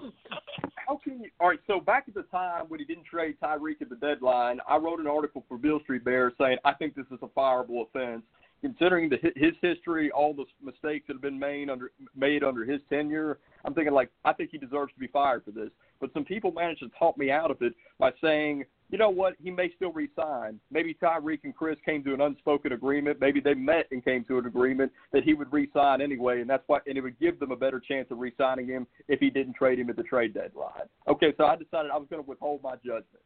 how 0.87 1.01
can 1.03 1.21
you? 1.23 1.31
All 1.41 1.49
right, 1.49 1.61
so 1.67 1.81
back 1.81 2.05
at 2.09 2.15
the 2.15 2.25
time 2.25 2.67
when 2.69 2.79
he 2.79 2.85
didn't 2.85 3.05
trade 3.05 3.37
Tyreke 3.43 3.81
at 3.81 3.89
the 3.89 3.97
deadline, 3.97 4.61
I 4.69 4.77
wrote 4.77 5.01
an 5.01 5.07
article 5.07 5.45
for 5.49 5.57
Bill 5.57 5.81
Street 5.81 6.05
Bears 6.05 6.35
saying 6.39 6.59
I 6.65 6.75
think 6.75 6.95
this 6.95 7.07
is 7.11 7.19
a 7.23 7.27
fireable 7.29 7.87
offense, 7.87 8.23
considering 8.61 9.09
the 9.09 9.17
his 9.37 9.55
history, 9.63 10.11
all 10.11 10.35
the 10.35 10.45
mistakes 10.63 11.07
that 11.07 11.15
have 11.15 11.23
been 11.23 11.39
made 11.39 11.71
under 11.71 11.91
made 12.15 12.45
under 12.45 12.65
his 12.65 12.81
tenure. 12.91 13.39
I'm 13.65 13.73
thinking 13.73 13.95
like 13.95 14.11
I 14.25 14.35
think 14.35 14.51
he 14.51 14.59
deserves 14.59 14.93
to 14.93 15.01
be 15.01 15.07
fired 15.07 15.45
for 15.45 15.53
this. 15.53 15.71
But 16.01 16.13
some 16.13 16.25
people 16.25 16.53
managed 16.53 16.81
to 16.81 16.91
talk 16.99 17.17
me 17.17 17.31
out 17.31 17.51
of 17.51 17.63
it 17.63 17.75
by 17.99 18.11
saying, 18.23 18.65
you 18.91 18.99
know 18.99 19.11
what, 19.11 19.35
he 19.43 19.51
may 19.51 19.71
still 19.77 19.93
resign. 19.93 20.59
Maybe 20.71 20.95
Tyreke 20.95 21.45
and 21.45 21.55
Chris 21.55 21.79
came 21.85 22.03
to 22.05 22.15
an 22.15 22.21
unspoken 22.21 22.73
agreement. 22.73 23.19
Maybe 23.21 23.41
they 23.41 23.55
met 23.55 23.87
and 23.91 24.05
came 24.05 24.25
to 24.25 24.39
an 24.39 24.47
agreement 24.47 24.91
that 25.13 25.23
he 25.23 25.35
would 25.35 25.53
resign 25.53 26.01
anyway, 26.01 26.41
and 26.41 26.51
that's 26.51 26.65
why, 26.67 26.81
and 26.87 26.99
it 26.99 27.01
would 27.01 27.19
give 27.21 27.39
them 27.39 27.53
a 27.53 27.57
better 27.57 27.81
chance 27.81 28.09
of 28.11 28.19
resigning 28.19 28.67
him 28.67 28.87
if 29.09 29.21
he 29.21 29.31
didn't 29.31 29.55
trade 29.55 29.79
him 29.79 29.91
at 29.91 29.97
the 29.97 30.03
trade 30.03 30.35
deadline. 30.35 30.89
Okay, 31.09 31.33
so 31.37 31.45
I 31.45 31.57
decided 31.57 31.91
I 31.93 31.99
was 31.99 32.09
going 32.11 32.23
to 32.23 32.29
withhold 32.29 32.63
my 32.63 32.75
judgment. 32.77 33.23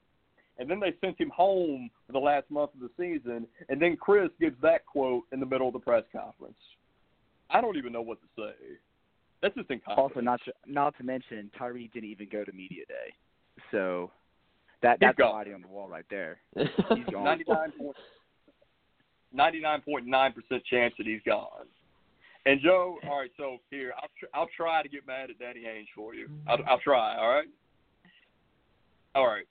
And 0.59 0.71
then 0.71 0.79
they 0.79 0.95
sent 1.01 1.21
him 1.21 1.31
home 1.31 1.91
for 2.07 2.13
the 2.13 2.19
last 2.19 2.51
month 2.51 2.71
of 2.75 2.81
the 2.81 2.91
season, 2.97 3.47
and 3.69 3.81
then 3.81 3.97
Chris 3.97 4.29
gives 4.39 4.61
that 4.63 4.87
quote 4.87 5.25
in 5.33 5.41
the 5.41 5.47
middle 5.47 5.67
of 5.67 5.73
the 5.73 5.81
press 5.81 6.05
conference. 6.13 6.55
I 7.51 7.61
don't 7.61 7.77
even 7.77 7.93
know 7.93 8.03
what 8.03 8.19
to 8.21 8.27
say. 8.37 8.77
That's 9.43 9.55
just 9.55 9.71
incompetent. 9.71 9.99
Also, 9.99 10.21
not 10.21 10.41
not 10.67 10.97
to 10.99 11.05
mention 11.05 11.51
Tyree 11.59 11.91
didn't 11.93 12.09
even 12.09 12.29
go 12.31 12.45
to 12.45 12.53
media 12.53 12.85
day, 12.87 13.15
so 13.71 14.11
that 14.85 14.99
that's 15.01 15.19
writing 15.19 15.55
on 15.55 15.63
the 15.63 15.69
wall 15.69 15.89
right 15.89 16.05
there. 16.11 16.37
He's 16.57 16.69
gone. 17.11 17.25
99 17.25 17.73
point, 17.79 17.97
99.9% 19.35 20.65
chance 20.71 20.95
that 20.99 21.07
he's 21.07 21.23
gone. 21.27 21.67
And 22.47 22.61
Joe, 22.61 22.99
all 23.09 23.21
right, 23.21 23.31
so 23.39 23.57
here 23.71 23.95
I'll 23.97 24.11
tr- 24.19 24.27
I'll 24.35 24.49
try 24.55 24.83
to 24.83 24.89
get 24.89 25.07
mad 25.07 25.31
at 25.31 25.39
Danny 25.39 25.65
Ainge 25.67 25.87
for 25.95 26.15
you. 26.15 26.29
I'll, 26.47 26.59
I'll 26.69 26.79
try. 26.79 27.17
All 27.17 27.31
right. 27.31 27.49
All 29.15 29.27
right. 29.27 29.47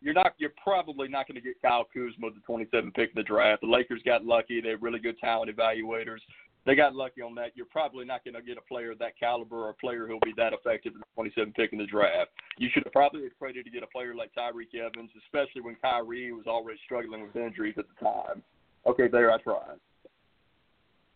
You're 0.00 0.14
not. 0.14 0.34
You're 0.38 0.52
probably 0.60 1.06
not 1.06 1.28
going 1.28 1.36
to 1.36 1.40
get 1.40 1.62
Kyle 1.62 1.86
Kuzma 1.94 2.26
with 2.26 2.34
the 2.34 2.52
27th 2.52 2.94
pick 2.94 3.10
in 3.10 3.14
the 3.14 3.22
draft. 3.22 3.60
The 3.60 3.68
Lakers 3.68 4.02
got 4.04 4.24
lucky. 4.24 4.60
They 4.60 4.70
have 4.70 4.82
really 4.82 4.98
good 4.98 5.18
talent 5.18 5.56
evaluators. 5.56 6.18
They 6.66 6.74
got 6.74 6.94
lucky 6.94 7.20
on 7.20 7.34
that. 7.34 7.52
You're 7.54 7.66
probably 7.66 8.06
not 8.06 8.24
going 8.24 8.34
to 8.34 8.42
get 8.42 8.56
a 8.56 8.62
player 8.62 8.92
of 8.92 8.98
that 8.98 9.18
caliber 9.18 9.66
or 9.66 9.70
a 9.70 9.74
player 9.74 10.06
who'll 10.06 10.20
be 10.20 10.32
that 10.38 10.54
effective 10.54 10.94
in 10.94 11.00
the 11.00 11.22
27th 11.22 11.54
pick 11.54 11.72
in 11.72 11.78
the 11.78 11.86
draft. 11.86 12.30
You 12.56 12.68
should 12.72 12.84
have 12.84 12.92
probably 12.92 13.22
traded 13.38 13.66
to 13.66 13.70
get 13.70 13.82
a 13.82 13.86
player 13.86 14.14
like 14.14 14.30
Tyreke 14.34 14.74
Evans, 14.74 15.10
especially 15.26 15.60
when 15.60 15.76
Kyrie 15.82 16.32
was 16.32 16.46
already 16.46 16.78
struggling 16.84 17.22
with 17.22 17.36
injuries 17.36 17.74
at 17.76 17.84
the 17.88 18.04
time. 18.04 18.42
Okay, 18.86 19.08
there 19.08 19.30
I 19.30 19.38
tried. 19.38 19.78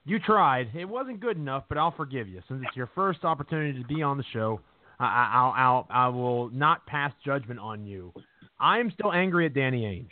You 0.05 0.19
tried. 0.19 0.71
It 0.75 0.87
wasn't 0.87 1.21
good 1.21 1.37
enough, 1.37 1.65
but 1.69 1.79
I'll 1.79 1.95
forgive 1.97 2.29
you 2.29 2.43
since 2.49 2.63
it's 2.67 2.77
your 2.77 2.91
first 2.95 3.25
opportunity 3.25 3.81
to 3.81 3.87
be 3.87 4.03
on 4.03 4.17
the 4.17 4.25
show. 4.33 4.61
I, 5.01 5.31
I'll, 5.33 5.53
I'll, 5.57 5.87
I 5.91 6.09
will 6.09 6.51
not 6.51 6.87
pass 6.87 7.13
judgment 7.25 7.61
on 7.61 7.87
you. 7.87 8.13
I 8.61 8.79
am 8.81 8.91
still 8.91 9.13
angry 9.13 9.47
at 9.47 9.55
Danny 9.55 9.83
Ainge. 9.83 10.09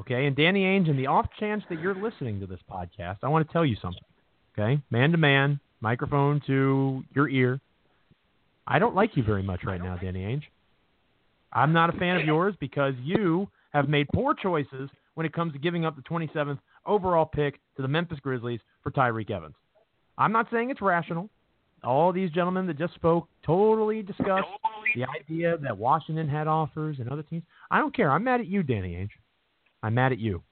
Okay, 0.00 0.26
and 0.26 0.36
Danny 0.36 0.62
Ainge, 0.62 0.88
in 0.88 0.96
the 0.96 1.08
off 1.08 1.26
chance 1.40 1.64
that 1.70 1.80
you're 1.80 1.94
listening 1.94 2.38
to 2.40 2.46
this 2.46 2.60
podcast, 2.70 3.18
I 3.22 3.28
want 3.28 3.46
to 3.46 3.52
tell 3.52 3.64
you 3.64 3.76
something. 3.82 4.02
Okay, 4.58 4.82
man 4.90 5.12
to 5.12 5.18
man, 5.18 5.60
microphone 5.80 6.42
to 6.48 7.04
your 7.14 7.28
ear. 7.28 7.60
I 8.66 8.80
don't 8.80 8.94
like 8.94 9.16
you 9.16 9.22
very 9.22 9.42
much 9.42 9.60
right 9.64 9.80
now, 9.80 9.96
Danny 9.96 10.20
Ainge. 10.20 10.42
I'm 11.52 11.72
not 11.72 11.94
a 11.94 11.98
fan 11.98 12.16
of 12.16 12.26
yours 12.26 12.54
because 12.58 12.94
you 13.02 13.48
have 13.72 13.88
made 13.88 14.08
poor 14.12 14.34
choices 14.34 14.90
when 15.14 15.24
it 15.24 15.32
comes 15.32 15.52
to 15.52 15.60
giving 15.60 15.84
up 15.84 15.94
the 15.94 16.02
27th 16.02 16.58
overall 16.86 17.24
pick 17.24 17.60
to 17.76 17.82
the 17.82 17.88
Memphis 17.88 18.18
Grizzlies 18.20 18.58
for 18.82 18.90
Tyreke 18.90 19.30
Evans. 19.30 19.54
I'm 20.18 20.32
not 20.32 20.48
saying 20.50 20.70
it's 20.70 20.82
rational. 20.82 21.30
All 21.84 22.12
these 22.12 22.30
gentlemen 22.32 22.66
that 22.66 22.78
just 22.78 22.94
spoke 22.94 23.28
totally 23.46 24.02
discussed 24.02 24.48
the 24.96 25.04
idea 25.04 25.56
that 25.58 25.78
Washington 25.78 26.28
had 26.28 26.48
offers 26.48 26.96
and 26.98 27.08
other 27.08 27.22
teams. 27.22 27.44
I 27.70 27.78
don't 27.78 27.94
care. 27.94 28.10
I'm 28.10 28.24
mad 28.24 28.40
at 28.40 28.48
you, 28.48 28.64
Danny 28.64 28.94
Ainge. 28.94 29.10
I'm 29.84 29.94
mad 29.94 30.10
at 30.10 30.18
you. 30.18 30.42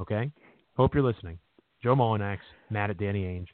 Okay? 0.00 0.32
Hope 0.76 0.92
you're 0.94 1.04
listening. 1.04 1.38
Joe 1.84 1.94
Mullinax, 1.94 2.38
mad 2.70 2.88
at 2.88 2.98
Danny 2.98 3.24
Ainge. 3.24 3.48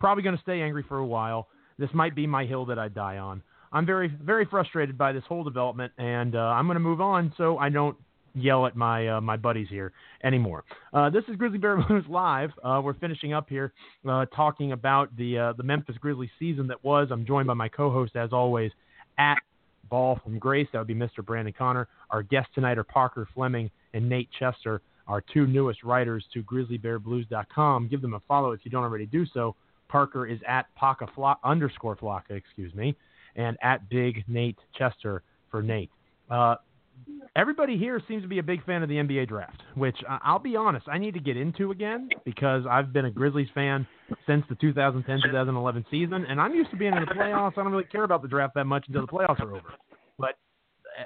Probably 0.00 0.24
going 0.24 0.36
to 0.36 0.42
stay 0.42 0.60
angry 0.60 0.84
for 0.88 0.98
a 0.98 1.06
while. 1.06 1.46
This 1.78 1.88
might 1.94 2.16
be 2.16 2.26
my 2.26 2.44
hill 2.44 2.66
that 2.66 2.80
I 2.80 2.88
die 2.88 3.18
on. 3.18 3.42
I'm 3.72 3.86
very, 3.86 4.08
very 4.08 4.44
frustrated 4.44 4.98
by 4.98 5.12
this 5.12 5.22
whole 5.28 5.44
development, 5.44 5.92
and 5.96 6.34
uh, 6.34 6.38
I'm 6.38 6.66
going 6.66 6.74
to 6.74 6.80
move 6.80 7.00
on 7.00 7.32
so 7.38 7.58
I 7.58 7.68
don't 7.68 7.96
yell 8.34 8.66
at 8.66 8.76
my 8.76 9.08
uh, 9.08 9.20
my 9.20 9.36
buddies 9.36 9.68
here 9.70 9.92
anymore. 10.24 10.64
Uh, 10.92 11.10
this 11.10 11.22
is 11.28 11.36
Grizzly 11.36 11.58
Bear 11.58 11.80
Blues 11.88 12.04
live. 12.08 12.50
Uh, 12.62 12.80
we're 12.82 12.94
finishing 12.94 13.32
up 13.32 13.48
here 13.48 13.72
uh, 14.08 14.26
talking 14.34 14.72
about 14.72 15.16
the 15.16 15.38
uh, 15.38 15.52
the 15.52 15.62
Memphis 15.62 15.96
Grizzlies 16.00 16.30
season 16.40 16.66
that 16.66 16.82
was. 16.84 17.08
I'm 17.12 17.24
joined 17.24 17.46
by 17.46 17.54
my 17.54 17.68
co-host 17.68 18.16
as 18.16 18.32
always 18.32 18.72
at 19.16 19.38
ball 19.88 20.18
from 20.24 20.40
Grace. 20.40 20.66
That 20.72 20.80
would 20.80 20.88
be 20.88 20.94
Mr. 20.94 21.24
Brandon 21.24 21.54
Connor. 21.56 21.86
Our 22.10 22.24
guests 22.24 22.50
tonight 22.54 22.78
are 22.78 22.84
Parker 22.84 23.28
Fleming 23.32 23.70
and 23.94 24.08
Nate 24.08 24.28
Chester, 24.38 24.82
our 25.06 25.20
two 25.20 25.46
newest 25.46 25.82
writers 25.84 26.24
to 26.32 26.42
GrizzlyBearBlues.com. 26.42 27.88
Give 27.88 28.02
them 28.02 28.14
a 28.14 28.20
follow 28.28 28.52
if 28.52 28.60
you 28.64 28.70
don't 28.70 28.82
already 28.82 29.06
do 29.06 29.26
so. 29.26 29.54
Parker 29.88 30.26
is 30.26 30.40
at 30.46 30.66
Fla- 31.14 31.38
underscore 31.44 31.96
Flocka, 31.96 32.32
excuse 32.32 32.74
me, 32.74 32.96
and 33.36 33.56
at 33.62 33.88
Big 33.88 34.24
Nate 34.26 34.58
Chester 34.76 35.22
for 35.50 35.62
Nate. 35.62 35.90
Uh, 36.30 36.56
everybody 37.36 37.76
here 37.76 38.00
seems 38.08 38.22
to 38.22 38.28
be 38.28 38.38
a 38.38 38.42
big 38.42 38.64
fan 38.64 38.82
of 38.82 38.88
the 38.88 38.96
NBA 38.96 39.28
draft, 39.28 39.62
which 39.74 39.96
I'll 40.08 40.38
be 40.38 40.56
honest, 40.56 40.86
I 40.88 40.98
need 40.98 41.14
to 41.14 41.20
get 41.20 41.36
into 41.36 41.70
again 41.70 42.08
because 42.24 42.64
I've 42.68 42.92
been 42.92 43.04
a 43.04 43.10
Grizzlies 43.10 43.48
fan 43.54 43.86
since 44.26 44.44
the 44.48 44.56
2010-2011 44.56 45.84
season, 45.90 46.26
and 46.28 46.40
I'm 46.40 46.54
used 46.54 46.70
to 46.70 46.76
being 46.76 46.94
in 46.94 47.00
the 47.00 47.06
playoffs. 47.06 47.52
I 47.58 47.62
don't 47.62 47.72
really 47.72 47.84
care 47.84 48.04
about 48.04 48.22
the 48.22 48.28
draft 48.28 48.54
that 48.54 48.64
much 48.64 48.86
until 48.88 49.02
the 49.02 49.08
playoffs 49.08 49.40
are 49.40 49.50
over. 49.50 49.74
But 50.18 50.36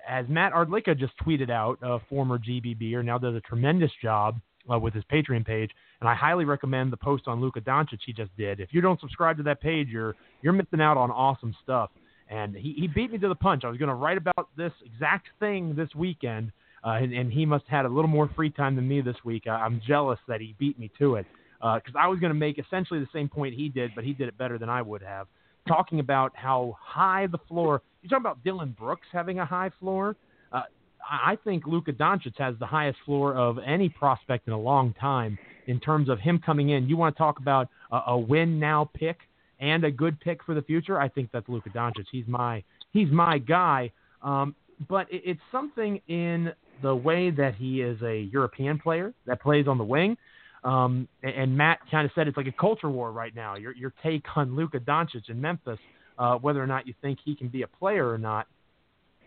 as 0.09 0.27
Matt 0.29 0.53
Ardlicka 0.53 0.99
just 0.99 1.13
tweeted 1.25 1.51
out, 1.51 1.79
a 1.83 1.99
former 2.09 2.39
GBBer, 2.39 3.05
now 3.05 3.19
does 3.19 3.35
a 3.35 3.41
tremendous 3.41 3.91
job 4.03 4.41
uh, 4.73 4.79
with 4.79 4.95
his 4.95 5.05
Patreon 5.13 5.45
page, 5.45 5.71
and 6.01 6.09
I 6.09 6.15
highly 6.15 6.45
recommend 6.45 6.93
the 6.93 6.97
post 6.97 7.25
on 7.27 7.41
Luka 7.41 7.61
Doncic 7.61 7.99
he 8.05 8.13
just 8.13 8.35
did. 8.37 8.61
If 8.61 8.73
you 8.73 8.81
don't 8.81 9.01
subscribe 9.01 9.37
to 9.39 9.43
that 9.45 9.61
page, 9.61 9.89
you're 9.89 10.15
you're 10.43 10.53
missing 10.53 10.81
out 10.81 10.97
on 10.97 11.11
awesome 11.11 11.55
stuff 11.63 11.91
and 12.31 12.55
he, 12.55 12.75
he 12.79 12.87
beat 12.87 13.13
me 13.13 13.19
to 13.19 13.29
the 13.29 13.35
punch. 13.35 13.65
I 13.65 13.69
was 13.69 13.77
going 13.77 13.89
to 13.89 13.95
write 13.95 14.17
about 14.17 14.49
this 14.57 14.73
exact 14.85 15.29
thing 15.41 15.75
this 15.75 15.89
weekend, 15.95 16.53
uh, 16.85 16.91
and, 16.91 17.13
and 17.13 17.33
he 17.33 17.45
must 17.45 17.65
have 17.67 17.79
had 17.79 17.87
a 17.87 17.89
little 17.89 18.09
more 18.09 18.31
free 18.35 18.51
time 18.51 18.77
than 18.77 18.89
me 18.89 19.01
this 19.01 19.17
week. 19.25 19.47
I, 19.47 19.51
I'm 19.51 19.83
jealous 19.87 20.19
that 20.29 20.41
he 20.41 20.55
beat 20.59 20.79
me 20.79 20.91
to 20.99 21.17
it 21.17 21.27
because 21.59 21.95
uh, 21.95 21.99
I 21.99 22.07
was 22.07 22.21
going 22.21 22.33
to 22.33 22.39
make 22.39 22.59
essentially 22.59 23.01
the 23.01 23.09
same 23.13 23.29
point 23.29 23.55
he 23.55 23.69
did, 23.69 23.91
but 23.95 24.05
he 24.05 24.13
did 24.13 24.29
it 24.29 24.39
better 24.39 24.57
than 24.57 24.69
I 24.69 24.81
would 24.81 25.03
have. 25.03 25.27
Talking 25.69 26.01
about 26.01 26.33
how 26.35 26.77
high 26.81 27.27
the 27.27 27.39
floor. 27.49 27.83
You 28.03 28.09
talking 28.09 28.23
about 28.23 28.43
Dillon 28.45 28.75
Brooks 28.79 29.07
having 29.13 29.39
a 29.39 29.45
high 29.45 29.71
floor? 29.79 30.17
Uh, 30.53 30.63
I 31.09 31.37
think 31.45 31.67
Luka 31.67 31.93
Doncic 31.93 32.39
has 32.39 32.55
the 32.59 32.67
highest 32.67 32.99
floor 33.05 33.37
of 33.37 33.59
any 33.65 33.89
prospect 33.89 34.47
in 34.47 34.53
a 34.53 34.61
long 34.61 34.95
time 34.95 35.39
in 35.67 35.81
terms 35.81 36.09
of 36.09 36.19
him 36.19 36.41
coming 36.45 36.71
in. 36.71 36.89
You 36.89 36.97
want 36.97 37.15
to 37.15 37.19
talk 37.19 37.39
about 37.39 37.69
a, 37.93 38.01
a 38.09 38.19
win 38.19 38.59
now 38.59 38.91
pick? 38.95 39.19
and 39.61 39.85
a 39.85 39.91
good 39.91 40.19
pick 40.21 40.43
for 40.43 40.55
the 40.55 40.63
future, 40.63 40.99
I 40.99 41.09
think 41.09 41.31
that's 41.33 41.49
Luka 41.49 41.71
Doncic. 41.71 42.07
He's 42.11 42.27
my 42.27 42.65
he's 42.93 43.11
my 43.11 43.39
guy. 43.39 43.93
Um, 44.23 44.55
but 44.89 45.07
it, 45.13 45.23
it's 45.25 45.41
something 45.53 46.01
in 46.09 46.53
the 46.83 46.95
way 46.95 47.31
that 47.31 47.55
he 47.55 47.83
is 47.83 48.01
a 48.03 48.29
European 48.33 48.79
player 48.79 49.13
that 49.27 49.41
plays 49.41 49.69
on 49.69 49.79
the 49.79 49.85
wing. 49.85 50.17
Um, 50.65 51.09
and, 51.23 51.57
Matt 51.57 51.79
kind 51.91 52.05
of 52.05 52.11
said 52.15 52.29
it's 52.29 52.37
like 52.37 52.47
a 52.47 52.53
culture 52.53 52.91
war 52.91 53.13
right 53.13 53.35
now. 53.35 53.57
Your 53.57 53.75
your 53.75 53.93
take 54.03 54.25
on 54.35 54.57
Luka 54.57 54.81
Doncic 54.81 55.29
in 55.29 55.41
Memphis, 55.41 55.79
uh, 56.21 56.37
whether 56.37 56.63
or 56.63 56.67
not 56.69 56.87
you 56.87 56.95
think 57.03 57.19
he 57.25 57.35
can 57.35 57.49
be 57.49 57.63
a 57.63 57.67
player 57.67 58.09
or 58.09 58.19
not, 58.19 58.47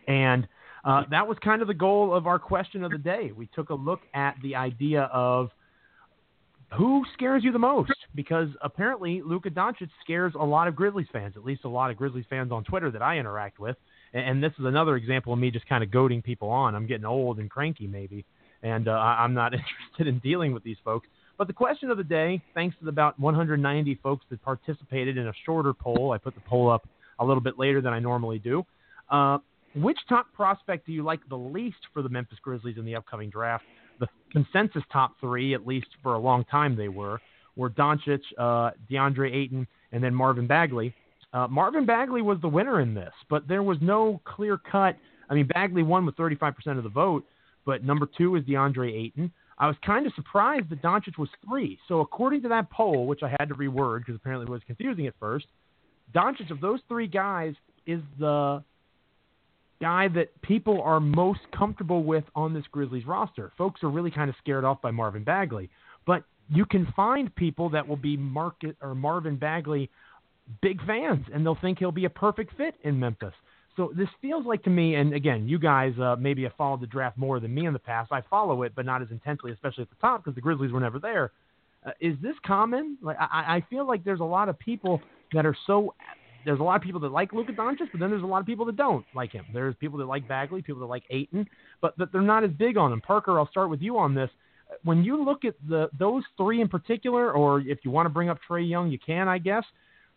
and 0.07 0.47
uh, 0.85 1.03
that 1.09 1.27
was 1.27 1.37
kind 1.43 1.61
of 1.61 1.67
the 1.67 1.73
goal 1.73 2.13
of 2.13 2.27
our 2.27 2.39
question 2.39 2.83
of 2.83 2.91
the 2.91 2.97
day. 2.97 3.31
We 3.35 3.47
took 3.47 3.69
a 3.69 3.75
look 3.75 4.01
at 4.13 4.35
the 4.41 4.55
idea 4.55 5.03
of 5.13 5.49
who 6.77 7.03
scares 7.13 7.43
you 7.43 7.51
the 7.51 7.59
most? 7.59 7.93
Because 8.15 8.49
apparently 8.61 9.21
Luka 9.23 9.49
Doncic 9.49 9.89
scares 10.03 10.33
a 10.39 10.43
lot 10.43 10.67
of 10.67 10.75
Grizzlies 10.75 11.07
fans, 11.11 11.35
at 11.35 11.45
least 11.45 11.65
a 11.65 11.69
lot 11.69 11.91
of 11.91 11.97
Grizzlies 11.97 12.25
fans 12.29 12.51
on 12.51 12.63
Twitter 12.63 12.91
that 12.91 13.01
I 13.01 13.17
interact 13.17 13.59
with. 13.59 13.77
And, 14.13 14.43
this 14.43 14.51
is 14.59 14.65
another 14.65 14.95
example 14.95 15.33
of 15.33 15.39
me 15.39 15.49
just 15.49 15.67
kind 15.67 15.83
of 15.83 15.89
goading 15.89 16.21
people 16.21 16.49
on. 16.49 16.75
I'm 16.75 16.85
getting 16.85 17.05
old 17.05 17.39
and 17.39 17.49
cranky, 17.49 17.87
maybe, 17.87 18.25
and 18.61 18.87
uh, 18.87 18.91
I'm 18.91 19.33
not 19.33 19.53
interested 19.53 20.07
in 20.07 20.19
dealing 20.19 20.53
with 20.53 20.63
these 20.63 20.77
folks. 20.83 21.07
But 21.37 21.47
the 21.47 21.53
question 21.53 21.89
of 21.89 21.97
the 21.97 22.03
day, 22.03 22.41
thanks 22.53 22.77
to 22.79 22.85
the 22.85 22.89
about 22.89 23.19
190 23.19 23.95
folks 24.03 24.25
that 24.29 24.41
participated 24.43 25.17
in 25.17 25.27
a 25.27 25.33
shorter 25.45 25.73
poll, 25.73 26.11
I 26.11 26.17
put 26.17 26.35
the 26.35 26.41
poll 26.41 26.69
up 26.69 26.87
a 27.19 27.25
little 27.25 27.41
bit 27.41 27.57
later 27.57 27.81
than 27.81 27.93
I 27.93 27.99
normally 27.99 28.39
do. 28.39 28.65
Uh, 29.09 29.39
which 29.75 29.97
top 30.07 30.27
prospect 30.33 30.85
do 30.85 30.91
you 30.91 31.03
like 31.03 31.19
the 31.29 31.37
least 31.37 31.77
for 31.93 32.03
the 32.03 32.09
Memphis 32.09 32.37
Grizzlies 32.41 32.77
in 32.77 32.85
the 32.85 32.95
upcoming 32.95 33.29
draft? 33.29 33.63
the 33.99 34.07
consensus 34.31 34.83
top 34.91 35.13
three, 35.19 35.53
at 35.53 35.65
least 35.65 35.87
for 36.01 36.15
a 36.15 36.19
long 36.19 36.43
time 36.45 36.75
they 36.75 36.87
were, 36.87 37.19
were 37.55 37.69
Doncic, 37.69 38.21
uh, 38.37 38.71
DeAndre 38.89 39.33
Ayton, 39.33 39.67
and 39.91 40.03
then 40.03 40.13
Marvin 40.13 40.47
Bagley. 40.47 40.93
Uh, 41.33 41.47
Marvin 41.47 41.85
Bagley 41.85 42.21
was 42.21 42.39
the 42.41 42.47
winner 42.47 42.81
in 42.81 42.93
this, 42.93 43.13
but 43.29 43.47
there 43.47 43.63
was 43.63 43.77
no 43.81 44.21
clear 44.23 44.57
cut. 44.57 44.97
I 45.29 45.33
mean, 45.33 45.47
Bagley 45.47 45.83
won 45.83 46.05
with 46.05 46.15
35% 46.15 46.77
of 46.77 46.83
the 46.83 46.89
vote, 46.89 47.25
but 47.65 47.83
number 47.83 48.07
two 48.17 48.35
is 48.35 48.43
DeAndre 48.43 48.93
Ayton. 48.93 49.31
I 49.63 49.67
was 49.67 49.77
kind 49.85 50.05
of 50.05 50.11
surprised 50.13 50.69
that 50.71 50.81
Doncic 50.81 51.17
was 51.17 51.29
three. 51.47 51.79
So 51.87 52.01
according 52.01 52.41
to 52.41 52.49
that 52.49 52.69
poll, 52.69 53.07
which 53.07 53.23
I 53.23 53.33
had 53.39 53.47
to 53.47 53.55
reword 53.55 53.99
because 53.99 54.15
apparently 54.15 54.43
it 54.43 54.49
was 54.49 54.61
confusing 54.67 55.07
at 55.07 55.13
first, 55.21 55.45
Doncic 56.13 56.51
of 56.51 56.59
those 56.59 56.81
three 56.89 57.07
guys 57.07 57.53
is 57.87 58.01
the 58.19 58.61
guy 59.79 60.09
that 60.09 60.41
people 60.41 60.81
are 60.81 60.99
most 60.99 61.39
comfortable 61.57 62.03
with 62.03 62.25
on 62.35 62.53
this 62.53 62.65
Grizzlies 62.73 63.05
roster. 63.05 63.53
Folks 63.57 63.81
are 63.83 63.89
really 63.89 64.11
kind 64.11 64.29
of 64.29 64.35
scared 64.37 64.65
off 64.65 64.81
by 64.81 64.91
Marvin 64.91 65.23
Bagley, 65.23 65.69
but 66.05 66.25
you 66.49 66.65
can 66.65 66.85
find 66.93 67.33
people 67.33 67.69
that 67.69 67.87
will 67.87 67.95
be 67.95 68.17
market 68.17 68.75
or 68.81 68.93
Marvin 68.93 69.37
Bagley 69.37 69.89
big 70.61 70.85
fans, 70.85 71.25
and 71.33 71.45
they'll 71.45 71.55
think 71.61 71.79
he'll 71.79 71.93
be 71.93 72.03
a 72.03 72.09
perfect 72.09 72.57
fit 72.57 72.75
in 72.83 72.99
Memphis. 72.99 73.33
So 73.75 73.91
this 73.95 74.09
feels 74.21 74.45
like 74.45 74.63
to 74.63 74.69
me, 74.69 74.95
and 74.95 75.13
again, 75.13 75.47
you 75.47 75.57
guys 75.57 75.93
uh, 75.99 76.15
maybe 76.19 76.43
have 76.43 76.53
followed 76.57 76.81
the 76.81 76.87
draft 76.87 77.17
more 77.17 77.39
than 77.39 77.53
me 77.53 77.65
in 77.65 77.73
the 77.73 77.79
past. 77.79 78.11
I 78.11 78.21
follow 78.29 78.63
it, 78.63 78.73
but 78.75 78.85
not 78.85 79.01
as 79.01 79.09
intensely, 79.09 79.51
especially 79.51 79.83
at 79.83 79.89
the 79.89 79.95
top 79.99 80.23
because 80.23 80.35
the 80.35 80.41
Grizzlies 80.41 80.71
were 80.71 80.79
never 80.79 80.99
there. 80.99 81.31
Uh, 81.85 81.91
is 81.99 82.15
this 82.21 82.35
common? 82.45 82.97
Like 83.01 83.17
I, 83.19 83.55
I 83.57 83.65
feel 83.69 83.87
like 83.87 84.03
there's 84.03 84.19
a 84.19 84.25
lot 84.25 84.47
of 84.47 84.57
people 84.59 85.01
that 85.33 85.45
are 85.45 85.55
so 85.65 85.95
there's 86.45 86.59
a 86.59 86.63
lot 86.63 86.75
of 86.75 86.81
people 86.81 86.99
that 87.01 87.11
like 87.11 87.33
Luka 87.33 87.51
Doncic, 87.51 87.89
but 87.91 87.99
then 87.99 88.09
there's 88.09 88.23
a 88.23 88.27
lot 88.27 88.39
of 88.39 88.45
people 88.45 88.65
that 88.65 88.75
don't 88.75 89.05
like 89.15 89.31
him. 89.31 89.45
There's 89.53 89.75
people 89.75 89.97
that 89.99 90.05
like 90.05 90.27
Bagley, 90.27 90.61
people 90.61 90.81
that 90.81 90.87
like 90.87 91.03
Ayton, 91.09 91.47
but 91.81 91.97
that 91.97 92.11
they're 92.11 92.21
not 92.21 92.43
as 92.43 92.51
big 92.51 92.77
on 92.77 92.91
him. 92.91 93.01
Parker, 93.01 93.39
I'll 93.39 93.49
start 93.49 93.69
with 93.69 93.81
you 93.81 93.97
on 93.97 94.13
this. 94.13 94.29
When 94.83 95.03
you 95.03 95.23
look 95.23 95.45
at 95.45 95.55
the 95.67 95.89
those 95.97 96.23
three 96.37 96.61
in 96.61 96.67
particular, 96.67 97.31
or 97.31 97.61
if 97.61 97.79
you 97.83 97.91
want 97.91 98.05
to 98.05 98.09
bring 98.09 98.29
up 98.29 98.39
Trae 98.47 98.67
Young, 98.67 98.91
you 98.91 98.99
can, 98.99 99.27
I 99.27 99.37
guess. 99.37 99.63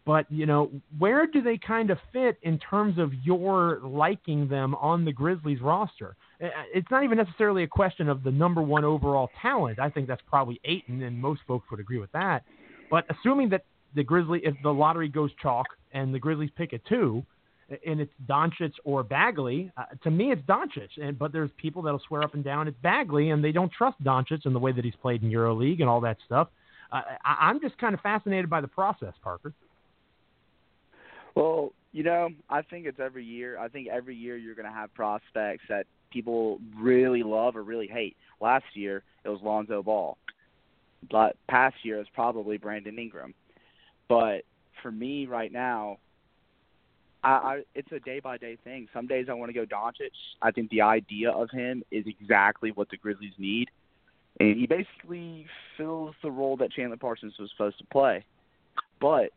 But 0.07 0.31
you 0.31 0.47
know, 0.47 0.71
where 0.99 1.27
do 1.27 1.43
they 1.43 1.59
kind 1.59 1.91
of 1.91 1.99
fit 2.13 2.39
in 2.43 2.59
terms 2.59 2.97
of 2.97 3.13
your 3.25 3.81
liking 3.83 4.49
them 4.49 4.77
on 4.77 5.05
the 5.05 5.13
Grizzlies 5.13 5.61
roster? 5.61 6.17
It's 6.41 6.89
not 6.91 7.03
even 7.03 7.19
necessarily 7.19 7.65
a 7.65 7.67
question 7.67 8.09
of 8.09 8.23
the 8.23 8.31
number 8.31 8.63
one 8.63 8.85
overall 8.85 9.29
talent. 9.43 9.81
I 9.81 9.91
think 9.91 10.07
that's 10.07 10.23
probably 10.29 10.61
Ayton, 10.65 11.03
and 11.03 11.21
most 11.21 11.41
folks 11.49 11.69
would 11.71 11.81
agree 11.81 11.99
with 11.99 12.13
that. 12.13 12.45
But 12.89 13.05
assuming 13.11 13.49
that 13.51 13.65
the 13.97 14.05
Grizzly, 14.05 14.41
if 14.45 14.55
the 14.63 14.73
lottery 14.73 15.09
goes 15.09 15.31
chalk 15.43 15.67
and 15.93 16.15
the 16.15 16.21
Grizzlies 16.21 16.51
pick 16.57 16.73
a 16.73 16.79
two, 16.89 17.25
and 17.85 18.01
it's 18.01 18.13
Doncic 18.29 18.75
or 18.85 19.03
Bagley, 19.03 19.73
uh, 19.77 19.87
to 20.05 20.11
me 20.13 20.31
it's 20.31 20.43
Doncic. 20.43 20.91
And 21.03 21.19
but 21.19 21.33
there's 21.33 21.51
people 21.57 21.83
that'll 21.83 22.03
swear 22.07 22.23
up 22.23 22.35
and 22.35 22.45
down 22.45 22.69
it's 22.69 22.79
Bagley, 22.81 23.31
and 23.31 23.43
they 23.43 23.51
don't 23.51 23.73
trust 23.73 24.01
Doncic 24.05 24.45
and 24.45 24.55
the 24.55 24.61
way 24.61 24.71
that 24.71 24.85
he's 24.85 24.95
played 25.03 25.25
in 25.25 25.31
EuroLeague 25.31 25.81
and 25.81 25.89
all 25.89 26.01
that 26.03 26.19
stuff. 26.25 26.47
Uh, 26.93 27.01
I, 27.25 27.49
I'm 27.49 27.61
just 27.61 27.77
kind 27.79 27.93
of 27.93 28.01
fascinated 28.03 28.49
by 28.49 28.61
the 28.61 28.69
process, 28.69 29.15
Parker. 29.21 29.53
Well, 31.37 31.73
you 31.93 32.03
know, 32.03 32.31
I 32.51 32.63
think 32.63 32.87
it's 32.87 32.99
every 32.99 33.25
year. 33.25 33.59
I 33.59 33.69
think 33.69 33.89
every 33.89 34.17
year 34.17 34.37
you're 34.37 34.55
going 34.55 34.67
to 34.67 34.73
have 34.73 34.93
prospects 34.95 35.63
that 35.69 35.87
people 36.11 36.59
really 36.77 37.23
love 37.23 37.57
or 37.57 37.63
really 37.63 37.87
hate. 37.87 38.17
Last 38.41 38.65
year 38.75 39.05
it 39.25 39.29
was 39.29 39.41
Lonzo 39.43 39.83
Ball. 39.83 40.17
But 41.11 41.37
past 41.49 41.77
year 41.83 41.99
was 41.99 42.07
probably 42.15 42.57
Brandon 42.57 42.99
Ingram. 42.99 43.35
But 44.09 44.43
for 44.83 44.91
me 44.91 45.27
right 45.27 45.53
now, 45.53 45.99
I, 47.23 47.29
I 47.29 47.63
it's 47.75 47.93
a 47.93 48.01
day 48.01 48.19
by 48.21 48.39
day 48.39 48.57
thing. 48.65 48.89
Some 48.95 49.07
days 49.07 49.27
I 49.29 49.35
want 49.35 49.51
to 49.51 49.53
go 49.53 49.67
Doncic. 49.67 50.11
I 50.41 50.51
think 50.51 50.71
the 50.71 50.83
idea 50.83 51.31
of 51.31 51.51
him 51.51 51.83
is 51.91 52.05
exactly 52.07 52.71
what 52.71 52.89
the 52.89 52.97
Grizzlies 52.97 53.33
need, 53.37 53.69
and 54.39 54.57
he 54.57 54.67
basically 54.67 55.47
fills 55.77 56.15
the 56.23 56.31
role 56.31 56.57
that 56.59 56.73
Chandler 56.73 56.97
Parsons 56.97 57.35
was 57.39 57.51
supposed 57.51 57.79
to 57.79 57.85
play. 57.87 58.25
But 59.01 59.31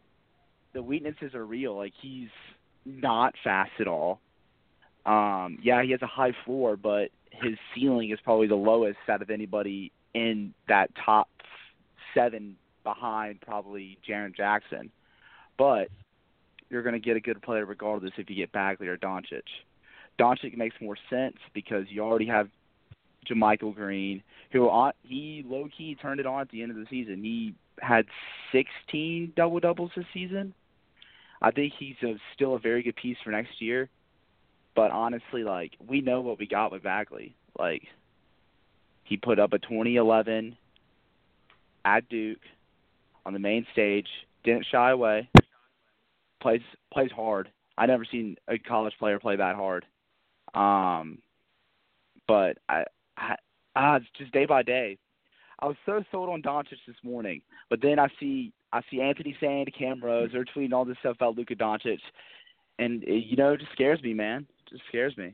the 0.73 0.81
weaknesses 0.81 1.33
are 1.33 1.45
real. 1.45 1.75
Like 1.75 1.93
he's 2.01 2.29
not 2.85 3.33
fast 3.43 3.71
at 3.79 3.87
all. 3.87 4.19
Um, 5.05 5.57
yeah, 5.61 5.81
he 5.83 5.91
has 5.91 6.01
a 6.01 6.07
high 6.07 6.33
floor, 6.45 6.75
but 6.77 7.09
his 7.31 7.57
ceiling 7.73 8.11
is 8.11 8.19
probably 8.23 8.47
the 8.47 8.55
lowest 8.55 8.97
out 9.07 9.21
of 9.21 9.29
anybody 9.29 9.91
in 10.13 10.53
that 10.67 10.91
top 11.03 11.29
seven 12.13 12.57
behind 12.83 13.41
probably 13.41 13.97
Jaren 14.07 14.35
Jackson. 14.35 14.91
But 15.57 15.89
you're 16.69 16.83
going 16.83 16.93
to 16.93 16.99
get 16.99 17.17
a 17.17 17.19
good 17.19 17.41
player 17.41 17.65
regardless 17.65 18.11
if 18.17 18.29
you 18.29 18.35
get 18.35 18.51
Bagley 18.51 18.87
or 18.87 18.97
Doncic. 18.97 19.41
Doncic 20.19 20.57
makes 20.57 20.75
more 20.81 20.97
sense 21.09 21.37
because 21.53 21.85
you 21.89 22.01
already 22.01 22.27
have 22.27 22.49
JaMychal 23.29 23.75
Green, 23.75 24.21
who 24.51 24.69
he 25.03 25.43
low 25.47 25.67
key 25.75 25.95
turned 25.95 26.19
it 26.19 26.25
on 26.25 26.41
at 26.41 26.49
the 26.49 26.61
end 26.61 26.71
of 26.71 26.77
the 26.77 26.85
season. 26.89 27.23
He 27.23 27.55
had 27.81 28.05
16 28.51 29.33
double 29.35 29.59
doubles 29.59 29.91
this 29.95 30.05
season. 30.13 30.53
I 31.41 31.51
think 31.51 31.73
he's 31.77 31.95
a, 32.03 32.15
still 32.35 32.55
a 32.55 32.59
very 32.59 32.83
good 32.83 32.95
piece 32.95 33.17
for 33.23 33.31
next 33.31 33.61
year. 33.61 33.89
But 34.75 34.91
honestly, 34.91 35.43
like 35.43 35.73
we 35.85 36.01
know 36.01 36.21
what 36.21 36.39
we 36.39 36.47
got 36.47 36.71
with 36.71 36.83
Bagley. 36.83 37.35
Like 37.57 37.83
he 39.03 39.17
put 39.17 39.39
up 39.39 39.53
a 39.53 39.59
2011 39.59 40.55
at 41.85 42.07
Duke 42.09 42.39
on 43.25 43.33
the 43.33 43.39
main 43.39 43.65
stage, 43.73 44.07
didn't 44.43 44.65
shy 44.71 44.91
away, 44.91 45.29
plays 46.41 46.61
plays 46.93 47.11
hard. 47.11 47.49
I 47.77 47.85
never 47.85 48.05
seen 48.05 48.35
a 48.47 48.57
college 48.57 48.93
player 48.99 49.19
play 49.19 49.37
that 49.37 49.55
hard. 49.55 49.85
Um, 50.53 51.19
but 52.27 52.57
I, 52.67 52.83
I, 53.17 53.35
ah, 53.75 53.95
it's 53.95 54.05
just 54.17 54.31
day 54.31 54.45
by 54.45 54.63
day. 54.63 54.97
I 55.61 55.67
was 55.67 55.75
so 55.85 56.03
sold 56.11 56.29
on 56.29 56.41
Doncic 56.41 56.77
this 56.87 56.95
morning, 57.03 57.41
but 57.69 57.81
then 57.81 57.99
I 57.99 58.07
see 58.19 58.51
I 58.71 58.81
see 58.89 59.01
Anthony 59.01 59.35
saying 59.41 59.65
to 59.65 59.71
Cam 59.71 59.99
Rose, 60.03 60.29
they're 60.31 60.45
tweeting 60.45 60.73
all 60.73 60.85
this 60.85 60.97
stuff 60.99 61.15
about 61.15 61.37
Luka 61.37 61.55
Doncic, 61.55 61.99
and 62.77 63.03
it, 63.03 63.25
you 63.25 63.35
know, 63.35 63.53
it 63.53 63.59
just 63.59 63.71
scares 63.73 64.01
me, 64.01 64.13
man. 64.13 64.45
It 64.67 64.69
just 64.71 64.83
scares 64.87 65.15
me. 65.17 65.33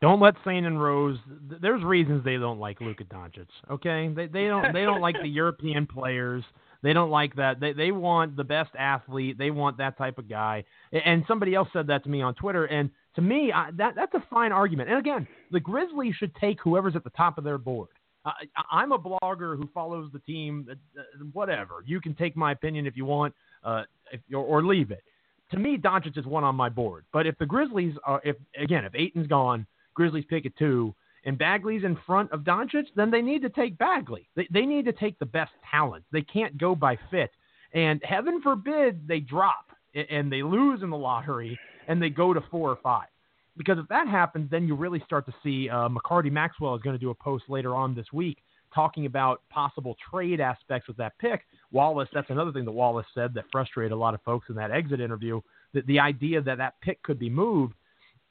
Don't 0.00 0.20
let 0.20 0.34
Sane 0.44 0.66
and 0.66 0.82
Rose. 0.82 1.18
There's 1.62 1.82
reasons 1.82 2.24
they 2.24 2.36
don't 2.36 2.58
like 2.58 2.80
Luka 2.80 3.04
Doncic. 3.04 3.46
Okay, 3.70 4.12
they 4.14 4.26
they 4.26 4.48
don't 4.48 4.72
they 4.72 4.82
don't 4.82 5.00
like 5.00 5.16
the 5.20 5.28
European 5.42 5.86
players. 5.86 6.44
They 6.82 6.92
don't 6.92 7.10
like 7.10 7.36
that. 7.36 7.60
They 7.60 7.72
they 7.72 7.92
want 7.92 8.36
the 8.36 8.44
best 8.44 8.70
athlete. 8.78 9.38
They 9.38 9.50
want 9.50 9.78
that 9.78 9.96
type 9.96 10.18
of 10.18 10.28
guy. 10.28 10.64
And 10.92 11.24
somebody 11.26 11.54
else 11.54 11.68
said 11.72 11.86
that 11.86 12.04
to 12.04 12.10
me 12.10 12.20
on 12.20 12.34
Twitter. 12.34 12.66
And 12.66 12.90
to 13.16 13.22
me, 13.22 13.52
I, 13.52 13.70
that 13.78 13.94
that's 13.94 14.12
a 14.14 14.22
fine 14.28 14.52
argument. 14.52 14.90
And 14.90 14.98
again, 14.98 15.26
the 15.50 15.60
Grizzlies 15.60 16.14
should 16.16 16.34
take 16.36 16.58
whoever's 16.62 16.96
at 16.96 17.04
the 17.04 17.10
top 17.10 17.38
of 17.38 17.44
their 17.44 17.58
board. 17.58 17.88
Uh, 18.24 18.32
I'm 18.70 18.92
a 18.92 18.98
blogger 18.98 19.56
who 19.56 19.68
follows 19.74 20.10
the 20.12 20.18
team. 20.20 20.66
Uh, 20.70 21.02
whatever. 21.32 21.82
You 21.86 22.00
can 22.00 22.14
take 22.14 22.36
my 22.36 22.52
opinion 22.52 22.86
if 22.86 22.96
you 22.96 23.04
want, 23.04 23.34
uh, 23.64 23.82
if, 24.12 24.20
or, 24.32 24.44
or 24.44 24.64
leave 24.64 24.90
it. 24.90 25.02
To 25.50 25.58
me, 25.58 25.76
Doncic 25.76 26.18
is 26.18 26.24
one 26.24 26.42
on 26.42 26.56
my 26.56 26.68
board. 26.68 27.04
But 27.12 27.26
if 27.26 27.36
the 27.38 27.46
Grizzlies 27.46 27.94
are, 28.04 28.20
if 28.24 28.36
again, 28.58 28.84
if 28.84 28.94
Ayton's 28.94 29.26
gone, 29.26 29.66
Grizzlies 29.94 30.24
pick 30.28 30.46
at 30.46 30.56
two, 30.56 30.94
and 31.24 31.38
Bagley's 31.38 31.84
in 31.84 31.96
front 32.06 32.30
of 32.32 32.40
Doncic, 32.40 32.86
then 32.96 33.10
they 33.10 33.22
need 33.22 33.42
to 33.42 33.48
take 33.48 33.78
Bagley. 33.78 34.28
They, 34.36 34.48
they 34.50 34.62
need 34.62 34.84
to 34.86 34.92
take 34.92 35.18
the 35.18 35.26
best 35.26 35.52
talent. 35.70 36.04
They 36.12 36.22
can't 36.22 36.58
go 36.58 36.74
by 36.74 36.98
fit. 37.10 37.30
And 37.72 38.00
heaven 38.04 38.40
forbid 38.42 39.06
they 39.08 39.20
drop 39.20 39.66
and 39.94 40.30
they 40.30 40.42
lose 40.42 40.82
in 40.82 40.90
the 40.90 40.96
lottery 40.96 41.58
and 41.88 42.00
they 42.00 42.10
go 42.10 42.32
to 42.32 42.42
four 42.50 42.70
or 42.70 42.78
five. 42.82 43.08
Because 43.56 43.78
if 43.78 43.86
that 43.88 44.08
happens, 44.08 44.50
then 44.50 44.66
you 44.66 44.74
really 44.74 45.00
start 45.06 45.26
to 45.26 45.34
see 45.42 45.68
uh, 45.68 45.88
McCarty 45.88 46.30
Maxwell 46.30 46.74
is 46.74 46.82
going 46.82 46.94
to 46.94 47.00
do 47.00 47.10
a 47.10 47.14
post 47.14 47.44
later 47.48 47.74
on 47.74 47.94
this 47.94 48.06
week 48.12 48.38
talking 48.74 49.06
about 49.06 49.40
possible 49.50 49.96
trade 50.10 50.40
aspects 50.40 50.88
with 50.88 50.96
that 50.96 51.16
pick. 51.18 51.42
Wallace, 51.70 52.08
that's 52.12 52.30
another 52.30 52.52
thing 52.52 52.64
that 52.64 52.72
Wallace 52.72 53.06
said 53.14 53.32
that 53.34 53.44
frustrated 53.52 53.92
a 53.92 53.96
lot 53.96 54.14
of 54.14 54.22
folks 54.22 54.46
in 54.48 54.56
that 54.56 54.70
exit 54.70 55.00
interview. 55.00 55.40
That 55.72 55.86
the 55.86 56.00
idea 56.00 56.40
that 56.42 56.58
that 56.58 56.74
pick 56.80 57.02
could 57.02 57.18
be 57.18 57.30
moved. 57.30 57.74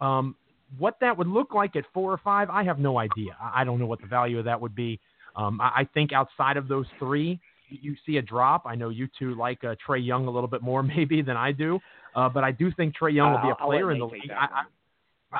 Um, 0.01 0.35
what 0.77 0.97
that 1.01 1.17
would 1.17 1.27
look 1.27 1.53
like 1.53 1.75
at 1.75 1.85
four 1.93 2.11
or 2.11 2.17
five, 2.17 2.49
I 2.49 2.63
have 2.63 2.79
no 2.79 2.97
idea. 2.97 3.37
I 3.39 3.63
don't 3.63 3.79
know 3.79 3.85
what 3.85 4.01
the 4.01 4.07
value 4.07 4.39
of 4.39 4.45
that 4.45 4.59
would 4.59 4.75
be. 4.75 4.99
Um, 5.35 5.61
I, 5.61 5.71
I 5.81 5.87
think 5.93 6.11
outside 6.11 6.57
of 6.57 6.67
those 6.67 6.87
three, 6.99 7.39
you 7.69 7.95
see 8.05 8.17
a 8.17 8.21
drop. 8.21 8.63
I 8.65 8.75
know 8.75 8.89
you 8.89 9.07
two 9.17 9.35
like 9.35 9.63
uh, 9.63 9.75
Trae 9.87 10.05
Young 10.05 10.27
a 10.27 10.31
little 10.31 10.47
bit 10.47 10.61
more 10.61 10.83
maybe 10.95 11.21
than 11.21 11.37
I 11.37 11.51
do, 11.51 11.79
uh, 12.15 12.27
but 12.29 12.43
I 12.43 12.51
do 12.51 12.71
think 12.71 12.95
Trae 12.99 13.13
Young 13.13 13.33
will 13.33 13.41
be 13.41 13.49
a 13.49 13.65
player 13.65 13.91
in 13.91 13.99
the 13.99 14.07
league. 14.07 14.31
I, 14.31 14.63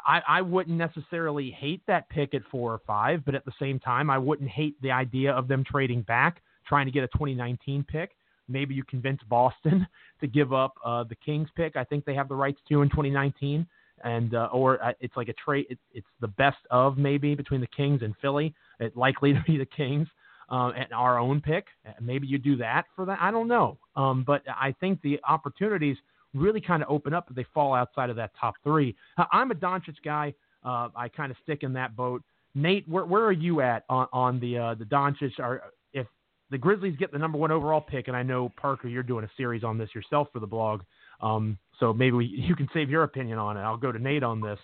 I, 0.05 0.21
I 0.27 0.41
wouldn't 0.41 0.77
necessarily 0.77 1.51
hate 1.51 1.81
that 1.87 2.09
pick 2.09 2.33
at 2.33 2.41
four 2.51 2.73
or 2.73 2.81
five, 2.85 3.23
but 3.25 3.35
at 3.35 3.45
the 3.45 3.51
same 3.59 3.79
time, 3.79 4.09
I 4.09 4.17
wouldn't 4.17 4.49
hate 4.49 4.81
the 4.81 4.91
idea 4.91 5.31
of 5.31 5.47
them 5.47 5.63
trading 5.63 6.01
back, 6.01 6.41
trying 6.67 6.85
to 6.85 6.91
get 6.91 7.03
a 7.03 7.07
2019 7.07 7.85
pick. 7.87 8.11
Maybe 8.47 8.73
you 8.73 8.83
convince 8.83 9.21
Boston 9.29 9.87
to 10.21 10.27
give 10.27 10.53
up 10.53 10.73
uh, 10.83 11.03
the 11.03 11.15
Kings 11.15 11.49
pick. 11.55 11.75
I 11.75 11.83
think 11.83 12.05
they 12.05 12.15
have 12.15 12.27
the 12.27 12.35
rights 12.35 12.59
to 12.69 12.81
in 12.81 12.89
2019, 12.89 13.65
and 14.03 14.35
uh, 14.35 14.49
or 14.51 14.83
uh, 14.83 14.93
it's 14.99 15.15
like 15.15 15.29
a 15.29 15.33
trade. 15.33 15.67
It, 15.69 15.79
it's 15.93 16.07
the 16.19 16.27
best 16.27 16.57
of 16.71 16.97
maybe 16.97 17.35
between 17.35 17.61
the 17.61 17.67
Kings 17.67 18.01
and 18.01 18.13
Philly. 18.21 18.53
It 18.79 18.97
likely 18.97 19.33
to 19.33 19.43
be 19.45 19.57
the 19.57 19.65
Kings 19.65 20.07
uh, 20.51 20.71
and 20.75 20.91
our 20.93 21.19
own 21.19 21.41
pick. 21.41 21.65
Maybe 22.01 22.27
you 22.27 22.37
do 22.37 22.57
that 22.57 22.85
for 22.95 23.05
that. 23.05 23.19
I 23.21 23.31
don't 23.31 23.47
know, 23.47 23.77
um, 23.95 24.23
but 24.25 24.43
I 24.47 24.75
think 24.79 25.01
the 25.01 25.19
opportunities 25.27 25.97
really 26.33 26.61
kind 26.61 26.83
of 26.83 26.89
open 26.89 27.13
up 27.13 27.27
if 27.29 27.35
they 27.35 27.45
fall 27.53 27.73
outside 27.73 28.09
of 28.09 28.15
that 28.15 28.31
top 28.39 28.55
three. 28.63 28.95
I'm 29.31 29.51
a 29.51 29.55
Doncic 29.55 29.95
guy. 30.03 30.33
Uh, 30.63 30.89
I 30.95 31.09
kind 31.09 31.31
of 31.31 31.37
stick 31.43 31.63
in 31.63 31.73
that 31.73 31.95
boat. 31.95 32.23
Nate, 32.55 32.87
where, 32.87 33.05
where 33.05 33.23
are 33.23 33.31
you 33.31 33.61
at 33.61 33.83
on, 33.89 34.07
on 34.13 34.39
the 34.39 34.57
uh, 34.57 34.75
the 34.75 34.85
Doncic? 34.85 35.39
Are 35.39 35.63
if 35.93 36.07
the 36.51 36.57
Grizzlies 36.57 36.95
get 36.97 37.11
the 37.11 37.17
number 37.17 37.37
one 37.37 37.51
overall 37.51 37.81
pick, 37.81 38.07
and 38.07 38.15
I 38.15 38.23
know 38.23 38.51
Parker, 38.57 38.87
you're 38.87 39.03
doing 39.03 39.25
a 39.25 39.29
series 39.35 39.63
on 39.63 39.77
this 39.77 39.89
yourself 39.93 40.27
for 40.31 40.39
the 40.39 40.47
blog, 40.47 40.81
um, 41.21 41.57
so 41.79 41.93
maybe 41.93 42.15
we, 42.15 42.25
you 42.25 42.55
can 42.55 42.69
save 42.73 42.89
your 42.89 43.03
opinion 43.03 43.37
on 43.37 43.57
it. 43.57 43.61
I'll 43.61 43.77
go 43.77 43.91
to 43.91 43.99
Nate 43.99 44.23
on 44.23 44.39
this. 44.39 44.59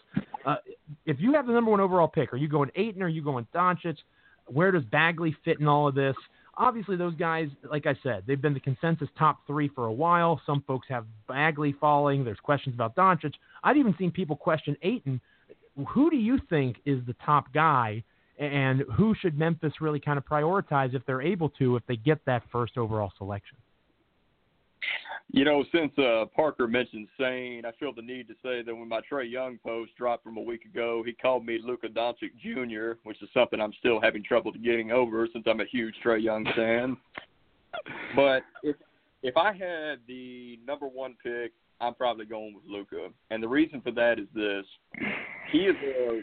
Uh, 0.46 0.58
if 1.06 1.20
you 1.20 1.34
have 1.34 1.48
the 1.48 1.54
number 1.54 1.72
one 1.72 1.80
overall 1.80 2.08
pick, 2.08 2.32
are 2.34 2.38
you 2.38 2.48
going 2.48 2.70
Ayton 2.76 3.02
or 3.02 3.06
are 3.06 3.10
you 3.10 3.24
going 3.24 3.48
Doncic? 3.54 3.98
Where 4.46 4.72
does 4.72 4.84
Bagley 4.86 5.36
fit 5.46 5.60
in 5.60 5.68
all 5.68 5.88
of 5.88 5.96
this? 5.96 6.16
Obviously 6.60 6.97
those 6.97 7.16
guys, 7.16 7.47
like 7.72 7.88
I 7.88 7.95
said, 8.03 8.24
they've 8.28 8.41
been 8.41 8.53
the 8.53 8.60
consensus 8.60 9.07
top 9.18 9.47
three 9.47 9.70
for 9.70 9.86
a 9.86 9.93
while. 9.93 10.41
Some 10.45 10.62
folks 10.68 10.88
have 10.89 11.05
Bagley 11.28 11.74
falling. 11.80 12.26
There's 12.26 12.39
questions 12.39 12.76
about 12.76 12.95
Doncic. 12.95 13.34
I've 13.64 13.78
even 13.78 13.95
seen 13.97 14.12
people 14.12 14.36
question 14.36 14.76
Ayton. 14.82 15.22
Who 15.88 16.10
do 16.10 16.18
you 16.18 16.38
think 16.49 16.76
is 16.86 16.99
the 17.07 17.16
top 17.26 17.53
guy, 17.53 18.03
and 18.38 18.84
who 18.97 19.16
should 19.16 19.39
Memphis 19.39 19.72
really 19.80 20.01
kind 20.01 20.18
of 20.18 20.26
prioritize 20.26 20.93
if 20.93 21.05
they're 21.05 21.22
able 21.22 21.47
to, 21.51 21.78
if 21.78 21.84
they 21.88 21.95
get 21.95 22.20
that 22.26 22.43
first 22.51 22.78
overall 22.78 23.14
selection? 23.18 23.57
You 25.32 25.46
know, 25.46 25.64
since 25.72 25.92
uh, 26.00 26.26
Parker 26.36 26.68
mentioned 26.68 27.08
Sane, 27.20 27.64
I 27.64 27.72
feel 27.80 27.94
the 27.94 28.02
need 28.02 28.28
to 28.30 28.34
say 28.42 28.64
that 28.64 28.76
when 28.76 28.90
my 28.90 29.00
Trae 29.10 29.30
Young 29.30 29.60
post 29.64 29.92
dropped 29.96 30.24
from 30.24 30.38
a 30.38 30.42
week 30.42 30.66
ago, 30.66 31.04
he 31.06 31.14
called 31.14 31.46
me 31.46 31.60
Luka 31.64 31.88
Doncic 31.88 32.32
Jr., 32.42 33.00
which 33.04 33.22
is 33.22 33.30
something 33.32 33.62
I'm 33.62 33.74
still 33.80 34.02
having 34.02 34.24
trouble 34.24 34.52
getting 34.54 34.92
over 34.92 35.28
since 35.32 35.46
I'm 35.48 35.60
a 35.60 35.66
huge 35.66 35.94
Trae 36.04 36.22
Young 36.22 36.46
fan. 36.56 36.98
but 38.16 38.42
if 38.64 38.76
if 39.22 39.38
I 39.38 39.52
had 39.52 40.00
the 40.08 40.58
number 40.66 40.88
one 40.88 41.16
pick, 41.22 41.52
I'm 41.80 41.94
probably 41.94 42.26
going 42.26 42.56
with 42.56 42.64
Luka, 42.68 43.10
and 43.30 43.44
the 43.44 43.48
reason 43.48 43.82
for 43.82 43.92
that 43.92 44.18
is 44.18 44.28
this: 44.34 44.66
he 45.52 45.60
is 45.60 45.76
a 45.84 46.22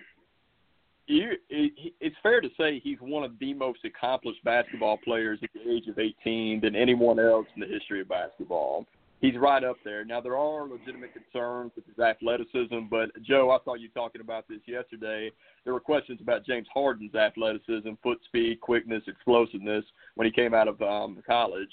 you, 1.07 1.33
it, 1.49 1.93
it's 2.01 2.17
fair 2.23 2.41
to 2.41 2.49
say 2.59 2.81
he's 2.83 2.99
one 3.01 3.23
of 3.23 3.39
the 3.39 3.55
most 3.55 3.81
accomplished 3.85 4.43
basketball 4.45 4.99
players 4.99 5.39
at 5.43 5.51
the 5.55 5.71
age 5.71 5.87
of 5.89 5.99
18 5.99 6.61
than 6.61 6.75
anyone 6.75 7.19
else 7.19 7.47
in 7.55 7.61
the 7.61 7.67
history 7.67 8.01
of 8.01 8.09
basketball. 8.09 8.87
He's 9.21 9.37
right 9.37 9.65
up 9.65 9.77
there. 9.85 10.05
Now 10.05 10.21
there 10.21 10.37
are 10.37 10.69
legitimate 10.69 11.13
concerns 11.15 11.73
with 11.75 11.87
his 11.87 11.99
athleticism, 11.99 12.89
but 12.91 13.11
Joe, 13.23 13.51
I 13.51 13.65
saw 13.65 13.75
you 13.75 13.89
talking 13.89 14.21
about 14.21 14.47
this 14.49 14.61
yesterday. 14.67 15.31
There 15.65 15.73
were 15.73 15.81
questions 15.81 16.21
about 16.21 16.45
James 16.45 16.67
Harden's 16.73 17.15
athleticism, 17.15 17.91
foot 18.03 18.19
speed, 18.27 18.61
quickness, 18.61 19.03
explosiveness 19.07 19.85
when 20.17 20.27
he 20.27 20.33
came 20.33 20.55
out 20.55 20.69
of 20.69 20.83
um, 20.83 21.23
college. 21.27 21.71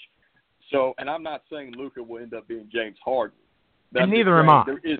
So, 0.71 0.93
and 0.97 1.09
I'm 1.09 1.23
not 1.23 1.43
saying 1.51 1.73
Luka 1.77 2.01
will 2.01 2.21
end 2.21 2.33
up 2.33 2.47
being 2.47 2.69
James 2.71 2.97
Harden. 3.03 3.37
That's 3.91 4.03
and 4.03 4.11
neither 4.11 4.39
am 4.39 4.49
I. 4.49 4.63
There 4.65 4.81
is, 4.83 4.99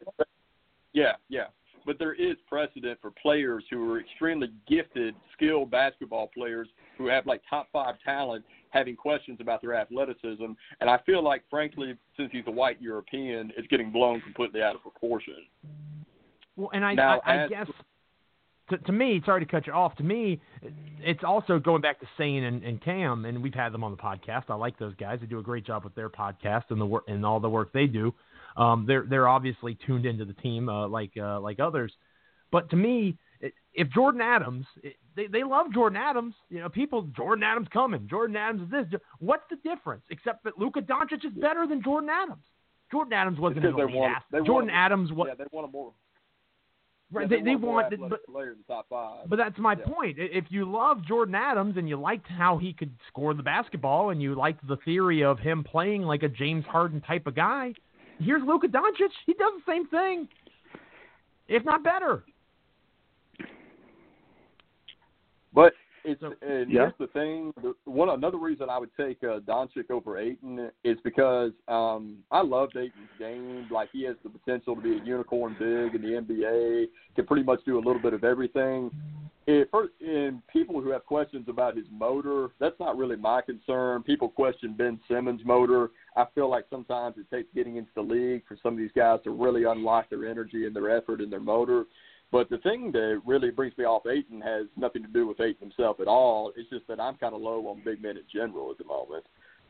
yeah, 0.91 1.13
yeah 1.29 1.45
but 1.85 1.99
there 1.99 2.13
is 2.13 2.35
precedent 2.47 2.99
for 3.01 3.11
players 3.11 3.63
who 3.69 3.91
are 3.91 3.99
extremely 3.99 4.49
gifted, 4.67 5.15
skilled 5.33 5.71
basketball 5.71 6.29
players 6.33 6.67
who 6.97 7.07
have 7.07 7.25
like 7.25 7.41
top 7.49 7.67
five 7.71 7.95
talent 8.03 8.43
having 8.69 8.95
questions 8.95 9.37
about 9.39 9.61
their 9.61 9.75
athleticism. 9.75 10.45
And 10.81 10.89
I 10.89 10.97
feel 11.05 11.23
like, 11.23 11.43
frankly, 11.49 11.95
since 12.17 12.29
he's 12.31 12.43
a 12.47 12.51
white 12.51 12.81
European, 12.81 13.51
it's 13.55 13.67
getting 13.67 13.91
blown 13.91 14.21
completely 14.21 14.61
out 14.61 14.75
of 14.75 14.81
proportion. 14.81 15.45
Well, 16.55 16.71
and 16.73 16.83
I, 16.83 16.93
now, 16.93 17.21
I, 17.25 17.45
I 17.45 17.47
guess 17.47 17.67
to, 18.69 18.77
to 18.77 18.91
me, 18.91 19.21
sorry 19.25 19.45
to 19.45 19.51
cut 19.51 19.67
you 19.67 19.73
off. 19.73 19.95
To 19.97 20.03
me, 20.03 20.41
it's 20.99 21.23
also 21.23 21.59
going 21.59 21.81
back 21.81 21.99
to 21.99 22.07
Sane 22.17 22.43
and, 22.43 22.63
and 22.63 22.81
Cam, 22.81 23.25
and 23.25 23.43
we've 23.43 23.53
had 23.53 23.73
them 23.73 23.83
on 23.83 23.91
the 23.91 23.97
podcast. 23.97 24.43
I 24.49 24.55
like 24.55 24.77
those 24.79 24.95
guys; 24.95 25.19
they 25.19 25.27
do 25.27 25.39
a 25.39 25.43
great 25.43 25.65
job 25.65 25.83
with 25.83 25.95
their 25.95 26.09
podcast 26.09 26.63
and 26.69 26.79
the 26.79 26.85
work 26.85 27.03
and 27.07 27.25
all 27.25 27.39
the 27.39 27.49
work 27.49 27.73
they 27.73 27.87
do. 27.87 28.13
Um, 28.55 28.85
they're 28.87 29.05
they're 29.09 29.27
obviously 29.27 29.77
tuned 29.85 30.05
into 30.05 30.25
the 30.25 30.33
team 30.33 30.69
uh, 30.69 30.87
like 30.87 31.11
uh, 31.19 31.39
like 31.39 31.59
others. 31.59 31.91
But 32.51 32.69
to 32.69 32.75
me, 32.75 33.17
if 33.73 33.89
Jordan 33.89 34.21
Adams, 34.21 34.65
they 35.15 35.27
they 35.27 35.43
love 35.43 35.73
Jordan 35.73 35.97
Adams. 35.97 36.33
You 36.49 36.61
know, 36.61 36.69
people 36.69 37.03
Jordan 37.15 37.43
Adams 37.43 37.67
coming. 37.73 38.07
Jordan 38.09 38.35
Adams 38.35 38.61
is 38.63 38.69
this. 38.91 39.01
What's 39.19 39.43
the 39.49 39.57
difference? 39.57 40.03
Except 40.09 40.43
that 40.45 40.57
Luka 40.57 40.81
Doncic 40.81 41.25
is 41.25 41.33
better 41.35 41.67
than 41.67 41.83
Jordan 41.83 42.09
Adams. 42.09 42.43
Jordan 42.91 43.13
Adams 43.13 43.39
wasn't 43.39 43.65
an 43.65 43.73
elite 43.73 43.95
want, 43.95 44.23
Jordan 44.45 44.69
want, 44.69 44.71
Adams 44.71 45.11
was. 45.11 45.27
Yeah, 45.29 45.35
they 45.35 45.45
want 45.51 45.67
a 45.67 45.71
more. 45.71 45.93
Right, 47.13 47.29
yeah, 47.29 47.37
they, 47.37 47.43
they, 47.43 47.55
want, 47.55 47.97
want 47.99 48.09
but, 48.09 48.25
player 48.25 48.51
in 48.51 48.57
the 48.67 48.73
top 48.73 48.87
five. 48.89 49.29
But 49.29 49.37
that's 49.37 49.57
my 49.59 49.75
yeah. 49.77 49.85
point. 49.85 50.17
If 50.17 50.45
you 50.49 50.69
love 50.69 51.05
Jordan 51.05 51.35
Adams 51.35 51.77
and 51.77 51.87
you 51.87 51.95
liked 51.95 52.27
how 52.27 52.57
he 52.57 52.73
could 52.73 52.91
score 53.07 53.33
the 53.33 53.43
basketball 53.43 54.09
and 54.09 54.21
you 54.21 54.33
liked 54.35 54.67
the 54.67 54.77
theory 54.77 55.23
of 55.23 55.37
him 55.37 55.63
playing 55.63 56.01
like 56.01 56.23
a 56.23 56.29
James 56.29 56.65
Harden 56.65 57.01
type 57.01 57.27
of 57.27 57.35
guy, 57.35 57.73
Here's 58.19 58.41
Luka 58.45 58.67
Doncic. 58.67 59.09
He 59.25 59.33
does 59.33 59.53
the 59.65 59.71
same 59.71 59.87
thing, 59.87 60.27
if 61.47 61.63
not 61.65 61.83
better. 61.83 62.23
But 65.53 65.73
it's 66.05 66.21
and 66.21 66.71
yeah. 66.71 66.81
here's 66.81 66.93
the 66.99 67.07
thing. 67.07 67.53
The, 67.61 67.73
one 67.85 68.09
another 68.09 68.37
reason 68.37 68.69
I 68.69 68.77
would 68.77 68.91
take 68.97 69.23
uh, 69.23 69.39
Doncic 69.39 69.89
over 69.89 70.17
Ayton 70.17 70.69
is 70.83 70.97
because 71.03 71.51
um, 71.67 72.17
I 72.31 72.41
love 72.41 72.69
Ayton's 72.75 73.09
game. 73.19 73.67
Like 73.71 73.89
he 73.91 74.03
has 74.03 74.15
the 74.23 74.29
potential 74.29 74.75
to 74.75 74.81
be 74.81 74.97
a 74.97 75.03
unicorn 75.03 75.55
big 75.59 75.95
in 75.95 76.01
the 76.01 76.21
NBA. 76.21 76.85
Can 77.15 77.25
pretty 77.25 77.43
much 77.43 77.59
do 77.65 77.77
a 77.77 77.83
little 77.83 78.01
bit 78.01 78.13
of 78.13 78.23
everything. 78.23 78.91
it, 79.47 79.69
for, 79.71 79.87
in 79.99 80.41
people 80.51 80.81
who 80.81 80.89
have 80.89 81.05
questions 81.05 81.45
about 81.47 81.75
his 81.75 81.85
motor, 81.91 82.49
that's 82.59 82.79
not 82.79 82.97
really 82.97 83.15
my 83.15 83.41
concern. 83.41 84.03
People 84.03 84.29
question 84.29 84.73
Ben 84.77 84.99
Simmons' 85.07 85.41
motor. 85.45 85.91
I 86.15 86.25
feel 86.35 86.49
like 86.49 86.65
sometimes 86.69 87.15
it 87.17 87.33
takes 87.35 87.49
getting 87.53 87.77
into 87.77 87.91
the 87.95 88.01
league 88.01 88.43
for 88.47 88.57
some 88.61 88.73
of 88.73 88.79
these 88.79 88.91
guys 88.95 89.19
to 89.23 89.31
really 89.31 89.63
unlock 89.63 90.09
their 90.09 90.27
energy 90.29 90.65
and 90.65 90.75
their 90.75 90.95
effort 90.95 91.21
and 91.21 91.31
their 91.31 91.39
motor. 91.39 91.85
But 92.33 92.49
the 92.49 92.57
thing 92.57 92.91
that 92.93 93.21
really 93.27 93.51
brings 93.51 93.77
me 93.77 93.85
off 93.85 94.07
Ayton 94.07 94.41
has 94.41 94.65
nothing 94.75 95.03
to 95.03 95.07
do 95.07 95.27
with 95.27 95.39
Ayton 95.39 95.69
himself 95.69 95.99
at 95.99 96.07
all. 96.07 96.51
It's 96.57 96.67
just 96.67 96.87
that 96.87 96.99
I'm 96.99 97.15
kind 97.17 97.35
of 97.35 97.41
low 97.41 97.67
on 97.67 97.83
big 97.85 98.01
men 98.01 98.17
in 98.17 98.23
general 98.33 98.71
at 98.71 98.79
the 98.79 98.85
moment. 98.85 99.23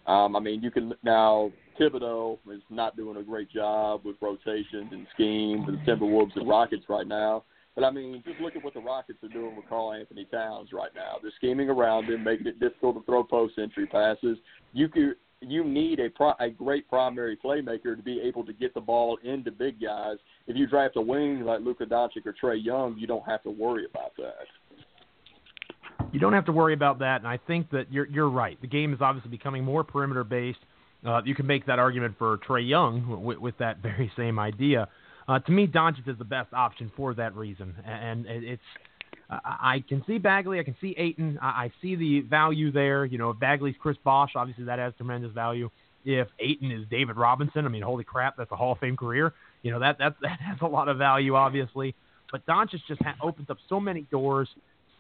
Um, 0.07 0.37
I 0.37 0.39
mean, 0.39 0.63
you 0.63 0.71
can 0.71 0.93
now 1.03 1.51
Thibodeau 1.77 2.39
is 2.53 2.61
not 2.69 2.95
doing 2.95 3.17
a 3.17 3.23
great 3.23 3.51
job 3.51 4.05
with 4.05 4.15
rotations 4.21 4.93
and 4.93 5.05
schemes 5.13 5.65
the 5.65 5.73
Timberwolves 5.85 6.37
and 6.37 6.47
Rockets 6.47 6.85
right 6.87 7.05
now. 7.05 7.43
But 7.75 7.83
I 7.83 7.91
mean, 7.91 8.23
just 8.25 8.39
look 8.39 8.55
at 8.55 8.63
what 8.63 8.75
the 8.75 8.79
Rockets 8.79 9.19
are 9.23 9.29
doing 9.29 9.57
with 9.57 9.67
Karl-Anthony 9.67 10.25
Towns 10.31 10.69
right 10.71 10.91
now. 10.95 11.17
They're 11.21 11.33
scheming 11.35 11.69
around 11.69 12.05
him, 12.05 12.23
making 12.23 12.47
it 12.47 12.61
difficult 12.61 12.95
to 12.95 13.03
throw 13.03 13.25
post 13.25 13.55
entry 13.57 13.87
passes. 13.87 14.37
You 14.71 14.87
could 14.87 15.15
you 15.47 15.63
need 15.63 15.99
a 15.99 16.09
pro, 16.09 16.33
a 16.39 16.49
great 16.49 16.87
primary 16.89 17.37
playmaker 17.37 17.95
to 17.95 18.03
be 18.03 18.21
able 18.21 18.45
to 18.45 18.53
get 18.53 18.73
the 18.73 18.81
ball 18.81 19.17
into 19.23 19.51
big 19.51 19.81
guys. 19.81 20.17
If 20.47 20.55
you 20.55 20.67
draft 20.67 20.95
a 20.97 21.01
wing 21.01 21.41
like 21.41 21.61
Luka 21.61 21.85
Doncic 21.85 22.25
or 22.25 22.33
Trae 22.41 22.63
Young, 22.63 22.95
you 22.97 23.07
don't 23.07 23.25
have 23.25 23.43
to 23.43 23.51
worry 23.51 23.85
about 23.85 24.13
that. 24.17 24.45
You 26.11 26.19
don't 26.19 26.33
have 26.33 26.45
to 26.45 26.51
worry 26.51 26.73
about 26.73 26.99
that, 26.99 27.17
and 27.17 27.27
I 27.27 27.37
think 27.37 27.71
that 27.71 27.91
you're 27.91 28.07
you're 28.07 28.29
right. 28.29 28.59
The 28.61 28.67
game 28.67 28.93
is 28.93 28.99
obviously 29.01 29.31
becoming 29.31 29.63
more 29.63 29.83
perimeter 29.83 30.23
based. 30.23 30.59
Uh, 31.05 31.21
you 31.25 31.35
can 31.35 31.47
make 31.47 31.65
that 31.65 31.79
argument 31.79 32.15
for 32.17 32.37
Trae 32.37 32.67
Young 32.67 33.23
with, 33.23 33.39
with 33.39 33.57
that 33.57 33.77
very 33.81 34.11
same 34.15 34.39
idea. 34.39 34.87
Uh, 35.27 35.39
to 35.39 35.51
me, 35.51 35.67
Doncic 35.67 36.07
is 36.07 36.17
the 36.17 36.25
best 36.25 36.53
option 36.53 36.91
for 36.95 37.13
that 37.15 37.35
reason, 37.35 37.75
and 37.85 38.25
it's. 38.27 38.61
I 39.43 39.83
can 39.87 40.03
see 40.05 40.17
Bagley, 40.17 40.59
I 40.59 40.63
can 40.63 40.75
see 40.81 40.95
Ayton, 40.97 41.39
I 41.41 41.71
see 41.81 41.95
the 41.95 42.21
value 42.21 42.71
there. 42.71 43.05
You 43.05 43.17
know, 43.17 43.31
if 43.31 43.39
Bagley's 43.39 43.75
Chris 43.79 43.97
Bosh, 44.03 44.31
obviously 44.35 44.65
that 44.65 44.79
has 44.79 44.93
tremendous 44.97 45.31
value. 45.31 45.69
If 46.05 46.27
Ayton 46.39 46.71
is 46.71 46.85
David 46.89 47.15
Robinson, 47.15 47.65
I 47.65 47.69
mean, 47.69 47.81
holy 47.81 48.03
crap, 48.03 48.35
that's 48.37 48.51
a 48.51 48.55
Hall 48.55 48.73
of 48.73 48.79
Fame 48.79 48.97
career. 48.97 49.33
You 49.61 49.71
know, 49.71 49.79
that 49.79 49.97
that 49.99 50.15
that 50.21 50.39
has 50.39 50.57
a 50.61 50.67
lot 50.67 50.89
of 50.89 50.97
value, 50.97 51.35
obviously. 51.35 51.95
But 52.31 52.45
Doncic 52.45 52.79
just 52.87 53.01
ha- 53.01 53.15
opens 53.21 53.49
up 53.49 53.57
so 53.69 53.79
many 53.79 54.01
doors. 54.11 54.49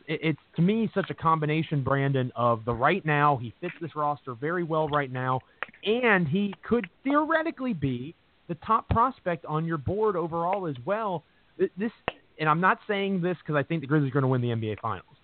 It, 0.07 0.19
it's 0.23 0.39
to 0.55 0.61
me 0.61 0.89
such 0.93 1.09
a 1.09 1.13
combination, 1.13 1.83
Brandon, 1.83 2.31
of 2.35 2.63
the 2.65 2.73
right 2.73 3.05
now. 3.05 3.37
He 3.37 3.53
fits 3.59 3.73
this 3.81 3.95
roster 3.95 4.33
very 4.33 4.63
well 4.63 4.87
right 4.87 5.11
now, 5.11 5.41
and 5.85 6.27
he 6.27 6.53
could 6.63 6.87
theoretically 7.03 7.73
be 7.73 8.15
the 8.47 8.55
top 8.65 8.87
prospect 8.89 9.45
on 9.45 9.65
your 9.65 9.77
board 9.77 10.15
overall 10.15 10.67
as 10.67 10.75
well. 10.85 11.23
This, 11.57 11.91
and 12.43 12.49
I'm 12.49 12.59
not 12.59 12.79
saying 12.89 13.21
this 13.21 13.37
because 13.37 13.55
I 13.55 13.63
think 13.63 13.79
the 13.79 13.87
Grizzlies 13.87 14.09
are 14.09 14.13
going 14.13 14.23
to 14.23 14.27
win 14.27 14.41
the 14.41 14.49
NBA 14.49 14.81
Finals. 14.81 15.15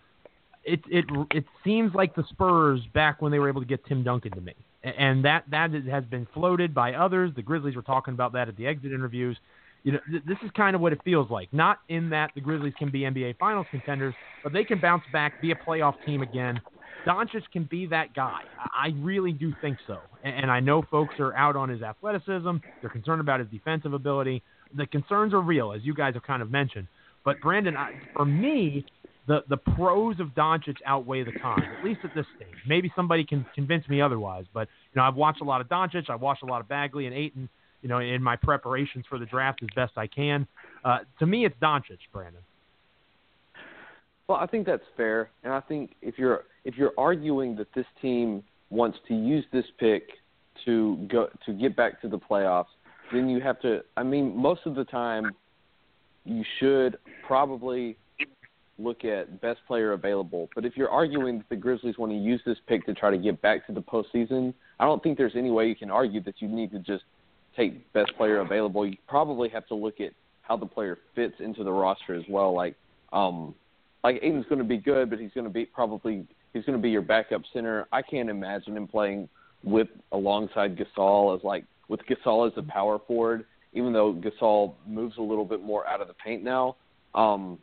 It 0.64 0.80
it 0.90 1.04
it 1.32 1.44
seems 1.66 1.94
like 1.94 2.16
the 2.16 2.24
Spurs 2.30 2.80
back 2.94 3.22
when 3.22 3.30
they 3.30 3.40
were 3.40 3.50
able 3.50 3.60
to 3.60 3.68
get 3.68 3.86
Tim 3.86 4.06
Duncan 4.06 4.32
to 4.32 4.42
me, 4.42 4.54
and 4.86 5.26
that 5.26 5.44
that 5.52 5.72
has 5.92 6.06
been 6.06 6.26
floated 6.34 6.74
by 6.74 6.94
others. 6.94 7.34
The 7.36 7.42
Grizzlies 7.42 7.76
were 7.76 7.82
talking 7.82 8.14
about 8.14 8.32
that 8.34 8.48
at 8.48 8.56
the 8.56 8.68
exit 8.68 8.94
interviews. 8.94 9.38
You 9.84 9.94
know, 9.94 10.00
th- 10.10 10.24
this 10.26 10.38
is 10.46 10.50
kind 10.56 10.78
of 10.78 10.82
what 10.82 10.94
it 10.94 11.02
feels 11.04 11.30
like. 11.30 11.52
Not 11.52 11.80
in 11.90 12.10
that 12.12 12.32
the 12.36 12.42
Grizzlies 12.42 12.74
can 12.80 12.90
be 12.90 13.02
NBA 13.02 13.38
Finals 13.38 13.68
contenders, 13.70 14.14
but 14.42 14.54
they 14.54 14.64
can 14.64 14.80
bounce 14.80 15.04
back, 15.12 15.42
be 15.42 15.52
a 15.52 15.56
playoff 15.56 15.96
team 16.06 16.22
again. 16.22 16.62
Doncic 17.06 17.44
can 17.52 17.66
be 17.66 17.86
that 17.88 18.14
guy. 18.14 18.42
I 18.58 18.94
really 19.00 19.34
do 19.34 19.54
think 19.62 19.78
so. 19.88 20.00
And 20.24 20.50
I 20.50 20.62
know 20.62 20.84
folks 20.90 21.16
are 21.20 21.36
out 21.36 21.58
on 21.58 21.68
his 21.68 21.82
athleticism. 21.82 22.58
They're 22.80 22.90
concerned 22.90 23.20
about 23.20 23.42
his 23.42 23.50
defensive 23.50 23.94
ability. 23.94 24.42
The 24.76 24.86
concerns 24.86 25.34
are 25.34 25.42
real, 25.42 25.74
as 25.74 25.82
you 25.84 25.94
guys 25.94 26.14
have 26.14 26.24
kind 26.24 26.42
of 26.42 26.52
mentioned. 26.52 26.88
But 27.24 27.42
Brandon, 27.42 27.76
for 28.16 28.26
me, 28.26 28.86
the 29.28 29.44
the 29.48 29.58
pros 29.58 30.20
of 30.20 30.30
Doncic 30.30 30.78
outweigh 30.86 31.24
the 31.24 31.32
cons, 31.32 31.64
at 31.78 31.86
least 31.86 32.02
at 32.04 32.14
this 32.16 32.26
stage. 32.36 32.56
Maybe 32.68 32.92
somebody 32.96 33.24
can 33.24 33.46
convince 33.54 33.88
me 33.88 34.02
otherwise. 34.02 34.46
But 34.54 34.68
you 34.94 35.00
know, 35.00 35.04
I've 35.04 35.16
watched 35.16 35.42
a 35.42 35.46
lot 35.46 35.62
of 35.62 35.68
Doncic. 35.68 36.10
I've 36.10 36.22
watched 36.22 36.44
a 36.44 36.48
lot 36.48 36.62
of 36.62 36.68
Bagley 36.68 37.06
and 37.06 37.16
Ayton. 37.16 37.48
You 37.82 37.88
know, 37.88 38.00
in 38.00 38.22
my 38.22 38.36
preparations 38.36 39.06
for 39.08 39.18
the 39.18 39.26
draft 39.26 39.64
as 39.64 39.70
best 39.74 39.94
I 39.96 40.08
can. 40.08 40.46
Uh, 40.84 41.00
to 41.20 41.26
me, 41.26 41.46
it's 41.46 41.56
Doncic, 41.62 42.00
Brandon. 42.12 42.42
Well, 44.28 44.38
I 44.38 44.48
think 44.48 44.66
that's 44.66 44.84
fair, 44.98 45.30
and 45.44 45.54
I 45.54 45.62
think 45.62 45.96
if 46.02 46.18
you're 46.18 46.44
if 46.66 46.76
you're 46.76 46.94
arguing 46.98 47.56
that 47.56 47.68
this 47.74 47.86
team 48.02 48.44
wants 48.70 48.98
to 49.08 49.14
use 49.14 49.46
this 49.52 49.66
pick 49.80 50.04
to 50.66 51.08
go 51.10 51.30
to 51.46 51.54
get 51.54 51.76
back 51.76 52.02
to 52.02 52.10
the 52.10 52.20
playoffs, 52.20 52.66
then 53.14 53.30
you 53.30 53.40
have 53.42 53.60
to. 53.62 53.82
I 53.96 54.04
mean, 54.04 54.36
most 54.36 54.62
of 54.66 54.76
the 54.76 54.86
time, 54.86 55.32
you 56.30 56.44
should 56.60 56.98
probably 57.26 57.98
look 58.78 59.04
at 59.04 59.42
best 59.42 59.60
player 59.68 59.94
available. 59.94 60.50
But 60.56 60.66
if 60.66 60.78
you're 60.78 60.90
arguing 60.90 61.40
that 61.40 61.50
the 61.50 61.56
Grizzlies 61.56 61.98
want 61.98 62.12
to 62.12 62.18
use 62.18 62.42
this 62.46 62.58
pick 62.68 62.86
to 62.86 62.94
try 62.94 63.12
to 63.12 63.18
get 63.18 63.42
back 63.42 63.68
to 63.68 63.74
the 63.74 63.82
postseason, 63.82 64.54
I 64.80 64.86
don't 64.86 65.04
think 65.04 65.18
there's 65.18 65.36
any 65.36 65.52
way 65.52 65.68
you 65.68 65.76
can 65.76 65.92
argue 65.92 66.22
that 66.24 66.36
you 66.42 66.48
need 66.48 66.72
to 66.72 66.80
just 66.80 67.04
take 67.58 67.92
best 67.94 68.16
player 68.16 68.40
available. 68.40 68.88
You 68.88 68.96
probably 69.08 69.50
have 69.50 69.68
to 69.68 69.76
look 69.76 70.00
at 70.00 70.12
how 70.44 70.56
the 70.56 70.66
player 70.66 70.98
fits 71.16 71.36
into 71.40 71.64
the 71.64 71.72
roster 71.72 72.16
as 72.16 72.24
well. 72.30 72.54
Like, 72.54 72.76
um, 73.12 73.54
like 74.04 74.20
Ayton's 74.22 74.46
going 74.48 74.60
to 74.60 74.68
be 74.68 74.78
good, 74.78 75.10
but 75.10 75.20
he's 75.20 75.32
going 75.34 75.48
to 75.48 75.54
be 75.54 75.66
probably 75.66 76.26
he's 76.54 76.64
going 76.64 76.78
to 76.78 76.82
be 76.82 76.90
your 76.90 77.02
backup 77.02 77.42
center. 77.52 77.88
I 77.92 78.02
can't 78.02 78.30
imagine 78.30 78.78
him 78.78 78.88
playing 78.88 79.28
with 79.64 79.90
alongside 80.14 80.78
Gasol 80.78 81.38
as 81.38 81.44
like 81.44 81.66
with 81.90 82.00
Gasol 82.06 82.48
as 82.48 82.54
a 82.56 82.64
power 82.64 83.00
forward, 83.08 83.46
even 83.74 83.94
though 83.94 84.14
Gasol 84.14 84.74
moves 84.88 85.18
a 85.18 85.22
little 85.22 85.46
bit 85.46 85.64
more 85.64 85.88
out 85.88 86.02
of 86.02 86.08
the 86.08 86.14
paint 86.14 86.44
now. 86.44 86.76
Um, 87.14 87.60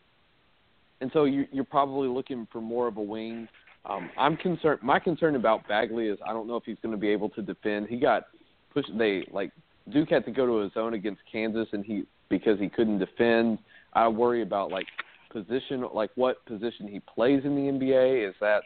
and 1.01 1.11
so 1.13 1.25
you, 1.25 1.47
you're 1.53 1.65
probably 1.65 2.09
looking 2.09 2.47
for 2.51 2.61
more 2.61 2.87
of 2.89 2.97
a 2.97 3.03
wing. 3.03 3.49
Um, 3.85 4.11
I'm 4.19 4.37
concerned. 4.37 4.81
My 4.83 4.99
concern 4.99 5.37
about 5.37 5.67
Bagley 5.69 6.09
is 6.09 6.19
I 6.27 6.33
don't 6.33 6.49
know 6.49 6.57
if 6.57 6.65
he's 6.65 6.79
going 6.83 6.95
to 6.95 7.01
be 7.01 7.09
able 7.09 7.29
to 7.31 7.43
defend. 7.43 7.87
He 7.89 7.99
got 7.99 8.25
pushed. 8.73 8.91
They 8.97 9.27
like 9.31 9.53
Duke 9.93 10.11
had 10.11 10.25
to 10.25 10.33
go 10.33 10.47
to 10.47 10.63
a 10.63 10.71
zone 10.75 10.95
against 10.95 11.21
Kansas, 11.31 11.69
and 11.73 11.85
he 11.85 12.05
because 12.29 12.59
he 12.59 12.69
couldn't 12.69 12.99
defend. 12.99 13.59
I 13.93 14.09
worry 14.09 14.43
about 14.43 14.71
like 14.71 14.87
position, 15.33 15.85
like 15.95 16.11
what 16.17 16.45
position 16.47 16.89
he 16.89 17.01
plays 17.01 17.43
in 17.45 17.55
the 17.55 17.71
NBA. 17.71 18.29
Is 18.29 18.35
that 18.41 18.63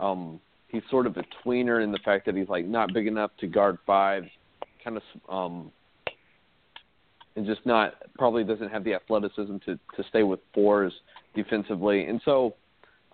um, 0.00 0.40
he's 0.68 0.82
sort 0.90 1.06
of 1.06 1.16
a 1.16 1.24
tweener 1.44 1.82
in 1.82 1.90
the 1.92 1.98
fact 2.04 2.26
that 2.26 2.34
he's 2.34 2.48
like 2.48 2.66
not 2.66 2.92
big 2.92 3.06
enough 3.06 3.30
to 3.40 3.46
guard 3.46 3.78
five, 3.86 4.24
kind 4.84 4.96
of, 4.96 5.02
um, 5.28 5.72
and 7.38 7.46
just 7.46 7.64
not 7.64 7.94
probably 8.18 8.42
doesn't 8.42 8.68
have 8.68 8.82
the 8.82 8.92
athleticism 8.94 9.58
to 9.64 9.78
to 9.96 10.04
stay 10.10 10.24
with 10.24 10.40
fours 10.52 10.92
defensively. 11.34 12.04
And 12.04 12.20
so, 12.24 12.56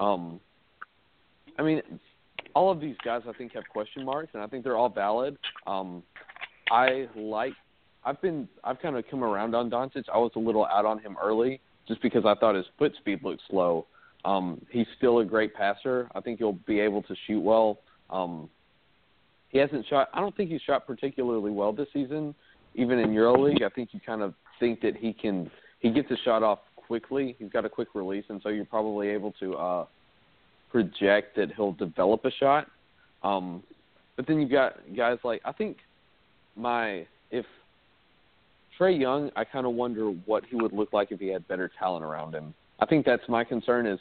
um, 0.01 0.41
I 1.59 1.63
mean, 1.63 1.83
all 2.55 2.73
of 2.73 2.81
these 2.81 2.97
guys 3.05 3.21
I 3.29 3.33
think 3.35 3.53
have 3.53 3.65
question 3.69 4.05
marks, 4.05 4.31
and 4.33 4.43
I 4.43 4.47
think 4.47 4.65
they're 4.65 4.79
all 4.79 4.89
valid. 4.89 5.37
Um, 5.67 6.03
I 6.71 7.07
like. 7.15 7.53
I've 8.03 8.21
been. 8.23 8.49
I've 8.65 8.81
kind 8.81 8.97
of 8.97 9.05
come 9.11 9.23
around 9.23 9.55
on 9.55 9.71
Doncic. 9.71 10.05
I 10.13 10.17
was 10.17 10.33
a 10.37 10.41
little 10.41 10.65
out 10.65 10.87
on 10.87 10.99
him 10.99 11.17
early 11.23 11.61
just 11.87 12.01
because 12.01 12.25
I 12.25 12.35
thought 12.35 12.55
his 12.55 12.65
foot 12.79 12.95
speed 12.97 13.21
looked 13.23 13.43
slow. 13.51 13.87
Um, 14.25 14.65
he's 14.71 14.87
still 14.97 15.19
a 15.19 15.25
great 15.25 15.55
passer. 15.55 16.09
I 16.15 16.21
think 16.21 16.39
he'll 16.39 16.53
be 16.67 16.81
able 16.81 17.03
to 17.03 17.15
shoot 17.27 17.41
well. 17.41 17.81
Um, 18.09 18.49
he 19.51 19.59
hasn't 19.59 19.85
shot. 19.87 20.09
I 20.15 20.21
don't 20.21 20.35
think 20.35 20.51
he's 20.51 20.63
shot 20.63 20.87
particularly 20.87 21.51
well 21.51 21.75
this 21.75 21.89
season, 21.93 22.35
even 22.75 22.99
in 22.99 23.11
EuroLeague. 23.11 23.63
I 23.63 23.69
think 23.69 23.91
you 23.93 24.01
kind 24.05 24.23
of 24.23 24.35
think 24.61 24.81
that 24.83 24.97
he 24.97 25.13
can. 25.13 25.51
He 25.81 25.91
gets 25.91 26.11
a 26.11 26.17
shot 26.25 26.43
off 26.43 26.61
quickly. 26.77 27.37
He's 27.39 27.51
got 27.51 27.65
a 27.65 27.69
quick 27.69 27.89
release, 27.95 28.25
and 28.29 28.41
so 28.43 28.49
you're 28.49 28.65
probably 28.65 29.09
able 29.09 29.33
to 29.41 29.55
uh, 29.55 29.87
project 30.71 31.37
that 31.37 31.53
he'll 31.55 31.73
develop 31.73 32.25
a 32.25 32.31
shot. 32.31 32.69
Um, 33.23 33.63
but 34.17 34.27
then 34.27 34.41
you've 34.41 34.51
got 34.51 34.75
guys 34.97 35.19
like 35.25 35.41
I 35.45 35.53
think 35.53 35.79
my 36.57 37.07
if 37.31 37.47
Trae 38.79 38.99
Young, 38.99 39.31
I 39.37 39.45
kind 39.45 39.67
of 39.67 39.75
wonder 39.75 40.07
what 40.27 40.45
he 40.49 40.57
would 40.57 40.73
look 40.73 40.93
like 40.93 41.13
if 41.13 41.21
he 41.21 41.29
had 41.29 41.47
better 41.49 41.71
talent 41.79 42.05
around 42.05 42.35
him. 42.35 42.55
I 42.81 42.87
think 42.87 43.07
that's 43.07 43.23
my 43.29 43.45
concern 43.45 43.87
is 43.87 43.99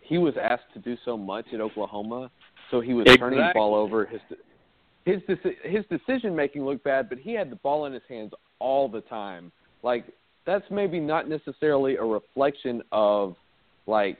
he 0.00 0.18
was 0.18 0.34
asked 0.40 0.72
to 0.74 0.80
do 0.80 0.96
so 1.04 1.16
much 1.16 1.46
at 1.52 1.60
Oklahoma, 1.60 2.30
so 2.70 2.80
he 2.80 2.94
was 2.94 3.02
exactly. 3.02 3.36
turning 3.36 3.38
the 3.46 3.52
ball 3.54 3.74
over. 3.74 4.06
His 4.06 4.20
his 5.04 5.20
his 5.62 5.84
decision 5.90 6.34
making 6.34 6.64
looked 6.64 6.84
bad, 6.84 7.08
but 7.08 7.18
he 7.18 7.32
had 7.32 7.50
the 7.50 7.56
ball 7.56 7.86
in 7.86 7.92
his 7.92 8.02
hands 8.08 8.32
all 8.58 8.88
the 8.88 9.02
time. 9.02 9.52
Like 9.82 10.06
that's 10.46 10.64
maybe 10.70 11.00
not 11.00 11.28
necessarily 11.28 11.96
a 11.96 12.04
reflection 12.04 12.82
of 12.92 13.36
like 13.86 14.18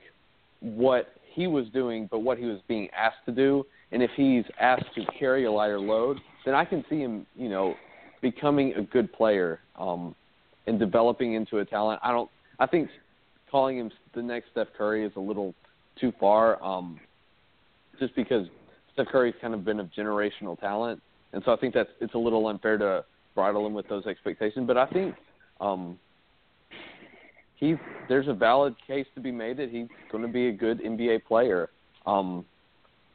what 0.61 1.15
he 1.33 1.47
was 1.47 1.67
doing, 1.73 2.09
but 2.11 2.21
what 2.21 2.39
he 2.39 2.45
was 2.45 2.61
being 2.69 2.89
asked 2.97 3.25
to 3.27 3.33
do. 3.33 3.65
And 3.93 4.03
if 4.03 4.11
he's 4.17 4.45
asked 4.61 4.87
to 4.95 5.05
carry 5.19 5.45
a 5.45 5.53
lighter 5.53 5.81
load, 5.81 6.19
then 6.45 6.55
I 6.55 6.65
can 6.65 6.85
see 6.89 6.99
him, 6.99 7.27
you 7.37 7.49
know, 7.49 7.75
becoming 8.23 8.75
a 8.75 8.83
good 8.83 9.13
player 9.13 9.61
um, 9.79 10.15
and 10.67 10.79
developing 10.79 11.35
into 11.35 11.59
a 11.59 11.65
talent. 11.65 12.01
I 12.03 12.11
don't. 12.11 12.31
I 12.59 12.67
think 12.67 12.89
calling 13.51 13.79
him 13.79 13.91
the 14.15 14.23
next 14.23 14.51
Steph 14.53 14.69
Curry 14.77 15.05
is 15.05 15.13
a 15.17 15.21
little 15.21 15.55
too 16.01 16.13
far, 16.21 16.63
um, 16.63 17.01
just 17.99 18.15
because 18.17 18.47
Steph 18.95 19.09
Curry's 19.09 19.35
kind 19.41 19.55
of 19.55 19.65
been 19.65 19.81
a 19.81 19.85
generational 19.85 20.59
talent, 20.59 21.03
and 21.33 21.43
so 21.45 21.53
I 21.53 21.57
think 21.57 21.75
that's 21.75 21.91
it's 22.01 22.15
a 22.15 22.19
little 22.19 22.47
unfair 22.47 22.79
to 22.79 23.05
bridle 23.35 23.67
him 23.67 23.75
with 23.75 23.89
those 23.89 24.07
expectations. 24.07 24.67
But 24.67 24.77
I 24.77 24.87
think 24.87 25.15
um, 25.61 25.99
he's 27.57 27.77
there's 28.09 28.29
a 28.29 28.35
valid 28.35 28.75
case 28.87 29.07
to 29.15 29.21
be 29.21 29.33
made 29.33 29.57
that 29.59 29.71
he's 29.71 29.89
going 30.11 30.23
to 30.23 30.33
be 30.33 30.49
a 30.49 30.53
good 30.53 30.81
NBA 30.81 31.25
player. 31.25 31.71
Um, 32.07 32.45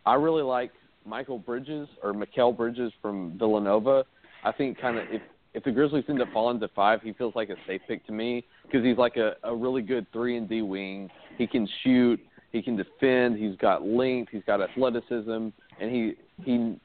I 0.05 0.15
really 0.15 0.43
like 0.43 0.71
Michael 1.05 1.39
Bridges 1.39 1.88
or 2.03 2.13
Mikal 2.13 2.55
Bridges 2.55 2.91
from 3.01 3.38
Villanova. 3.38 4.03
I 4.43 4.51
think 4.51 4.80
kind 4.80 4.97
of 4.97 5.05
if 5.09 5.21
if 5.53 5.63
the 5.63 5.71
Grizzlies 5.71 6.03
end 6.07 6.21
up 6.21 6.27
falling 6.32 6.59
to 6.59 6.67
five, 6.69 7.01
he 7.01 7.13
feels 7.13 7.36
like 7.36 7.49
a 7.49 7.55
safe 7.65 7.82
pick 7.88 8.05
to 8.05 8.11
me 8.11 8.45
because 8.63 8.86
he's 8.86 8.97
like 8.97 9.17
a, 9.17 9.34
a 9.43 9.55
really 9.55 9.82
good 9.82 10.05
three 10.13 10.38
and 10.38 10.47
D 10.47 10.61
wing. 10.61 11.09
He 11.38 11.47
can 11.47 11.67
shoot, 11.84 12.19
he 12.52 12.62
can 12.62 12.76
defend, 12.76 13.38
he's 13.38 13.56
got 13.58 13.86
length, 13.86 14.32
he's 14.32 14.43
got 14.45 14.62
athleticism, 14.62 15.50
and 15.80 15.91
he 15.91 16.14
he 16.43 16.76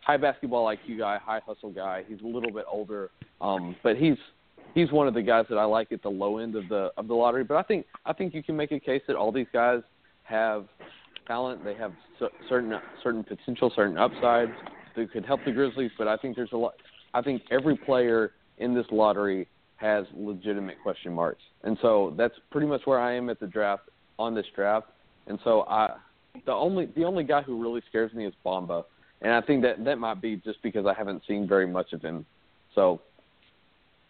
high 0.00 0.16
basketball 0.16 0.66
IQ 0.66 0.98
guy, 0.98 1.18
high 1.18 1.40
hustle 1.44 1.70
guy. 1.70 2.04
He's 2.06 2.20
a 2.20 2.26
little 2.26 2.52
bit 2.52 2.64
older, 2.70 3.10
um, 3.40 3.74
but 3.82 3.96
he's 3.96 4.16
he's 4.74 4.92
one 4.92 5.08
of 5.08 5.14
the 5.14 5.22
guys 5.22 5.46
that 5.48 5.58
I 5.58 5.64
like 5.64 5.92
at 5.92 6.02
the 6.02 6.08
low 6.08 6.38
end 6.38 6.54
of 6.54 6.68
the 6.68 6.90
of 6.96 7.08
the 7.08 7.14
lottery. 7.14 7.44
But 7.44 7.56
I 7.56 7.62
think 7.62 7.86
I 8.04 8.12
think 8.12 8.34
you 8.34 8.42
can 8.42 8.56
make 8.56 8.72
a 8.72 8.80
case 8.80 9.02
that 9.06 9.16
all 9.16 9.32
these 9.32 9.46
guys 9.52 9.80
have 10.24 10.66
talent. 11.26 11.64
They 11.64 11.74
have 11.74 11.92
certain 12.48 12.78
certain 13.02 13.24
potential, 13.24 13.72
certain 13.74 13.98
upsides 13.98 14.52
that 14.96 15.12
could 15.12 15.24
help 15.24 15.40
the 15.44 15.52
Grizzlies. 15.52 15.90
But 15.98 16.08
I 16.08 16.16
think 16.16 16.36
there's 16.36 16.52
a 16.52 16.56
lot. 16.56 16.74
I 17.14 17.22
think 17.22 17.42
every 17.50 17.76
player 17.76 18.32
in 18.58 18.74
this 18.74 18.86
lottery 18.90 19.48
has 19.76 20.04
legitimate 20.14 20.76
question 20.82 21.12
marks, 21.12 21.42
and 21.64 21.76
so 21.82 22.14
that's 22.16 22.34
pretty 22.50 22.66
much 22.66 22.82
where 22.84 23.00
I 23.00 23.14
am 23.14 23.28
at 23.30 23.40
the 23.40 23.48
draft 23.48 23.88
on 24.18 24.34
this 24.34 24.46
draft. 24.54 24.86
And 25.26 25.38
so 25.44 25.62
I, 25.62 25.96
the 26.46 26.52
only 26.52 26.86
the 26.96 27.04
only 27.04 27.24
guy 27.24 27.42
who 27.42 27.60
really 27.62 27.82
scares 27.88 28.12
me 28.12 28.26
is 28.26 28.34
Bamba, 28.44 28.84
and 29.20 29.32
I 29.32 29.40
think 29.40 29.62
that 29.62 29.84
that 29.84 29.98
might 29.98 30.20
be 30.20 30.36
just 30.36 30.62
because 30.62 30.86
I 30.86 30.94
haven't 30.94 31.22
seen 31.28 31.46
very 31.46 31.66
much 31.66 31.92
of 31.92 32.02
him. 32.02 32.26
So 32.74 33.00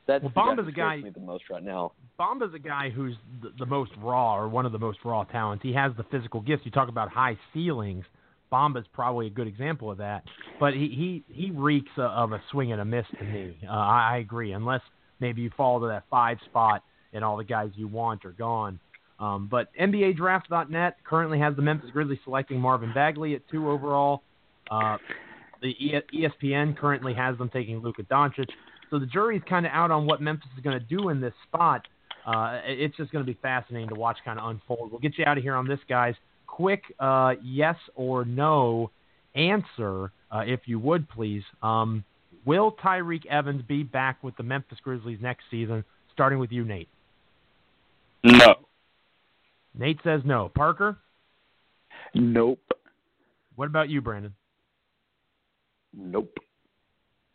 that's 0.06 0.22
well, 0.22 0.32
Bamba's 0.32 0.68
a 0.68 0.72
guy 0.72 0.96
me 0.96 1.10
the 1.10 1.20
most 1.20 1.44
right 1.50 1.62
now. 1.62 1.92
Bamba's 2.18 2.54
a 2.54 2.58
guy 2.58 2.90
who's 2.90 3.14
the, 3.42 3.52
the 3.58 3.66
most 3.66 3.92
raw 3.98 4.36
or 4.36 4.48
one 4.48 4.66
of 4.66 4.72
the 4.72 4.78
most 4.78 4.98
raw 5.04 5.24
talents. 5.24 5.62
He 5.62 5.72
has 5.72 5.92
the 5.96 6.04
physical 6.04 6.40
gifts. 6.40 6.62
You 6.64 6.70
talk 6.70 6.88
about 6.88 7.08
high 7.08 7.38
ceilings. 7.52 8.04
Bamba's 8.52 8.86
probably 8.92 9.28
a 9.28 9.30
good 9.30 9.46
example 9.46 9.90
of 9.90 9.98
that. 9.98 10.24
But 10.60 10.74
he 10.74 11.22
he, 11.28 11.34
he 11.34 11.50
reeks 11.50 11.90
of 11.96 12.32
a 12.32 12.42
swing 12.50 12.72
and 12.72 12.80
a 12.80 12.84
miss 12.84 13.06
to 13.18 13.24
me. 13.24 13.56
Uh, 13.66 13.70
I, 13.70 14.14
I 14.14 14.16
agree. 14.18 14.52
Unless 14.52 14.82
maybe 15.20 15.42
you 15.42 15.50
fall 15.56 15.80
to 15.80 15.86
that 15.88 16.04
five 16.10 16.38
spot 16.46 16.82
and 17.12 17.24
all 17.24 17.36
the 17.36 17.44
guys 17.44 17.70
you 17.74 17.88
want 17.88 18.24
are 18.24 18.32
gone. 18.32 18.78
Um, 19.22 19.46
but 19.48 19.68
NBA 19.80 20.16
Draft.net 20.16 20.96
currently 21.04 21.38
has 21.38 21.54
the 21.54 21.62
Memphis 21.62 21.90
Grizzlies 21.92 22.18
selecting 22.24 22.58
Marvin 22.58 22.92
Bagley 22.92 23.36
at 23.36 23.48
two 23.48 23.70
overall. 23.70 24.22
Uh, 24.68 24.98
the 25.62 25.76
ESPN 26.12 26.76
currently 26.76 27.14
has 27.14 27.38
them 27.38 27.48
taking 27.48 27.78
Luka 27.78 28.02
Doncic. 28.02 28.48
So 28.90 28.98
the 28.98 29.06
jury's 29.06 29.42
kind 29.48 29.64
of 29.64 29.70
out 29.70 29.92
on 29.92 30.06
what 30.06 30.20
Memphis 30.20 30.48
is 30.56 30.64
going 30.64 30.76
to 30.76 30.84
do 30.84 31.10
in 31.10 31.20
this 31.20 31.32
spot. 31.46 31.86
Uh, 32.26 32.58
it's 32.64 32.96
just 32.96 33.12
going 33.12 33.24
to 33.24 33.32
be 33.32 33.38
fascinating 33.40 33.88
to 33.90 33.94
watch 33.94 34.18
kind 34.24 34.40
of 34.40 34.50
unfold. 34.50 34.90
We'll 34.90 35.00
get 35.00 35.16
you 35.16 35.24
out 35.24 35.38
of 35.38 35.44
here 35.44 35.54
on 35.54 35.68
this, 35.68 35.80
guys. 35.88 36.14
Quick 36.48 36.82
uh, 36.98 37.34
yes 37.44 37.76
or 37.94 38.24
no 38.24 38.90
answer, 39.36 40.10
uh, 40.32 40.42
if 40.44 40.60
you 40.66 40.80
would 40.80 41.08
please. 41.08 41.44
Um, 41.62 42.04
will 42.44 42.72
Tyreke 42.72 43.26
Evans 43.26 43.62
be 43.68 43.84
back 43.84 44.22
with 44.24 44.36
the 44.36 44.42
Memphis 44.42 44.78
Grizzlies 44.82 45.18
next 45.22 45.44
season? 45.48 45.84
Starting 46.12 46.40
with 46.40 46.50
you, 46.50 46.64
Nate. 46.64 46.88
No. 48.24 48.56
Nate 49.82 49.98
says 50.04 50.20
no. 50.24 50.48
Parker? 50.54 50.96
Nope. 52.14 52.60
What 53.56 53.66
about 53.66 53.88
you, 53.88 54.00
Brandon? 54.00 54.32
Nope. 55.92 56.38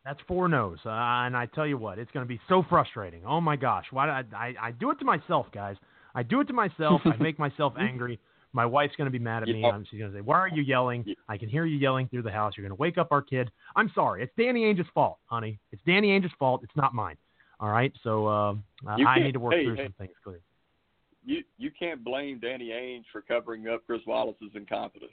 That's 0.06 0.20
four 0.30 0.48
no's, 0.48 0.78
uh, 0.86 0.90
and 0.90 1.36
I 1.36 1.48
tell 1.54 1.68
you 1.68 1.78
what, 1.78 2.00
it's 2.00 2.10
going 2.12 2.26
to 2.26 2.28
be 2.28 2.40
so 2.48 2.64
frustrating. 2.70 3.24
Oh 3.26 3.42
my 3.42 3.58
gosh, 3.58 3.84
why 3.92 4.08
I, 4.08 4.24
I 4.34 4.54
I 4.62 4.72
do 4.72 4.90
it 4.92 5.00
to 5.00 5.06
myself, 5.06 5.48
guys? 5.54 5.76
I 6.16 6.24
do 6.24 6.40
it 6.40 6.46
to 6.46 6.54
myself. 6.54 7.02
I 7.04 7.22
make 7.22 7.38
myself 7.38 7.74
angry. 7.80 8.18
My 8.54 8.66
wife's 8.66 8.96
going 8.96 9.08
to 9.08 9.12
be 9.12 9.20
mad 9.20 9.44
at 9.44 9.50
me. 9.50 9.64
Yeah. 9.64 9.78
She's 9.92 10.00
going 10.00 10.14
to 10.14 10.18
say, 10.18 10.22
"Why 10.22 10.38
are 10.38 10.48
you 10.48 10.64
yelling? 10.64 11.04
I 11.28 11.38
can 11.38 11.50
hear 11.50 11.66
you 11.66 11.78
yelling 11.78 12.08
through 12.08 12.22
the 12.22 12.32
house. 12.32 12.54
You're 12.56 12.66
going 12.66 12.78
to 12.78 12.82
wake 12.82 12.98
up 12.98 13.10
our 13.12 13.22
kid." 13.22 13.52
I'm 13.76 13.92
sorry. 13.94 14.24
It's 14.24 14.32
Danny 14.38 14.64
Ainge's 14.64 14.88
fault, 14.94 15.18
honey. 15.26 15.60
It's 15.74 15.82
Danny 15.86 16.12
Ainge's 16.12 16.32
fault. 16.40 16.62
It's 16.64 16.76
not 16.78 16.94
mine. 16.94 17.18
All 17.60 17.70
right. 17.70 17.92
So 18.04 18.28
uh, 18.28 18.56
I 18.88 19.20
need 19.20 19.34
to 19.34 19.42
work 19.42 19.56
hey, 19.56 19.66
through 19.66 19.76
hey, 19.76 19.84
some 19.84 19.96
things 19.98 20.16
clear. 20.24 20.40
You 21.28 21.44
you 21.58 21.72
can't 21.78 22.06
blame 22.06 22.40
Danny 22.40 22.70
Ainge 22.70 23.04
for 23.12 23.22
covering 23.22 23.68
up 23.68 23.86
Chris 23.86 24.00
Wallace's 24.08 24.52
incompetence. 24.56 25.12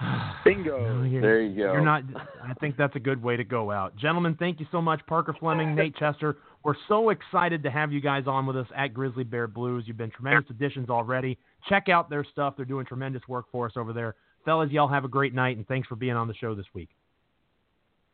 Bingo. 0.44 1.02
there 1.20 1.42
you 1.42 1.56
go. 1.56 1.72
You're 1.72 1.84
not. 1.84 2.04
I 2.40 2.54
think 2.54 2.76
that's 2.76 2.94
a 2.94 3.00
good 3.00 3.20
way 3.20 3.36
to 3.36 3.42
go 3.42 3.72
out, 3.72 3.96
gentlemen. 3.96 4.36
Thank 4.38 4.60
you 4.60 4.66
so 4.70 4.80
much, 4.80 5.00
Parker 5.08 5.34
Fleming, 5.40 5.74
Nate 5.76 5.96
Chester. 5.96 6.36
We're 6.62 6.76
so 6.86 7.10
excited 7.10 7.64
to 7.64 7.70
have 7.70 7.92
you 7.92 8.00
guys 8.00 8.28
on 8.28 8.46
with 8.46 8.56
us 8.56 8.68
at 8.76 8.94
Grizzly 8.94 9.24
Bear 9.24 9.48
Blues. 9.48 9.84
You've 9.88 9.96
been 9.96 10.12
tremendous 10.12 10.48
additions 10.50 10.88
already. 10.88 11.36
Check 11.68 11.88
out 11.88 12.08
their 12.08 12.24
stuff. 12.24 12.54
They're 12.56 12.64
doing 12.64 12.86
tremendous 12.86 13.22
work 13.26 13.46
for 13.50 13.66
us 13.66 13.72
over 13.74 13.92
there, 13.92 14.14
fellas. 14.44 14.70
Y'all 14.70 14.86
have 14.86 15.04
a 15.04 15.08
great 15.08 15.34
night, 15.34 15.56
and 15.56 15.66
thanks 15.66 15.88
for 15.88 15.96
being 15.96 16.14
on 16.14 16.28
the 16.28 16.34
show 16.34 16.54
this 16.54 16.66
week. 16.74 16.90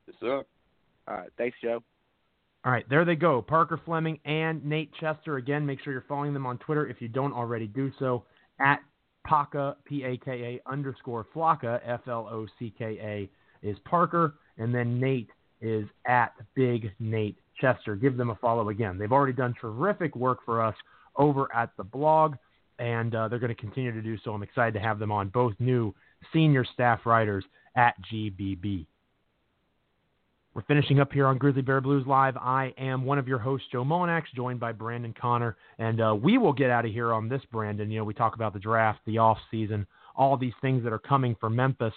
Yes, 0.06 0.16
sir. 0.20 0.42
All 1.06 1.14
right. 1.14 1.30
Thanks, 1.36 1.58
Joe. 1.62 1.82
All 2.64 2.72
right, 2.72 2.88
there 2.90 3.04
they 3.04 3.14
go. 3.14 3.40
Parker 3.40 3.80
Fleming 3.84 4.18
and 4.24 4.64
Nate 4.64 4.92
Chester. 5.00 5.36
Again, 5.36 5.64
make 5.64 5.80
sure 5.82 5.92
you're 5.92 6.04
following 6.08 6.34
them 6.34 6.44
on 6.46 6.58
Twitter 6.58 6.86
if 6.86 7.00
you 7.00 7.08
don't 7.08 7.32
already 7.32 7.66
do 7.66 7.92
so 7.98 8.24
at 8.60 8.80
Paka, 9.26 9.76
P 9.84 10.04
A 10.04 10.16
K 10.16 10.60
A 10.66 10.70
underscore 10.70 11.26
Flocka, 11.34 11.80
F 11.84 12.00
L 12.08 12.28
O 12.30 12.46
C 12.58 12.72
K 12.76 12.98
A, 13.00 13.66
is 13.66 13.76
Parker. 13.84 14.34
And 14.58 14.74
then 14.74 14.98
Nate 14.98 15.30
is 15.60 15.86
at 16.06 16.32
Big 16.54 16.90
Nate 16.98 17.36
Chester. 17.60 17.94
Give 17.94 18.16
them 18.16 18.30
a 18.30 18.34
follow 18.36 18.70
again. 18.70 18.98
They've 18.98 19.12
already 19.12 19.32
done 19.32 19.54
terrific 19.60 20.16
work 20.16 20.38
for 20.44 20.62
us 20.62 20.74
over 21.16 21.54
at 21.54 21.70
the 21.76 21.84
blog, 21.84 22.34
and 22.78 23.14
uh, 23.14 23.28
they're 23.28 23.38
going 23.38 23.54
to 23.54 23.60
continue 23.60 23.92
to 23.92 24.02
do 24.02 24.16
so. 24.24 24.32
I'm 24.32 24.42
excited 24.42 24.74
to 24.74 24.80
have 24.80 24.98
them 24.98 25.12
on, 25.12 25.28
both 25.28 25.54
new 25.58 25.94
senior 26.32 26.64
staff 26.64 27.00
writers 27.04 27.44
at 27.76 27.94
GBB. 28.12 28.86
We're 30.58 30.64
finishing 30.64 30.98
up 30.98 31.12
here 31.12 31.28
on 31.28 31.38
Grizzly 31.38 31.62
Bear 31.62 31.80
Blues 31.80 32.04
Live. 32.04 32.36
I 32.36 32.74
am 32.78 33.04
one 33.04 33.16
of 33.16 33.28
your 33.28 33.38
hosts, 33.38 33.68
Joe 33.70 33.84
Mullinax, 33.84 34.24
joined 34.34 34.58
by 34.58 34.72
Brandon 34.72 35.14
Connor, 35.16 35.56
and 35.78 36.00
uh, 36.00 36.16
we 36.20 36.36
will 36.36 36.52
get 36.52 36.68
out 36.68 36.84
of 36.84 36.90
here 36.90 37.12
on 37.12 37.28
this, 37.28 37.40
Brandon. 37.52 37.88
You 37.92 38.00
know, 38.00 38.04
we 38.04 38.12
talk 38.12 38.34
about 38.34 38.54
the 38.54 38.58
draft, 38.58 38.98
the 39.06 39.18
off 39.18 39.38
season, 39.52 39.86
all 40.16 40.36
these 40.36 40.54
things 40.60 40.82
that 40.82 40.92
are 40.92 40.98
coming 40.98 41.36
for 41.38 41.48
Memphis. 41.48 41.92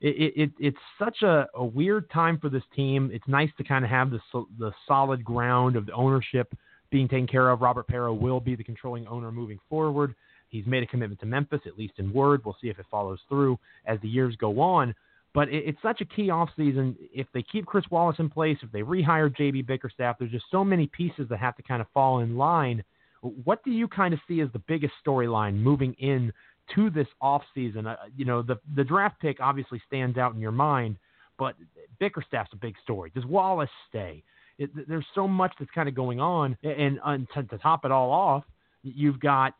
It, 0.00 0.32
it, 0.34 0.50
it's 0.58 0.78
such 0.98 1.20
a, 1.24 1.46
a, 1.54 1.62
weird 1.62 2.10
time 2.10 2.38
for 2.40 2.48
this 2.48 2.62
team. 2.74 3.10
It's 3.12 3.28
nice 3.28 3.50
to 3.58 3.64
kind 3.64 3.84
of 3.84 3.90
have 3.90 4.10
the 4.10 4.20
the 4.58 4.72
solid 4.88 5.22
ground 5.22 5.76
of 5.76 5.84
the 5.84 5.92
ownership 5.92 6.56
being 6.90 7.08
taken 7.08 7.26
care 7.26 7.50
of. 7.50 7.60
Robert 7.60 7.86
Pera 7.86 8.14
will 8.14 8.40
be 8.40 8.56
the 8.56 8.64
controlling 8.64 9.06
owner 9.08 9.30
moving 9.30 9.58
forward. 9.68 10.14
He's 10.48 10.64
made 10.64 10.82
a 10.82 10.86
commitment 10.86 11.20
to 11.20 11.26
Memphis, 11.26 11.60
at 11.66 11.76
least 11.76 11.94
in 11.98 12.14
word. 12.14 12.40
We'll 12.46 12.56
see 12.62 12.68
if 12.68 12.78
it 12.78 12.86
follows 12.90 13.18
through 13.28 13.58
as 13.84 14.00
the 14.00 14.08
years 14.08 14.36
go 14.36 14.58
on. 14.58 14.94
But 15.36 15.50
it, 15.50 15.64
it's 15.66 15.82
such 15.82 16.00
a 16.00 16.06
key 16.06 16.28
offseason. 16.28 16.96
If 17.12 17.26
they 17.34 17.42
keep 17.42 17.66
Chris 17.66 17.84
Wallace 17.90 18.16
in 18.18 18.30
place, 18.30 18.56
if 18.62 18.72
they 18.72 18.80
rehire 18.80 19.30
JB 19.36 19.66
Bickerstaff, 19.66 20.18
there's 20.18 20.30
just 20.30 20.46
so 20.50 20.64
many 20.64 20.86
pieces 20.86 21.28
that 21.28 21.38
have 21.38 21.54
to 21.56 21.62
kind 21.62 21.82
of 21.82 21.86
fall 21.92 22.20
in 22.20 22.38
line. 22.38 22.82
What 23.20 23.62
do 23.62 23.70
you 23.70 23.86
kind 23.86 24.14
of 24.14 24.20
see 24.26 24.40
as 24.40 24.48
the 24.54 24.60
biggest 24.60 24.94
storyline 25.06 25.56
moving 25.56 25.92
in 25.98 26.32
to 26.74 26.88
this 26.88 27.06
offseason? 27.22 27.86
Uh, 27.86 27.96
you 28.16 28.24
know, 28.24 28.40
the 28.40 28.56
the 28.74 28.82
draft 28.82 29.20
pick 29.20 29.36
obviously 29.40 29.80
stands 29.86 30.16
out 30.16 30.34
in 30.34 30.40
your 30.40 30.52
mind, 30.52 30.96
but 31.38 31.54
Bickerstaff's 32.00 32.54
a 32.54 32.56
big 32.56 32.74
story. 32.82 33.12
Does 33.14 33.26
Wallace 33.26 33.68
stay? 33.90 34.22
It, 34.56 34.70
there's 34.88 35.04
so 35.14 35.28
much 35.28 35.52
that's 35.58 35.70
kind 35.72 35.86
of 35.86 35.94
going 35.94 36.18
on, 36.18 36.56
and, 36.62 36.98
and 37.04 37.28
to, 37.34 37.42
to 37.42 37.58
top 37.58 37.84
it 37.84 37.92
all 37.92 38.10
off, 38.10 38.44
you've 38.82 39.20
got 39.20 39.52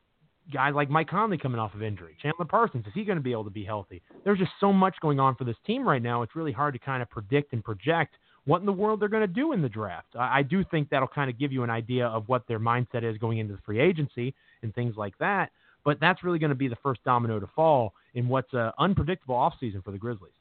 guys 0.53 0.75
like 0.75 0.91
Mike 0.91 1.09
Conley 1.09 1.39
coming 1.39 1.59
off 1.59 1.75
of 1.75 1.83
injury. 1.83 2.17
Chandler 2.23 2.45
Parsons, 2.45 2.87
is 2.87 2.93
he 2.95 3.05
going 3.05 3.19
to 3.19 3.23
be 3.23 3.33
able 3.33 3.45
to 3.45 3.51
be 3.51 3.65
healthy? 3.65 4.03
There's 4.25 4.39
just 4.39 4.53
so 4.61 4.73
much 4.73 4.97
going 5.01 5.21
on 5.21 5.35
for 5.35 5.45
this 5.45 5.57
team 5.67 5.87
right 5.87 6.03
now. 6.03 6.23
It's 6.23 6.37
really 6.37 6.53
hard 6.53 6.75
to 6.75 6.79
kind 6.79 7.03
of 7.03 7.11
predict 7.11 7.53
and 7.53 7.65
project 7.65 8.17
what 8.45 8.61
in 8.61 8.67
the 8.67 8.73
world 8.73 9.01
they're 9.01 9.09
going 9.09 9.27
to 9.27 9.33
do 9.33 9.53
in 9.53 9.61
the 9.61 9.69
draft. 9.69 10.09
I, 10.15 10.39
I 10.39 10.43
do 10.43 10.65
think 10.71 10.89
that'll 10.89 11.09
kind 11.09 11.29
of 11.29 11.39
give 11.39 11.53
you 11.53 11.65
an 11.65 11.71
idea 11.71 12.07
of 12.07 12.29
what 12.29 12.47
their 12.47 12.61
mindset 12.61 13.03
is 13.03 13.19
going 13.19 13.39
into 13.39 13.55
the 13.55 13.61
free 13.67 13.81
agency 13.81 14.35
and 14.63 14.75
things 14.75 14.97
like 14.97 15.19
that. 15.19 15.51
But 15.85 15.99
that's 16.01 16.25
really 16.25 16.39
going 16.39 16.51
to 16.51 16.57
be 16.57 16.69
the 16.69 16.77
first 16.83 17.03
domino 17.05 17.39
to 17.41 17.49
fall 17.55 17.93
in 18.15 18.29
what's 18.29 18.53
an 18.53 18.73
unpredictable 18.79 19.35
offseason 19.35 19.85
for 19.85 19.91
the 19.91 19.99
Grizzlies. 19.99 20.33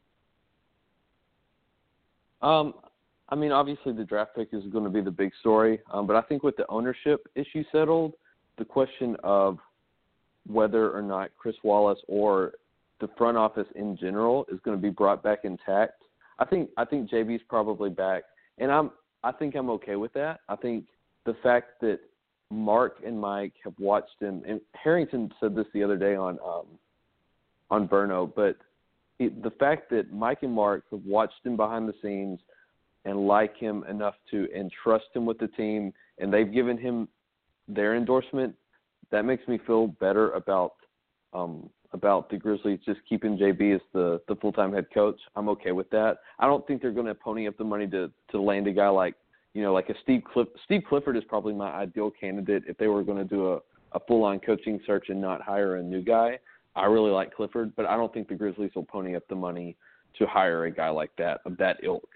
Um, 2.42 2.76
I 3.30 3.36
mean, 3.36 3.52
obviously 3.52 3.92
the 3.92 4.04
draft 4.04 4.36
pick 4.36 4.50
is 4.54 4.64
going 4.72 4.84
to 4.84 4.90
be 4.90 5.02
the 5.02 5.12
big 5.12 5.32
story, 5.40 5.80
um, 5.92 6.06
but 6.06 6.16
I 6.16 6.22
think 6.22 6.44
with 6.44 6.56
the 6.58 6.66
ownership 6.70 7.28
issue 7.34 7.64
settled, 7.72 8.14
the 8.58 8.66
question 8.66 9.16
of 9.24 9.58
whether 10.48 10.92
or 10.92 11.02
not 11.02 11.32
Chris 11.38 11.56
Wallace 11.64 12.00
or 12.08 12.54
the 13.02 13.10
front 13.18 13.38
office 13.38 13.68
in 13.76 13.98
general 13.98 14.46
is 14.52 14.60
going 14.64 14.78
to 14.78 14.82
be 14.82 14.90
brought 14.90 15.24
back 15.24 15.40
intact. 15.44 16.02
I 16.40 16.46
think 16.46 16.70
I 16.78 16.86
think 16.86 17.10
JB's 17.10 17.44
probably 17.48 17.90
back, 17.90 18.24
and 18.58 18.72
I'm 18.72 18.92
I 19.24 19.32
think 19.32 19.56
I'm 19.56 19.70
okay 19.72 19.96
with 19.96 20.14
that. 20.14 20.42
I 20.50 20.56
think 20.56 20.86
the 21.26 21.36
fact 21.42 21.82
that 21.82 22.00
Mark 22.52 22.98
and 23.06 23.20
Mike 23.20 23.54
have 23.64 23.74
watched 23.80 24.22
him, 24.22 24.44
and 24.48 24.62
Harrington 24.74 25.32
said 25.40 25.56
this 25.56 25.66
the 25.74 25.84
other 25.84 25.98
day 25.98 26.16
on 26.16 26.38
um, 26.46 26.66
on 27.72 27.88
Verno, 27.88 28.32
but 28.34 28.58
it, 29.20 29.42
the 29.44 29.52
fact 29.52 29.90
that 29.90 30.14
Mike 30.14 30.40
and 30.44 30.54
Mark 30.54 30.84
have 30.92 31.04
watched 31.06 31.46
him 31.46 31.56
behind 31.56 31.88
the 31.88 31.94
scenes 32.02 32.40
and 33.06 33.28
like 33.28 33.56
him 33.58 33.84
enough 33.90 34.16
to 34.32 34.48
entrust 34.56 35.06
him 35.14 35.26
with 35.26 35.40
the 35.40 35.48
team, 35.48 35.94
and 36.20 36.34
they've 36.34 36.52
given 36.52 36.78
him 36.78 37.08
their 37.68 37.96
endorsement, 37.96 38.56
that 39.12 39.26
makes 39.26 39.48
me 39.48 39.60
feel 39.66 39.88
better 39.88 40.32
about 40.32 40.74
um, 41.34 41.70
about 41.92 42.30
the 42.30 42.38
Grizzlies 42.38 42.80
just 42.86 43.00
keeping 43.08 43.38
JB 43.38 43.76
as 43.76 43.82
the 43.94 44.22
the 44.28 44.36
full 44.36 44.52
time 44.52 44.74
head 44.74 44.88
coach. 44.94 45.20
I'm 45.36 45.50
okay 45.50 45.72
with 45.72 45.90
that. 45.92 46.18
I 46.40 46.48
don't 46.48 46.66
think 46.68 46.82
they're 46.82 46.92
going 46.92 47.06
to 47.08 47.16
pony 47.16 47.48
up 47.48 47.58
the 47.58 47.64
money 47.64 47.88
to 47.88 48.12
to 48.32 48.42
land 48.42 48.68
a 48.68 48.72
guy 48.72 48.90
like 48.90 49.16
you 49.54 49.62
know 49.62 49.74
like 49.74 49.90
a 49.90 49.96
Steve 50.04 50.24
Cliff. 50.32 50.48
Steve 50.66 50.84
Clifford 50.88 51.18
is 51.18 51.24
probably 51.28 51.54
my 51.54 51.72
ideal 51.72 52.12
candidate 52.12 52.64
if 52.68 52.78
they 52.78 52.88
were 52.88 53.04
going 53.04 53.18
to 53.18 53.24
do 53.24 53.54
a 53.54 53.60
a 53.94 54.00
full 54.08 54.24
on 54.24 54.40
coaching 54.40 54.80
search 54.86 55.08
and 55.10 55.20
not 55.20 55.42
hire 55.42 55.78
a 55.78 55.84
new 55.84 56.02
guy. 56.02 56.38
I 56.76 56.86
really 56.86 57.12
like 57.12 57.34
Clifford, 57.34 57.74
but 57.76 57.86
I 57.86 57.96
don't 57.96 58.14
think 58.14 58.28
the 58.28 58.36
Grizzlies 58.36 58.72
will 58.76 58.84
pony 58.84 59.16
up 59.16 59.24
the 59.30 59.36
money 59.36 59.78
to 60.20 60.28
hire 60.28 60.66
a 60.66 60.72
guy 60.72 60.90
like 60.90 61.12
that 61.18 61.40
of 61.46 61.58
that 61.58 61.78
ilk. 61.82 62.08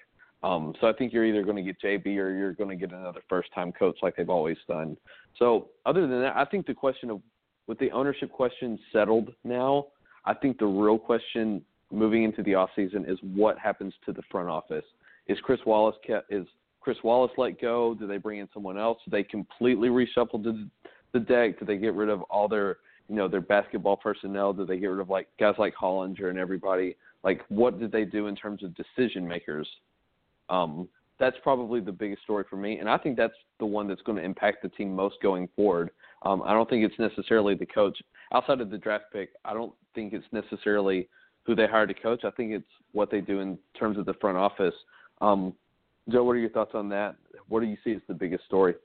Um, 0.44 0.74
so 0.80 0.88
I 0.88 0.94
think 0.94 1.12
you're 1.12 1.26
either 1.26 1.44
going 1.44 1.58
to 1.58 1.62
get 1.62 1.82
JB 1.82 2.06
or 2.18 2.32
you're 2.32 2.54
going 2.54 2.70
to 2.70 2.76
get 2.76 2.92
another 2.96 3.22
first 3.28 3.50
time 3.54 3.72
coach 3.72 3.98
like 4.02 4.16
they've 4.16 4.30
always 4.30 4.58
done. 4.68 4.96
So 5.38 5.70
other 5.86 6.02
than 6.02 6.22
that, 6.22 6.36
I 6.36 6.46
think 6.46 6.66
the 6.66 6.74
question 6.74 7.10
of 7.10 7.22
with 7.68 7.80
the 7.80 7.92
ownership 7.92 8.32
question 8.32 8.80
settled 8.92 9.34
now, 9.44 9.88
I 10.26 10.34
think 10.34 10.58
the 10.58 10.66
real 10.66 10.98
question 10.98 11.62
moving 11.92 12.24
into 12.24 12.44
the 12.44 12.56
off 12.56 12.70
season 12.76 13.06
is 13.08 13.18
what 13.22 13.58
happens 13.58 13.94
to 14.06 14.12
the 14.12 14.24
front 14.32 14.50
office. 14.50 14.86
Is 15.28 15.38
Chris 15.44 15.60
Wallace 15.66 15.96
kept, 16.06 16.32
is 16.32 16.48
Chris 16.82 16.98
Wallace 17.04 17.32
let 17.38 17.62
go? 17.62 17.94
Do 17.94 18.08
they 18.08 18.18
bring 18.18 18.40
in 18.40 18.50
someone 18.54 18.78
else? 18.78 19.00
Do 19.06 19.12
they 19.12 19.24
completely 19.24 19.90
reshuffle 19.90 20.44
the, 20.44 20.68
the 21.14 21.20
deck? 21.20 21.60
Do 21.60 21.66
they 21.66 21.78
get 21.78 21.94
rid 21.94 22.10
of 22.10 22.22
all 22.24 22.48
their 22.48 22.78
you 23.08 23.16
know 23.16 23.28
their 23.28 23.42
basketball 23.42 23.98
personnel? 23.98 24.54
Do 24.54 24.66
they 24.66 24.78
get 24.78 24.88
rid 24.88 25.02
of 25.02 25.10
like 25.10 25.28
guys 25.40 25.56
like 25.58 25.74
Hollinger 25.76 26.30
and 26.30 26.38
everybody? 26.38 26.96
Like 27.24 27.42
what 27.50 27.80
did 27.80 27.92
they 27.92 28.06
do 28.06 28.28
in 28.28 28.36
terms 28.36 28.64
of 28.64 28.74
decision 28.76 29.28
makers? 29.28 29.68
Um, 30.50 30.88
that's 31.20 31.38
probably 31.44 31.82
the 31.82 31.92
biggest 31.92 32.24
story 32.24 32.46
for 32.50 32.56
me, 32.56 32.80
and 32.80 32.90
I 32.90 32.98
think 32.98 33.18
that's 33.18 33.34
the 33.60 33.66
one 33.66 33.88
that's 33.88 34.02
going 34.02 34.18
to 34.18 34.24
impact 34.24 34.64
the 34.64 34.70
team 34.70 34.96
most 34.96 35.16
going 35.22 35.50
forward. 35.56 35.92
Um, 36.24 36.42
I 36.44 36.54
don't 36.54 36.70
think 36.70 36.84
it's 36.84 37.00
necessarily 37.00 37.56
the 37.56 37.66
coach 37.66 37.98
outside 38.34 38.62
of 38.62 38.70
the 38.70 38.78
draft 38.78 39.06
pick. 39.12 39.30
I 39.46 39.54
don't 39.54 39.74
think 39.96 40.14
it's 40.14 40.26
necessarily 40.32 41.08
who 41.44 41.56
they 41.56 41.68
hire 41.68 41.88
to 41.88 41.94
coach. 41.94 42.24
I 42.24 42.32
think 42.32 42.52
it's 42.52 42.68
what 42.92 43.12
they 43.12 43.22
do 43.22 43.40
in 43.40 43.58
terms 43.78 43.98
of 43.98 44.06
the 44.06 44.14
front 44.16 44.38
office. 44.38 44.74
Um, 45.22 45.54
Joe, 46.10 46.24
what 46.24 46.34
are 46.34 46.40
your 46.40 46.50
thoughts 46.50 46.72
on 46.74 46.90
that? 46.90 47.16
What 47.48 47.62
do 47.62 47.68
you 47.68 47.78
see 47.84 47.92
as 47.94 48.02
the 48.08 48.14
biggest 48.14 48.46
story? 48.46 48.76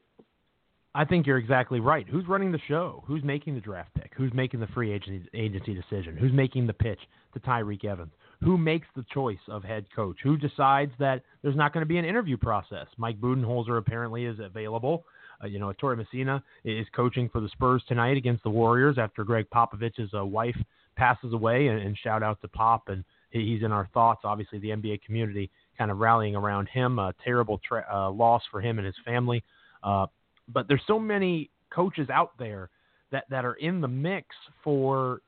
I 0.96 1.04
think 1.04 1.26
you're 1.26 1.38
exactly 1.38 1.80
right. 1.80 2.06
Who's 2.08 2.26
running 2.28 2.52
the 2.52 2.60
show? 2.68 3.02
Who's 3.06 3.24
making 3.24 3.54
the 3.54 3.60
draft 3.60 3.92
pick? 3.94 4.12
Who's 4.16 4.32
making 4.32 4.60
the 4.60 4.68
free 4.68 4.92
agency, 4.92 5.28
agency 5.34 5.74
decision? 5.74 6.16
Who's 6.16 6.32
making 6.32 6.66
the 6.66 6.72
pitch 6.72 7.00
to 7.32 7.40
Tyreke 7.40 7.84
Evans? 7.84 8.12
Who 8.42 8.58
makes 8.58 8.86
the 8.94 9.04
choice 9.12 9.38
of 9.48 9.62
head 9.62 9.86
coach? 9.94 10.16
Who 10.22 10.36
decides 10.36 10.92
that 10.98 11.22
there's 11.42 11.56
not 11.56 11.72
going 11.72 11.82
to 11.82 11.88
be 11.88 11.98
an 11.98 12.04
interview 12.04 12.36
process? 12.36 12.86
Mike 12.96 13.20
Budenholzer 13.20 13.78
apparently 13.78 14.24
is 14.24 14.38
available. 14.38 15.04
Uh, 15.42 15.46
you 15.46 15.58
know, 15.58 15.70
Ettore 15.70 15.96
Messina 15.96 16.42
is 16.64 16.86
coaching 16.94 17.28
for 17.28 17.40
the 17.40 17.48
Spurs 17.48 17.82
tonight 17.88 18.16
against 18.16 18.42
the 18.42 18.50
Warriors 18.50 18.98
after 18.98 19.24
Gregg 19.24 19.46
Popovich's 19.50 20.12
uh, 20.16 20.24
wife 20.24 20.56
passes 20.96 21.32
away. 21.32 21.68
And, 21.68 21.80
and, 21.80 21.96
shout 21.98 22.22
out 22.22 22.40
to 22.42 22.48
Pop, 22.48 22.88
and 22.88 23.04
he's 23.30 23.62
in 23.62 23.72
our 23.72 23.88
thoughts. 23.92 24.20
Obviously, 24.24 24.58
the 24.58 24.68
NBA 24.68 25.02
community 25.02 25.50
kind 25.76 25.90
of 25.90 25.98
rallying 25.98 26.36
around 26.36 26.68
him. 26.68 26.98
A 26.98 27.12
terrible 27.24 27.60
tra- 27.66 27.86
uh, 27.92 28.10
loss 28.10 28.42
for 28.50 28.60
him 28.60 28.78
and 28.78 28.86
his 28.86 28.94
family. 29.04 29.42
Uh, 29.82 30.06
but 30.52 30.68
there's 30.68 30.82
so 30.86 30.98
many 30.98 31.50
coaches 31.70 32.08
out 32.10 32.32
there 32.38 32.70
that 33.10 33.24
that 33.30 33.44
are 33.44 33.54
in 33.54 33.80
the 33.80 33.88
mix 33.88 34.28
for 34.62 35.20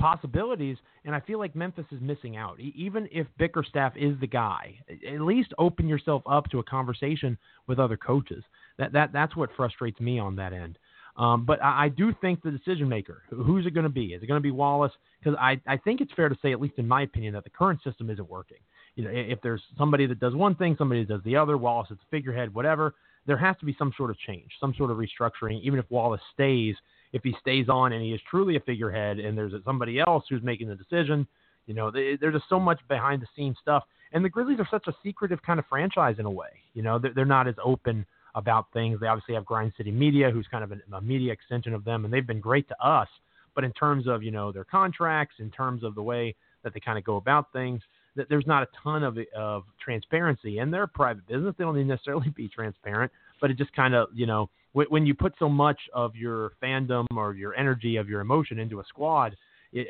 possibilities, 0.00 0.76
and 1.04 1.14
I 1.14 1.20
feel 1.20 1.38
like 1.38 1.54
Memphis 1.54 1.84
is 1.92 2.00
missing 2.00 2.36
out. 2.36 2.58
Even 2.58 3.08
if 3.12 3.26
Bickerstaff 3.38 3.92
is 3.96 4.18
the 4.20 4.26
guy, 4.26 4.78
at 4.88 5.20
least 5.20 5.52
open 5.58 5.86
yourself 5.86 6.22
up 6.26 6.50
to 6.50 6.58
a 6.58 6.64
conversation 6.64 7.38
with 7.66 7.78
other 7.78 7.96
coaches. 7.96 8.42
That 8.78 8.92
that 8.92 9.12
that's 9.12 9.36
what 9.36 9.50
frustrates 9.56 10.00
me 10.00 10.18
on 10.18 10.36
that 10.36 10.52
end. 10.52 10.78
Um, 11.16 11.44
but 11.44 11.62
I, 11.62 11.84
I, 11.84 11.88
do 11.88 12.14
think 12.20 12.42
the 12.42 12.52
decision 12.52 12.88
maker, 12.88 13.22
who's 13.30 13.66
it 13.66 13.72
going 13.72 13.84
to 13.84 13.90
be? 13.90 14.14
Is 14.14 14.22
it 14.22 14.26
going 14.26 14.40
to 14.40 14.42
be 14.42 14.52
Wallace? 14.52 14.92
Because 15.18 15.36
I, 15.40 15.60
I 15.66 15.76
think 15.76 16.00
it's 16.00 16.12
fair 16.14 16.28
to 16.28 16.36
say, 16.40 16.52
at 16.52 16.60
least 16.60 16.74
in 16.78 16.86
my 16.86 17.02
opinion, 17.02 17.34
that 17.34 17.44
the 17.44 17.50
current 17.50 17.80
system 17.82 18.08
isn't 18.10 18.30
working. 18.30 18.58
You 18.94 19.04
know, 19.04 19.10
if 19.12 19.40
there's 19.42 19.60
somebody 19.76 20.06
that 20.06 20.20
does 20.20 20.34
one 20.34 20.54
thing, 20.54 20.76
somebody 20.78 21.04
that 21.04 21.12
does 21.12 21.24
the 21.24 21.36
other, 21.36 21.58
Wallace 21.58 21.90
is 21.90 21.98
a 22.00 22.10
figurehead, 22.10 22.54
whatever, 22.54 22.94
there 23.26 23.36
has 23.36 23.56
to 23.58 23.66
be 23.66 23.74
some 23.78 23.92
sort 23.96 24.10
of 24.10 24.18
change, 24.18 24.50
some 24.60 24.72
sort 24.78 24.90
of 24.90 24.98
restructuring, 24.98 25.60
even 25.62 25.78
if 25.78 25.84
Wallace 25.90 26.22
stays 26.32 26.76
if 27.12 27.22
he 27.22 27.34
stays 27.40 27.68
on 27.68 27.92
and 27.92 28.02
he 28.02 28.12
is 28.12 28.20
truly 28.28 28.56
a 28.56 28.60
figurehead 28.60 29.18
and 29.18 29.36
there's 29.36 29.52
somebody 29.64 29.98
else 30.00 30.24
who's 30.28 30.42
making 30.42 30.68
the 30.68 30.76
decision, 30.76 31.26
you 31.66 31.74
know, 31.74 31.90
they, 31.90 32.16
there's 32.20 32.34
just 32.34 32.48
so 32.48 32.60
much 32.60 32.80
behind 32.88 33.22
the 33.22 33.26
scenes 33.36 33.56
stuff. 33.60 33.84
And 34.12 34.24
the 34.24 34.28
Grizzlies 34.28 34.58
are 34.58 34.68
such 34.70 34.86
a 34.88 34.92
secretive 35.04 35.40
kind 35.42 35.58
of 35.58 35.66
franchise 35.68 36.16
in 36.18 36.26
a 36.26 36.30
way. 36.30 36.48
You 36.74 36.82
know, 36.82 36.98
they're, 36.98 37.12
they're 37.14 37.24
not 37.24 37.46
as 37.46 37.54
open 37.64 38.04
about 38.34 38.66
things. 38.72 39.00
They 39.00 39.06
obviously 39.06 39.34
have 39.34 39.44
Grind 39.44 39.72
City 39.76 39.90
Media, 39.90 40.30
who's 40.30 40.46
kind 40.50 40.64
of 40.64 40.72
a, 40.72 40.96
a 40.96 41.00
media 41.00 41.32
extension 41.32 41.74
of 41.74 41.84
them, 41.84 42.04
and 42.04 42.12
they've 42.12 42.26
been 42.26 42.40
great 42.40 42.68
to 42.68 42.84
us. 42.84 43.08
But 43.54 43.64
in 43.64 43.72
terms 43.72 44.06
of 44.06 44.22
you 44.22 44.30
know 44.30 44.52
their 44.52 44.64
contracts, 44.64 45.36
in 45.38 45.50
terms 45.50 45.82
of 45.82 45.94
the 45.94 46.02
way 46.02 46.34
that 46.62 46.74
they 46.74 46.80
kind 46.80 46.98
of 46.98 47.04
go 47.04 47.16
about 47.16 47.52
things, 47.52 47.82
that 48.16 48.28
there's 48.28 48.46
not 48.46 48.62
a 48.62 48.68
ton 48.82 49.02
of 49.02 49.18
of 49.36 49.64
transparency. 49.82 50.58
And 50.58 50.72
they're 50.72 50.84
a 50.84 50.88
private 50.88 51.26
business; 51.26 51.54
they 51.58 51.64
don't 51.64 51.76
need 51.76 51.86
necessarily 51.86 52.30
be 52.36 52.48
transparent, 52.48 53.10
but 53.40 53.50
it 53.50 53.58
just 53.58 53.72
kind 53.74 53.94
of 53.94 54.08
you 54.14 54.26
know 54.26 54.48
when 54.72 55.06
you 55.06 55.14
put 55.14 55.34
so 55.38 55.48
much 55.48 55.78
of 55.92 56.14
your 56.14 56.52
fandom 56.62 57.06
or 57.16 57.34
your 57.34 57.54
energy 57.54 57.96
of 57.96 58.08
your 58.08 58.20
emotion 58.20 58.58
into 58.58 58.80
a 58.80 58.84
squad 58.84 59.36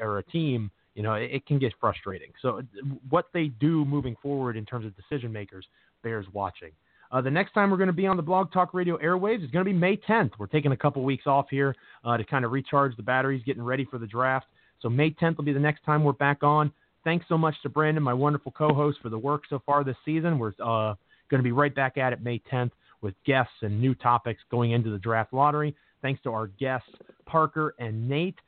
or 0.01 0.19
a 0.19 0.23
team, 0.25 0.71
you 0.95 1.03
know, 1.03 1.15
it, 1.15 1.47
can 1.47 1.59
get 1.59 1.73
frustrating. 1.81 2.31
So 2.43 2.63
what 3.09 3.27
they 3.33 3.49
do 3.49 3.85
moving 3.85 4.17
forward 4.23 4.57
in 4.57 4.65
terms 4.65 4.87
of 4.87 4.93
decision 4.97 5.33
makers 5.33 5.67
bears 6.03 6.27
watching. 6.33 6.71
Uh, 7.13 7.21
the 7.21 7.31
next 7.31 7.53
time 7.53 7.71
we're 7.71 7.77
going 7.77 7.89
to 7.89 7.93
be 7.93 8.07
on 8.07 8.17
the 8.17 8.23
Blog 8.23 8.53
Talk 8.53 8.73
Radio 8.73 8.97
airwaves 8.99 9.45
is 9.45 9.51
going 9.51 9.65
to 9.65 9.71
be 9.71 9.77
May 9.77 9.97
10th. 9.97 10.31
We're 10.39 10.47
taking 10.47 10.73
a 10.73 10.77
couple 10.77 11.03
weeks 11.03 11.27
off 11.27 11.47
here 11.51 11.75
uh, 12.05 12.17
to 12.17 12.25
kind 12.25 12.45
of 12.45 12.53
recharge 12.53 12.97
the 12.97 13.03
batteries, 13.03 13.43
getting 13.45 13.63
ready 13.63 13.85
for 13.85 13.99
the 13.99 14.07
draft. 14.07 14.47
So 14.81 14.89
May 14.89 15.11
10th 15.11 15.37
will 15.37 15.45
be 15.45 15.53
the 15.53 15.59
next 15.59 15.85
time 15.85 16.05
we're 16.05 16.13
back 16.13 16.43
on. 16.43 16.73
Thanks 17.03 17.27
so 17.29 17.37
much 17.37 17.55
to 17.63 17.69
Brandon, 17.69 18.03
my 18.03 18.15
wonderful 18.15 18.53
co-host, 18.53 18.99
for 19.03 19.09
the 19.09 19.19
work 19.19 19.43
so 19.51 19.61
far 19.67 19.83
this 19.83 19.97
season. 20.05 20.39
We're 20.39 20.53
uh, 20.63 20.95
going 21.31 21.39
to 21.39 21.43
be 21.43 21.53
right 21.53 21.75
back 21.75 21.99
at 21.99 22.13
it 22.13 22.23
May 22.23 22.41
10th 22.53 22.71
with 23.03 23.15
guests 23.25 23.55
and 23.63 23.81
new 23.81 23.95
topics 23.95 24.41
going 24.51 24.73
into 24.73 24.91
the 24.91 24.99
draft 24.99 25.33
lottery. 25.33 25.75
Thanks 26.03 26.23
to 26.23 26.31
our 26.31 26.47
guests, 26.47 26.91
Parker 27.27 27.75
and 27.79 28.09
Nate, 28.09 28.39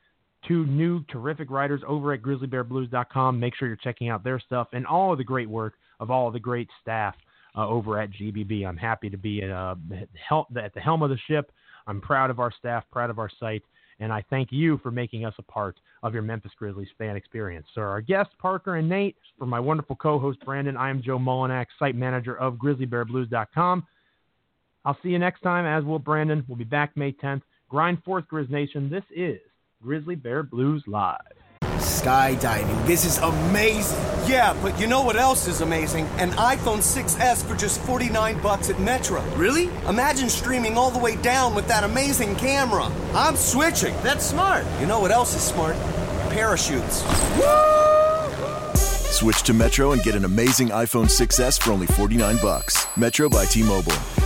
two 0.47 0.65
new 0.65 1.03
terrific 1.05 1.49
writers 1.49 1.81
over 1.87 2.13
at 2.13 2.21
grizzlybearblues.com. 2.21 3.39
Make 3.39 3.55
sure 3.55 3.67
you're 3.67 3.77
checking 3.77 4.09
out 4.09 4.23
their 4.23 4.39
stuff 4.39 4.67
and 4.73 4.85
all 4.85 5.11
of 5.11 5.17
the 5.17 5.23
great 5.23 5.49
work 5.49 5.73
of 5.99 6.11
all 6.11 6.27
of 6.27 6.33
the 6.33 6.39
great 6.39 6.69
staff 6.81 7.15
uh, 7.55 7.67
over 7.67 7.99
at 7.99 8.11
GBB. 8.11 8.65
I'm 8.65 8.77
happy 8.77 9.09
to 9.09 9.17
be 9.17 9.43
at, 9.43 9.51
uh, 9.51 9.75
at 10.31 10.73
the 10.73 10.79
helm 10.79 11.03
of 11.03 11.09
the 11.09 11.17
ship. 11.27 11.51
I'm 11.87 12.01
proud 12.01 12.29
of 12.29 12.39
our 12.39 12.51
staff, 12.51 12.83
proud 12.91 13.09
of 13.09 13.19
our 13.19 13.29
site, 13.39 13.63
and 13.99 14.11
I 14.11 14.23
thank 14.29 14.51
you 14.51 14.79
for 14.81 14.91
making 14.91 15.25
us 15.25 15.33
a 15.37 15.43
part 15.43 15.77
of 16.01 16.13
your 16.13 16.23
Memphis 16.23 16.51
Grizzlies 16.57 16.87
fan 16.97 17.15
experience. 17.15 17.67
So, 17.75 17.81
our 17.81 18.01
guests, 18.01 18.33
Parker 18.39 18.75
and 18.77 18.87
Nate, 18.87 19.17
for 19.37 19.45
my 19.45 19.59
wonderful 19.59 19.95
co 19.95 20.17
host, 20.17 20.39
Brandon, 20.45 20.77
I 20.77 20.89
am 20.89 21.01
Joe 21.01 21.19
Mullinax, 21.19 21.67
site 21.77 21.95
manager 21.95 22.37
of 22.37 22.55
grizzlybearblues.com. 22.55 23.85
I'll 24.85 24.97
see 25.01 25.09
you 25.09 25.19
next 25.19 25.41
time, 25.41 25.65
as 25.65 25.85
will 25.85 25.99
Brandon. 25.99 26.43
We'll 26.47 26.57
be 26.57 26.65
back 26.65 26.97
May 26.97 27.13
10th. 27.13 27.41
Grind 27.69 28.03
forth, 28.03 28.25
Grizz 28.31 28.49
Nation. 28.49 28.89
This 28.89 29.03
is 29.15 29.39
Grizzly 29.81 30.15
Bear 30.15 30.43
Blues 30.43 30.83
Live. 30.87 31.19
Skydiving. 31.61 32.85
This 32.85 33.05
is 33.05 33.17
amazing. 33.19 33.97
Yeah, 34.27 34.55
but 34.61 34.79
you 34.79 34.87
know 34.87 35.01
what 35.01 35.15
else 35.15 35.47
is 35.47 35.61
amazing? 35.61 36.05
An 36.17 36.31
iPhone 36.31 36.79
6S 36.79 37.45
for 37.45 37.55
just 37.55 37.81
49 37.81 38.41
bucks 38.41 38.69
at 38.69 38.79
Metro. 38.79 39.21
Really? 39.35 39.69
Imagine 39.87 40.29
streaming 40.29 40.77
all 40.77 40.91
the 40.91 40.99
way 40.99 41.15
down 41.17 41.55
with 41.55 41.67
that 41.67 41.83
amazing 41.83 42.35
camera. 42.35 42.91
I'm 43.13 43.35
switching. 43.35 43.95
That's 44.03 44.25
smart. 44.25 44.65
You 44.79 44.85
know 44.85 44.99
what 44.99 45.11
else 45.11 45.35
is 45.35 45.41
smart? 45.41 45.75
Parachutes. 46.29 47.03
Woo! 47.37 48.73
Switch 48.75 49.43
to 49.43 49.53
Metro 49.53 49.91
and 49.93 50.03
get 50.03 50.15
an 50.15 50.25
amazing 50.25 50.69
iPhone 50.69 51.05
6S 51.05 51.61
for 51.61 51.71
only 51.71 51.87
49 51.87 52.37
bucks. 52.41 52.85
Metro 52.97 53.29
by 53.29 53.45
T-Mobile. 53.45 54.22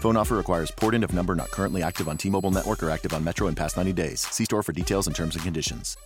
Phone 0.00 0.16
offer 0.18 0.36
requires 0.36 0.70
port 0.70 0.94
in 0.94 1.02
of 1.04 1.14
number 1.14 1.34
not 1.34 1.50
currently 1.50 1.82
active 1.82 2.06
on 2.06 2.18
T-Mobile 2.18 2.50
network 2.50 2.82
or 2.82 2.90
active 2.90 3.14
on 3.14 3.24
Metro 3.24 3.48
in 3.48 3.54
past 3.54 3.78
90 3.78 3.94
days. 3.94 4.20
See 4.30 4.44
store 4.44 4.62
for 4.62 4.72
details 4.72 5.06
and 5.06 5.16
terms 5.16 5.36
and 5.36 5.44
conditions. 5.44 5.96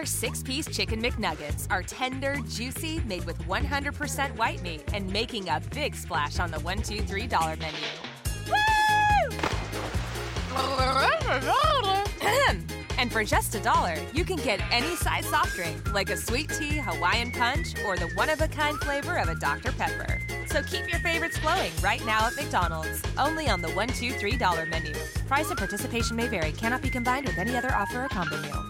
$2 0.00 0.06
six 0.06 0.42
piece 0.42 0.66
Chicken 0.66 1.02
McNuggets 1.02 1.66
are 1.70 1.82
tender, 1.82 2.36
juicy, 2.48 3.00
made 3.00 3.24
with 3.24 3.38
100% 3.40 4.36
white 4.36 4.62
meat, 4.62 4.82
and 4.94 5.10
making 5.12 5.48
a 5.48 5.60
big 5.74 5.94
splash 5.94 6.38
on 6.38 6.50
the 6.50 6.58
$1, 6.58 6.80
$2, 6.80 7.58
menu. 7.58 7.78
Woo! 8.48 8.56
and 12.98 13.10
for 13.12 13.24
just 13.24 13.54
a 13.54 13.60
dollar, 13.60 13.96
you 14.12 14.24
can 14.24 14.36
get 14.36 14.60
any 14.70 14.94
size 14.96 15.26
soft 15.26 15.54
drink, 15.56 15.92
like 15.92 16.10
a 16.10 16.16
sweet 16.16 16.50
tea, 16.50 16.78
Hawaiian 16.78 17.32
punch, 17.32 17.74
or 17.84 17.96
the 17.96 18.08
one 18.14 18.28
of 18.28 18.40
a 18.40 18.48
kind 18.48 18.78
flavor 18.78 19.16
of 19.16 19.28
a 19.28 19.34
Dr. 19.34 19.72
Pepper. 19.72 20.20
So 20.46 20.62
keep 20.62 20.90
your 20.90 21.00
favorites 21.00 21.38
flowing 21.38 21.72
right 21.82 22.04
now 22.04 22.26
at 22.26 22.36
McDonald's. 22.36 23.02
Only 23.18 23.48
on 23.48 23.62
the 23.62 23.68
$1, 23.68 23.88
$2, 23.88 24.38
$3 24.38 24.68
menu. 24.70 24.94
Price 25.28 25.48
and 25.48 25.58
participation 25.58 26.16
may 26.16 26.28
vary, 26.28 26.52
cannot 26.52 26.82
be 26.82 26.90
combined 26.90 27.26
with 27.26 27.38
any 27.38 27.56
other 27.56 27.72
offer 27.72 28.04
or 28.04 28.08
combo 28.08 28.40
meal. 28.42 28.69